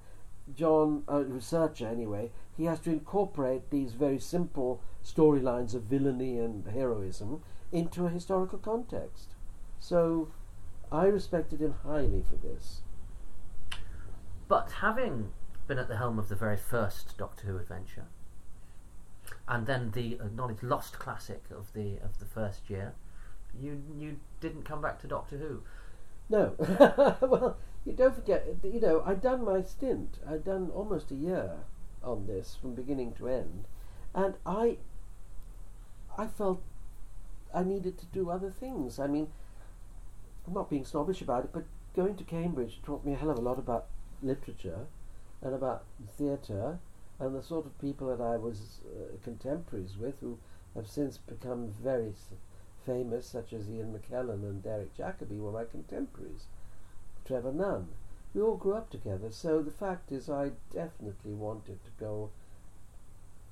John, 0.57 1.05
a 1.07 1.23
researcher 1.23 1.89
anyway, 1.89 2.31
he 2.57 2.65
has 2.65 2.81
to 2.81 2.91
incorporate 2.91 3.69
these 3.69 3.93
very 3.93 4.19
simple 4.19 4.81
storylines 5.05 5.75
of 5.75 5.83
villainy 5.83 6.39
and 6.39 6.67
heroism 6.69 7.43
into 7.71 8.07
a 8.07 8.09
historical 8.09 8.61
context. 8.61 9.35
So, 9.79 10.29
I 10.91 11.05
respected 11.05 11.61
him 11.61 11.75
highly 11.85 12.23
for 12.23 12.37
this. 12.37 12.81
But 14.49 14.73
having 14.81 15.33
been 15.67 15.79
at 15.79 15.89
the 15.89 15.99
helm 15.99 16.19
of 16.19 16.31
the 16.31 16.35
very 16.35 16.57
first 16.57 17.17
Doctor 17.19 17.47
Who 17.47 17.59
adventure, 17.59 18.07
and 19.47 19.67
then 19.67 19.91
the 19.91 20.15
acknowledged 20.15 20.63
lost 20.63 20.99
classic 20.99 21.45
of 21.51 21.73
the 21.75 21.99
of 21.99 22.19
the 22.19 22.25
first 22.25 22.71
year, 22.71 22.95
you 23.61 23.83
you 23.97 24.17
didn't 24.41 24.63
come 24.63 24.81
back 24.81 24.99
to 25.01 25.07
Doctor 25.07 25.37
Who. 25.37 25.63
No. 26.31 26.55
well, 27.21 27.59
you 27.85 27.93
don't 27.93 28.15
forget, 28.15 28.47
you 28.63 28.81
know, 28.81 29.03
I'd 29.05 29.23
done 29.23 29.45
my 29.45 29.63
stint. 29.63 30.19
I'd 30.29 30.45
done 30.45 30.71
almost 30.75 31.11
a 31.11 31.15
year 31.15 31.53
on 32.03 32.27
this 32.27 32.57
from 32.61 32.75
beginning 32.75 33.15
to 33.15 33.29
end. 33.29 33.67
And 34.15 34.35
I 34.47 34.79
I 36.17 36.27
felt 36.27 36.63
I 37.53 37.63
needed 37.63 37.99
to 37.99 38.07
do 38.07 38.31
other 38.31 38.51
things. 38.51 38.99
I 38.99 39.07
mean, 39.07 39.29
I'm 40.47 40.55
not 40.55 40.71
being 40.71 40.85
snobbish 40.85 41.21
about 41.21 41.45
it, 41.45 41.51
but 41.53 41.65
going 41.95 42.17
to 42.17 42.25
Cambridge 42.25 42.81
taught 42.83 43.05
me 43.05 43.13
a 43.13 43.17
hell 43.17 43.31
of 43.31 43.39
a 43.39 43.43
lot 43.43 43.59
about 43.59 43.87
literature 44.23 44.87
and 45.43 45.55
about 45.55 45.85
theatre 46.17 46.79
and 47.19 47.35
the 47.35 47.43
sort 47.43 47.67
of 47.67 47.81
people 47.81 48.09
that 48.09 48.23
I 48.23 48.37
was 48.37 48.81
uh, 48.87 49.17
contemporaries 49.25 49.97
with 49.99 50.21
who 50.21 50.39
have 50.75 50.87
since 50.87 51.19
become 51.19 51.75
very 51.83 52.13
famous, 52.87 53.27
such 53.27 53.53
as 53.53 53.69
Ian 53.69 53.93
McKellen 53.93 54.43
and 54.43 54.63
Derek 54.63 54.97
Jacobi, 54.97 55.39
were 55.39 55.53
my 55.53 55.65
contemporaries. 55.65 56.47
Trevor 57.25 57.53
Nunn. 57.53 57.89
We 58.35 58.43
all 58.43 58.57
grew 58.57 58.75
up 58.75 58.91
together, 58.91 59.31
so 59.31 59.63
the 59.63 59.71
fact 59.71 60.13
is, 60.13 60.31
I 60.31 60.53
definitely 60.73 61.33
wanted 61.33 61.85
to 61.85 61.91
go 61.99 62.31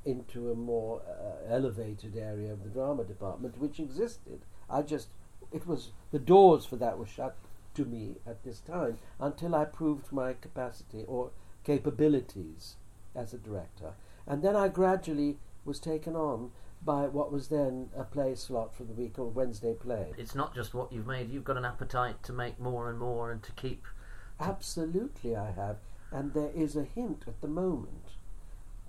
into 0.04 0.52
a 0.52 0.54
more 0.54 1.02
uh, 1.02 1.52
elevated 1.52 2.16
area 2.16 2.52
of 2.52 2.62
the 2.62 2.70
drama 2.70 3.04
department, 3.04 3.58
which 3.58 3.80
existed. 3.80 4.40
I 4.70 4.82
just, 4.82 5.08
it 5.52 5.66
was, 5.66 5.90
the 6.12 6.18
doors 6.18 6.64
for 6.64 6.76
that 6.76 6.98
were 6.98 7.06
shut 7.06 7.36
to 7.76 7.84
me 7.84 8.16
at 8.26 8.42
this 8.42 8.60
time 8.60 8.98
until 9.20 9.54
I 9.54 9.64
proved 9.64 10.12
my 10.12 10.32
capacity 10.34 11.04
or 11.06 11.30
capabilities 11.64 12.76
as 13.14 13.32
a 13.32 13.38
director. 13.38 13.92
And 14.26 14.42
then 14.42 14.56
I 14.56 14.68
gradually 14.68 15.38
was 15.64 15.78
taken 15.78 16.16
on 16.16 16.50
by 16.84 17.06
what 17.06 17.32
was 17.32 17.48
then 17.48 17.90
a 17.96 18.04
play 18.04 18.34
slot 18.34 18.74
for 18.74 18.84
the 18.84 18.92
week 18.92 19.18
or 19.18 19.26
Wednesday 19.26 19.74
play. 19.74 20.12
It's 20.16 20.34
not 20.34 20.54
just 20.54 20.74
what 20.74 20.92
you've 20.92 21.06
made; 21.06 21.30
you've 21.30 21.44
got 21.44 21.56
an 21.56 21.64
appetite 21.64 22.22
to 22.24 22.32
make 22.32 22.60
more 22.60 22.90
and 22.90 22.98
more 22.98 23.32
and 23.32 23.42
to 23.42 23.52
keep. 23.52 23.84
Absolutely, 24.38 25.34
I 25.34 25.50
have. 25.52 25.78
And 26.12 26.32
there 26.34 26.50
is 26.54 26.76
a 26.76 26.84
hint 26.84 27.24
at 27.26 27.40
the 27.40 27.48
moment 27.48 28.10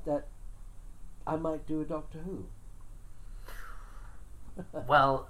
that 0.06 0.28
I 1.26 1.36
might 1.38 1.66
do 1.66 1.82
a 1.82 1.86
Doctor 1.86 2.20
Who. 2.20 2.46
well, 4.88 5.28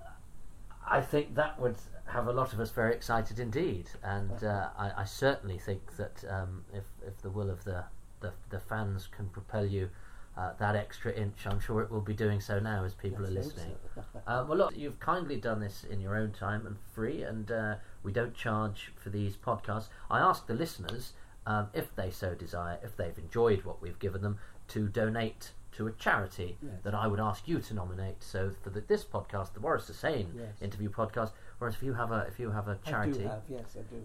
I 0.90 1.02
think 1.02 1.36
that 1.36 1.60
would 1.60 1.78
have 2.06 2.28
a 2.28 2.34
lot 2.34 2.54
of 2.54 2.60
us 2.60 2.72
very 2.72 2.94
excited 2.94 3.40
indeed, 3.40 3.90
and 4.04 4.44
uh, 4.44 4.70
I, 4.78 4.92
I 5.02 5.04
certainly 5.04 5.58
think 5.58 5.98
that 5.98 6.24
um, 6.30 6.64
if 6.74 6.86
if 7.06 7.22
the 7.22 7.30
will 7.30 7.50
of 7.50 7.64
the, 7.64 7.84
the 8.22 8.32
the 8.50 8.60
fans 8.60 9.08
can 9.08 9.28
propel 9.30 9.66
you 9.66 9.90
uh, 10.38 10.52
that 10.60 10.76
extra 10.76 11.12
inch. 11.12 11.46
I'm 11.46 11.60
sure 11.60 11.82
it 11.82 11.92
will 11.92 12.02
be 12.02 12.14
doing 12.14 12.40
so 12.40 12.60
now 12.60 12.84
as 12.84 12.94
people 12.94 13.24
Let's 13.24 13.32
are 13.32 13.40
listening. 13.40 13.76
so. 13.96 14.04
Uh, 14.28 14.44
well, 14.46 14.58
look, 14.58 14.78
you've 14.78 15.00
kindly 15.00 15.38
done 15.38 15.62
this 15.62 15.86
in 15.90 16.02
your 16.02 16.18
own 16.18 16.32
time 16.32 16.68
and 16.68 16.76
free, 16.94 17.24
and 17.24 17.50
uh, 17.50 17.76
we 18.04 18.12
don't 18.12 18.36
charge 18.36 18.92
for 18.98 19.10
these 19.10 19.38
podcasts. 19.38 19.88
I 20.12 20.20
ask 20.20 20.48
the 20.48 20.54
listeners, 20.54 21.14
um, 21.46 21.68
if 21.74 21.96
they 21.96 22.12
so 22.12 22.36
desire, 22.36 22.78
if 22.84 22.98
they've 22.98 23.18
enjoyed 23.18 23.64
what 23.64 23.82
we've 23.82 23.98
given 24.00 24.22
them, 24.22 24.38
to 24.70 24.90
donate 24.90 25.52
to 25.78 25.88
a 25.88 25.92
charity 25.94 26.58
Yes. 26.62 26.72
that 26.84 26.94
I 26.94 27.08
would 27.08 27.20
ask 27.20 27.48
you 27.48 27.60
to 27.60 27.74
nominate. 27.74 28.22
So 28.24 28.52
for 28.64 28.70
the, 28.70 28.82
this 28.82 29.04
podcast, 29.06 29.54
the 29.54 29.60
Waris 29.62 29.88
Hussein 29.88 30.34
Yes. 30.36 30.62
interview 30.62 30.90
podcast, 30.90 31.32
whereas 31.60 31.76
if 31.76 31.84
you 31.84 31.94
have 31.94 32.12
a 32.12 32.26
if 32.28 32.40
you 32.40 32.52
have 32.52 32.68
a 32.68 32.78
charity, 32.86 33.20
I 33.20 33.24
do 33.24 33.28
have, 33.30 33.42
yes, 33.50 33.78
I 33.78 33.82
do. 33.94 34.04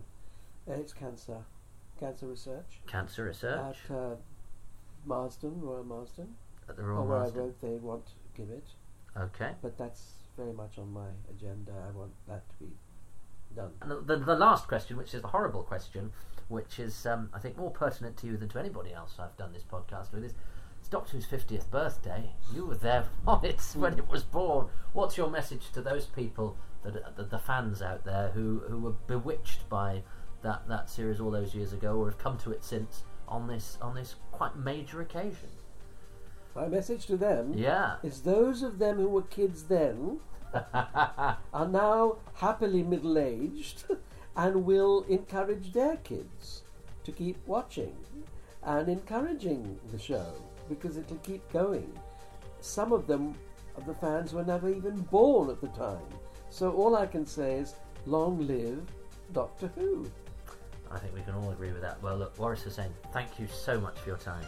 Uh, 0.70 0.74
it's 0.80 0.92
cancer, 0.92 1.38
cancer 1.98 2.26
research 2.28 2.80
cancer 2.86 3.24
research 3.24 3.76
at 3.90 3.94
uh, 3.96 4.14
Marsden, 5.04 5.60
Royal 5.60 5.84
Marsden, 5.84 6.28
at 6.68 6.76
the 6.76 6.82
or 6.82 6.86
Royal 6.94 7.06
where 7.06 7.16
I 7.16 7.20
Marsden. 7.22 7.40
wrote 7.42 7.60
they 7.60 7.74
want 7.78 8.06
to 8.06 8.12
give 8.36 8.50
it. 8.50 8.66
Okay. 9.16 9.50
But 9.60 9.76
that's 9.76 10.12
very 10.36 10.52
much 10.52 10.78
on 10.78 10.92
my 10.92 11.08
agenda. 11.30 11.72
I 11.88 11.96
want 11.96 12.12
that 12.28 12.48
to 12.50 12.56
be 12.64 12.70
done. 13.54 13.70
And 13.82 13.90
the, 13.90 14.00
the, 14.00 14.16
the 14.24 14.34
last 14.36 14.68
question, 14.68 14.96
which 14.96 15.12
is 15.14 15.20
the 15.22 15.28
horrible 15.28 15.62
question, 15.62 16.12
which 16.48 16.78
is, 16.78 17.04
um, 17.06 17.28
I 17.34 17.38
think, 17.38 17.56
more 17.58 17.70
pertinent 17.70 18.16
to 18.18 18.26
you 18.26 18.36
than 18.38 18.48
to 18.50 18.58
anybody 18.58 18.94
else 18.94 19.16
I've 19.18 19.36
done 19.36 19.52
this 19.52 19.64
podcast 19.64 20.12
with, 20.12 20.24
is 20.24 20.34
it's 20.82 20.88
Doctor 20.88 21.12
Who's 21.12 21.26
50th 21.26 21.70
birthday. 21.70 22.28
You 22.52 22.66
were 22.66 22.74
there 22.74 23.04
on 23.26 23.44
it 23.44 23.60
when 23.76 23.96
it 23.98 24.08
was 24.08 24.24
born. 24.24 24.66
What's 24.94 25.16
your 25.16 25.30
message 25.30 25.70
to 25.74 25.80
those 25.80 26.06
people, 26.06 26.56
that, 26.82 27.14
the, 27.16 27.22
the 27.22 27.38
fans 27.38 27.80
out 27.80 28.04
there, 28.04 28.30
who, 28.34 28.64
who 28.68 28.78
were 28.80 28.94
bewitched 29.06 29.68
by 29.68 30.02
that, 30.42 30.66
that 30.66 30.90
series 30.90 31.20
all 31.20 31.30
those 31.30 31.54
years 31.54 31.72
ago 31.72 31.94
or 31.98 32.06
have 32.06 32.18
come 32.18 32.36
to 32.38 32.50
it 32.50 32.64
since 32.64 33.04
on 33.28 33.46
this, 33.46 33.78
on 33.80 33.94
this 33.94 34.16
quite 34.32 34.56
major 34.56 35.00
occasion? 35.00 35.50
My 36.56 36.66
message 36.66 37.06
to 37.06 37.16
them 37.16 37.52
Yeah. 37.54 37.98
is 38.02 38.22
those 38.22 38.64
of 38.64 38.80
them 38.80 38.96
who 38.96 39.08
were 39.08 39.22
kids 39.22 39.62
then 39.62 40.18
are 40.74 41.68
now 41.68 42.16
happily 42.34 42.82
middle 42.82 43.18
aged 43.18 43.84
and 44.36 44.64
will 44.64 45.04
encourage 45.08 45.74
their 45.74 45.98
kids 45.98 46.62
to 47.04 47.12
keep 47.12 47.38
watching 47.46 47.94
and 48.64 48.88
encouraging 48.88 49.78
the 49.92 49.98
show 49.98 50.34
because 50.74 50.96
it'll 50.96 51.16
keep 51.18 51.50
going. 51.52 51.92
Some 52.60 52.92
of 52.92 53.06
them, 53.06 53.34
of 53.76 53.86
the 53.86 53.94
fans, 53.94 54.32
were 54.32 54.44
never 54.44 54.68
even 54.68 54.96
born 55.10 55.50
at 55.50 55.60
the 55.60 55.68
time. 55.68 56.06
So 56.50 56.72
all 56.72 56.96
I 56.96 57.06
can 57.06 57.26
say 57.26 57.54
is, 57.54 57.74
long 58.06 58.46
live 58.46 58.82
Doctor 59.32 59.70
Who. 59.76 60.10
I 60.90 60.98
think 60.98 61.14
we 61.14 61.22
can 61.22 61.34
all 61.34 61.50
agree 61.50 61.72
with 61.72 61.80
that. 61.80 62.02
Well, 62.02 62.16
look, 62.16 62.38
Waris 62.38 62.62
Hussein, 62.62 62.90
thank 63.12 63.38
you 63.38 63.46
so 63.46 63.80
much 63.80 63.98
for 63.98 64.10
your 64.10 64.18
time. 64.18 64.44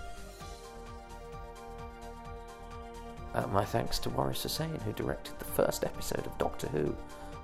Uh, 3.34 3.46
my 3.48 3.64
thanks 3.64 3.98
to 4.00 4.10
Waris 4.10 4.42
Hussein, 4.42 4.78
who 4.84 4.92
directed 4.92 5.38
the 5.38 5.44
first 5.44 5.84
episode 5.84 6.24
of 6.26 6.36
Doctor 6.38 6.68
Who. 6.68 6.94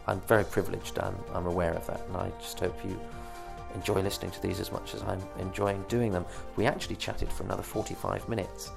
I'm 0.06 0.20
very 0.22 0.44
privileged, 0.44 0.98
I'm, 0.98 1.16
I'm 1.32 1.46
aware 1.46 1.72
of 1.72 1.86
that, 1.86 2.02
and 2.06 2.16
I 2.16 2.30
just 2.40 2.60
hope 2.60 2.84
you 2.84 2.98
enjoy 3.74 4.00
listening 4.02 4.30
to 4.32 4.42
these 4.42 4.60
as 4.60 4.72
much 4.72 4.94
as 4.94 5.02
I'm 5.02 5.22
enjoying 5.38 5.84
doing 5.88 6.12
them. 6.12 6.24
We 6.56 6.66
actually 6.66 6.96
chatted 6.96 7.32
for 7.32 7.44
another 7.44 7.62
45 7.62 8.28
minutes. 8.28 8.70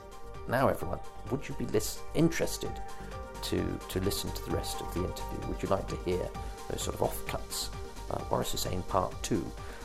Now, 0.47 0.67
everyone, 0.67 0.99
would 1.31 1.47
you 1.47 1.55
be 1.55 1.65
lis- 1.67 1.99
interested 2.15 2.71
to, 3.43 3.79
to 3.89 3.99
listen 4.01 4.31
to 4.31 4.45
the 4.45 4.51
rest 4.55 4.81
of 4.81 4.93
the 4.93 5.01
interview? 5.01 5.47
Would 5.47 5.61
you 5.63 5.69
like 5.69 5.87
to 5.87 5.95
hear 6.05 6.27
those 6.69 6.81
sort 6.81 6.99
of 6.99 7.01
offcuts? 7.09 7.69
Uh, 8.11 8.21
Waris 8.29 8.51
Hussein 8.51 8.81
Part 8.83 9.13
2. 9.23 9.35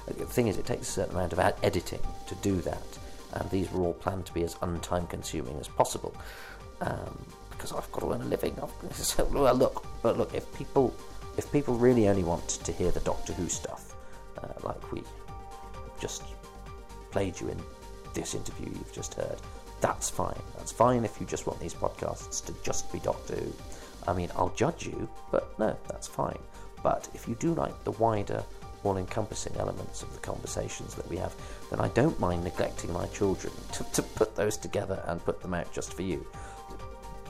Uh, 0.09 0.12
The 0.14 0.24
thing 0.26 0.48
is, 0.48 0.59
it 0.59 0.66
takes 0.66 0.88
a 0.88 0.92
certain 0.92 1.14
amount 1.14 1.32
of 1.32 1.38
ad- 1.38 1.56
editing 1.62 2.00
to 2.26 2.34
do 2.36 2.56
that, 2.62 2.82
and 3.34 3.48
these 3.50 3.70
were 3.70 3.82
all 3.82 3.94
planned 3.94 4.26
to 4.26 4.34
be 4.34 4.42
as 4.42 4.54
untime 4.56 5.09
consuming 5.09 5.56
as 5.61 5.68
possible 5.68 6.14
um, 6.80 7.18
because 7.50 7.72
I've 7.72 7.90
got 7.92 8.00
to 8.00 8.12
earn 8.12 8.22
a 8.22 8.24
living. 8.24 8.56
So, 8.92 9.24
well, 9.32 9.54
look, 9.54 9.84
but 10.02 10.18
look, 10.18 10.34
if 10.34 10.52
people, 10.56 10.94
if 11.36 11.50
people 11.52 11.74
really 11.76 12.09
only 12.09 12.24
want 12.24 12.48
to 12.48 12.72
hear 12.72 12.90
the 12.90 13.00
Doctor 13.00 13.32
Who 13.32 13.48
stuff, 13.48 13.88
uh, 14.43 14.49
like 14.62 14.93
we 14.93 15.03
just 16.01 16.22
played 17.11 17.39
you 17.41 17.49
in 17.49 17.61
this 18.14 18.34
interview 18.34 18.66
you've 18.66 18.93
just 18.93 19.14
heard, 19.14 19.39
that's 19.80 20.11
fine. 20.11 20.41
That's 20.57 20.72
fine 20.72 21.05
if 21.05 21.20
you 21.20 21.26
just 21.26 21.47
want 21.47 21.61
these 21.61 21.74
podcasts 21.74 22.45
to 22.47 22.55
just 22.62 22.93
be 22.93 22.99
Doctor 22.99 23.36
Who. 23.36 23.53
I 24.07 24.12
mean, 24.12 24.30
I'll 24.34 24.51
judge 24.51 24.86
you, 24.86 25.09
but 25.30 25.57
no, 25.59 25.76
that's 25.89 26.07
fine. 26.07 26.39
But 26.82 27.09
if 27.14 27.28
you 27.28 27.34
do 27.36 27.55
like 27.55 27.84
the 27.84 27.93
wider, 27.93 28.43
all 28.84 28.97
encompassing 28.97 29.55
elements 29.57 30.03
of 30.03 30.12
the 30.12 30.20
conversations 30.20 30.95
that 30.95 31.09
we 31.09 31.16
have, 31.16 31.34
then 31.70 31.80
I 31.80 31.89
don't 31.89 32.18
mind 32.18 32.45
neglecting 32.45 32.93
my 32.93 33.07
children 33.09 33.53
to, 33.72 33.84
to 33.84 34.03
put 34.03 34.34
those 34.34 34.57
together 34.57 35.03
and 35.07 35.24
put 35.24 35.41
them 35.41 35.55
out 35.55 35.72
just 35.72 35.95
for 35.95 36.03
you. 36.03 36.26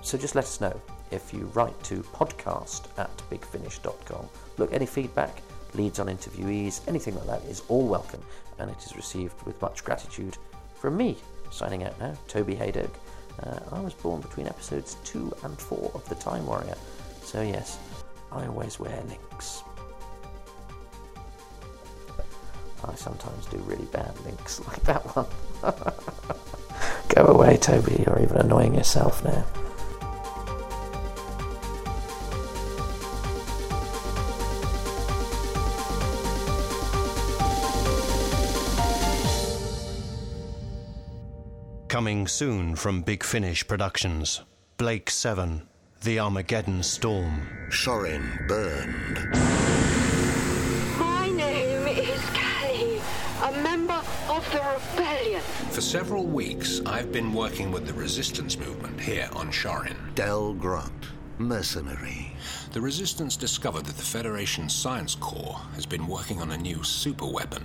So 0.02 0.16
just 0.16 0.34
let 0.34 0.44
us 0.44 0.60
know 0.60 0.80
if 1.10 1.32
you 1.34 1.50
write 1.54 1.82
to 1.84 1.96
podcast 2.02 2.86
at 2.98 3.14
bigfinish.com. 3.30 4.28
Look, 4.56 4.72
any 4.72 4.86
feedback, 4.86 5.42
leads 5.74 5.98
on 5.98 6.06
interviewees, 6.06 6.80
anything 6.88 7.14
like 7.16 7.26
that 7.26 7.44
is 7.44 7.62
all 7.68 7.86
welcome 7.86 8.22
and 8.58 8.70
it 8.70 8.84
is 8.84 8.96
received 8.96 9.40
with 9.42 9.60
much 9.62 9.84
gratitude 9.84 10.36
from 10.74 10.96
me. 10.96 11.16
Signing 11.50 11.84
out 11.84 11.98
now, 11.98 12.14
Toby 12.26 12.54
Hadoke. 12.54 12.94
Uh, 13.42 13.58
I 13.72 13.80
was 13.80 13.94
born 13.94 14.20
between 14.20 14.46
episodes 14.46 14.96
2 15.04 15.32
and 15.44 15.58
4 15.58 15.92
of 15.94 16.08
The 16.08 16.16
Time 16.16 16.44
Warrior, 16.46 16.76
so 17.22 17.40
yes, 17.40 17.78
I 18.32 18.46
always 18.46 18.80
wear 18.80 19.00
links. 19.08 19.62
I 22.84 22.94
sometimes 22.94 23.46
do 23.46 23.58
really 23.58 23.86
bad 23.86 24.12
links 24.24 24.60
like 24.66 24.82
that 24.84 25.02
one. 25.16 25.26
Go 27.08 27.26
away, 27.26 27.56
Toby, 27.56 28.04
you're 28.06 28.20
even 28.20 28.36
annoying 28.38 28.74
yourself 28.74 29.24
now. 29.24 29.44
Coming 41.98 42.28
soon 42.28 42.76
from 42.76 43.02
Big 43.02 43.24
Finish 43.24 43.66
Productions. 43.66 44.42
Blake 44.76 45.10
7. 45.10 45.62
The 46.04 46.20
Armageddon 46.20 46.84
Storm. 46.84 47.42
Shorin 47.70 48.46
burned. 48.46 49.16
My 50.96 51.28
name 51.28 51.88
is 51.88 52.22
Callie, 52.30 53.00
a 53.42 53.62
member 53.64 54.00
of 54.28 54.48
the 54.52 54.62
rebellion. 54.94 55.40
For 55.70 55.80
several 55.80 56.22
weeks, 56.22 56.80
I've 56.86 57.10
been 57.10 57.34
working 57.34 57.72
with 57.72 57.88
the 57.88 57.94
resistance 57.94 58.56
movement 58.56 59.00
here 59.00 59.28
on 59.32 59.50
Shorin. 59.50 60.14
Del 60.14 60.54
Grant, 60.54 61.08
mercenary. 61.38 62.32
The 62.78 62.82
resistance 62.82 63.36
discovered 63.36 63.86
that 63.86 63.96
the 63.96 64.04
Federation 64.04 64.68
Science 64.68 65.16
Corps 65.16 65.60
has 65.74 65.84
been 65.84 66.06
working 66.06 66.40
on 66.40 66.52
a 66.52 66.56
new 66.56 66.76
superweapon, 66.76 67.64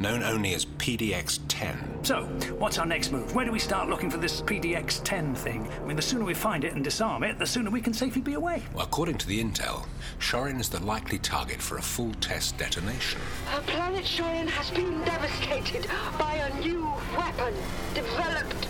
known 0.00 0.22
only 0.22 0.54
as 0.54 0.64
PDX 0.64 1.40
10. 1.48 2.02
So, 2.02 2.24
what's 2.56 2.78
our 2.78 2.86
next 2.86 3.12
move? 3.12 3.34
Where 3.34 3.44
do 3.44 3.52
we 3.52 3.58
start 3.58 3.90
looking 3.90 4.08
for 4.10 4.16
this 4.16 4.40
PDX 4.40 5.02
10 5.04 5.34
thing? 5.34 5.68
I 5.70 5.84
mean, 5.84 5.96
the 5.96 6.02
sooner 6.02 6.24
we 6.24 6.32
find 6.32 6.64
it 6.64 6.72
and 6.72 6.82
disarm 6.82 7.24
it, 7.24 7.38
the 7.38 7.44
sooner 7.46 7.68
we 7.68 7.82
can 7.82 7.92
safely 7.92 8.22
be 8.22 8.32
away. 8.32 8.62
Well, 8.72 8.86
according 8.86 9.18
to 9.18 9.26
the 9.26 9.44
intel, 9.44 9.84
Shorin 10.18 10.58
is 10.58 10.70
the 10.70 10.82
likely 10.82 11.18
target 11.18 11.60
for 11.60 11.76
a 11.76 11.82
full 11.82 12.14
test 12.14 12.56
detonation. 12.56 13.20
Our 13.52 13.60
planet 13.60 14.06
Shorin 14.06 14.48
has 14.48 14.70
been 14.70 14.98
devastated 15.04 15.90
by 16.18 16.36
a 16.36 16.60
new 16.60 16.90
weapon 17.14 17.52
developed 17.92 18.66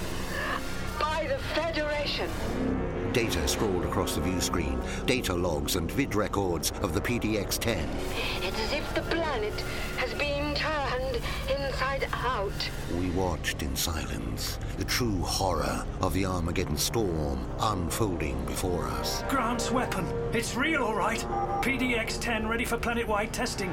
by 0.98 1.28
the 1.28 1.38
Federation. 1.54 2.28
Data 3.14 3.46
scrawled 3.46 3.84
across 3.84 4.16
the 4.16 4.20
view 4.20 4.40
screen. 4.40 4.76
Data 5.06 5.32
logs 5.32 5.76
and 5.76 5.88
vid 5.88 6.16
records 6.16 6.72
of 6.82 6.94
the 6.94 7.00
PDX 7.00 7.60
10. 7.60 7.88
It's 8.42 8.58
as 8.58 8.72
if 8.72 8.92
the 8.92 9.02
planet 9.02 9.54
has 9.98 10.12
been 10.14 10.52
turned 10.56 11.20
inside 11.48 12.08
out. 12.12 12.50
We 12.98 13.10
watched 13.10 13.62
in 13.62 13.76
silence, 13.76 14.58
the 14.78 14.84
true 14.84 15.20
horror 15.20 15.86
of 16.00 16.12
the 16.12 16.26
Armageddon 16.26 16.76
storm 16.76 17.48
unfolding 17.60 18.44
before 18.46 18.84
us. 18.88 19.22
Grant's 19.28 19.70
weapon. 19.70 20.12
It's 20.32 20.56
real, 20.56 20.82
all 20.82 20.96
right. 20.96 21.20
PDX 21.62 22.20
10 22.20 22.48
ready 22.48 22.64
for 22.64 22.78
planet 22.78 23.06
wide 23.06 23.32
testing. 23.32 23.72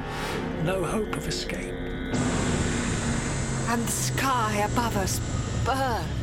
No 0.62 0.84
hope 0.84 1.16
of 1.16 1.26
escape. 1.26 1.74
And 3.68 3.82
the 3.82 3.90
sky 3.90 4.68
above 4.70 4.96
us 4.96 5.20
burned. 5.64 6.21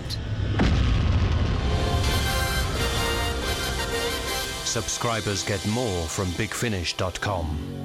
Subscribers 4.69 5.41
get 5.41 5.65
more 5.65 6.05
from 6.05 6.27
BigFinish.com. 6.37 7.78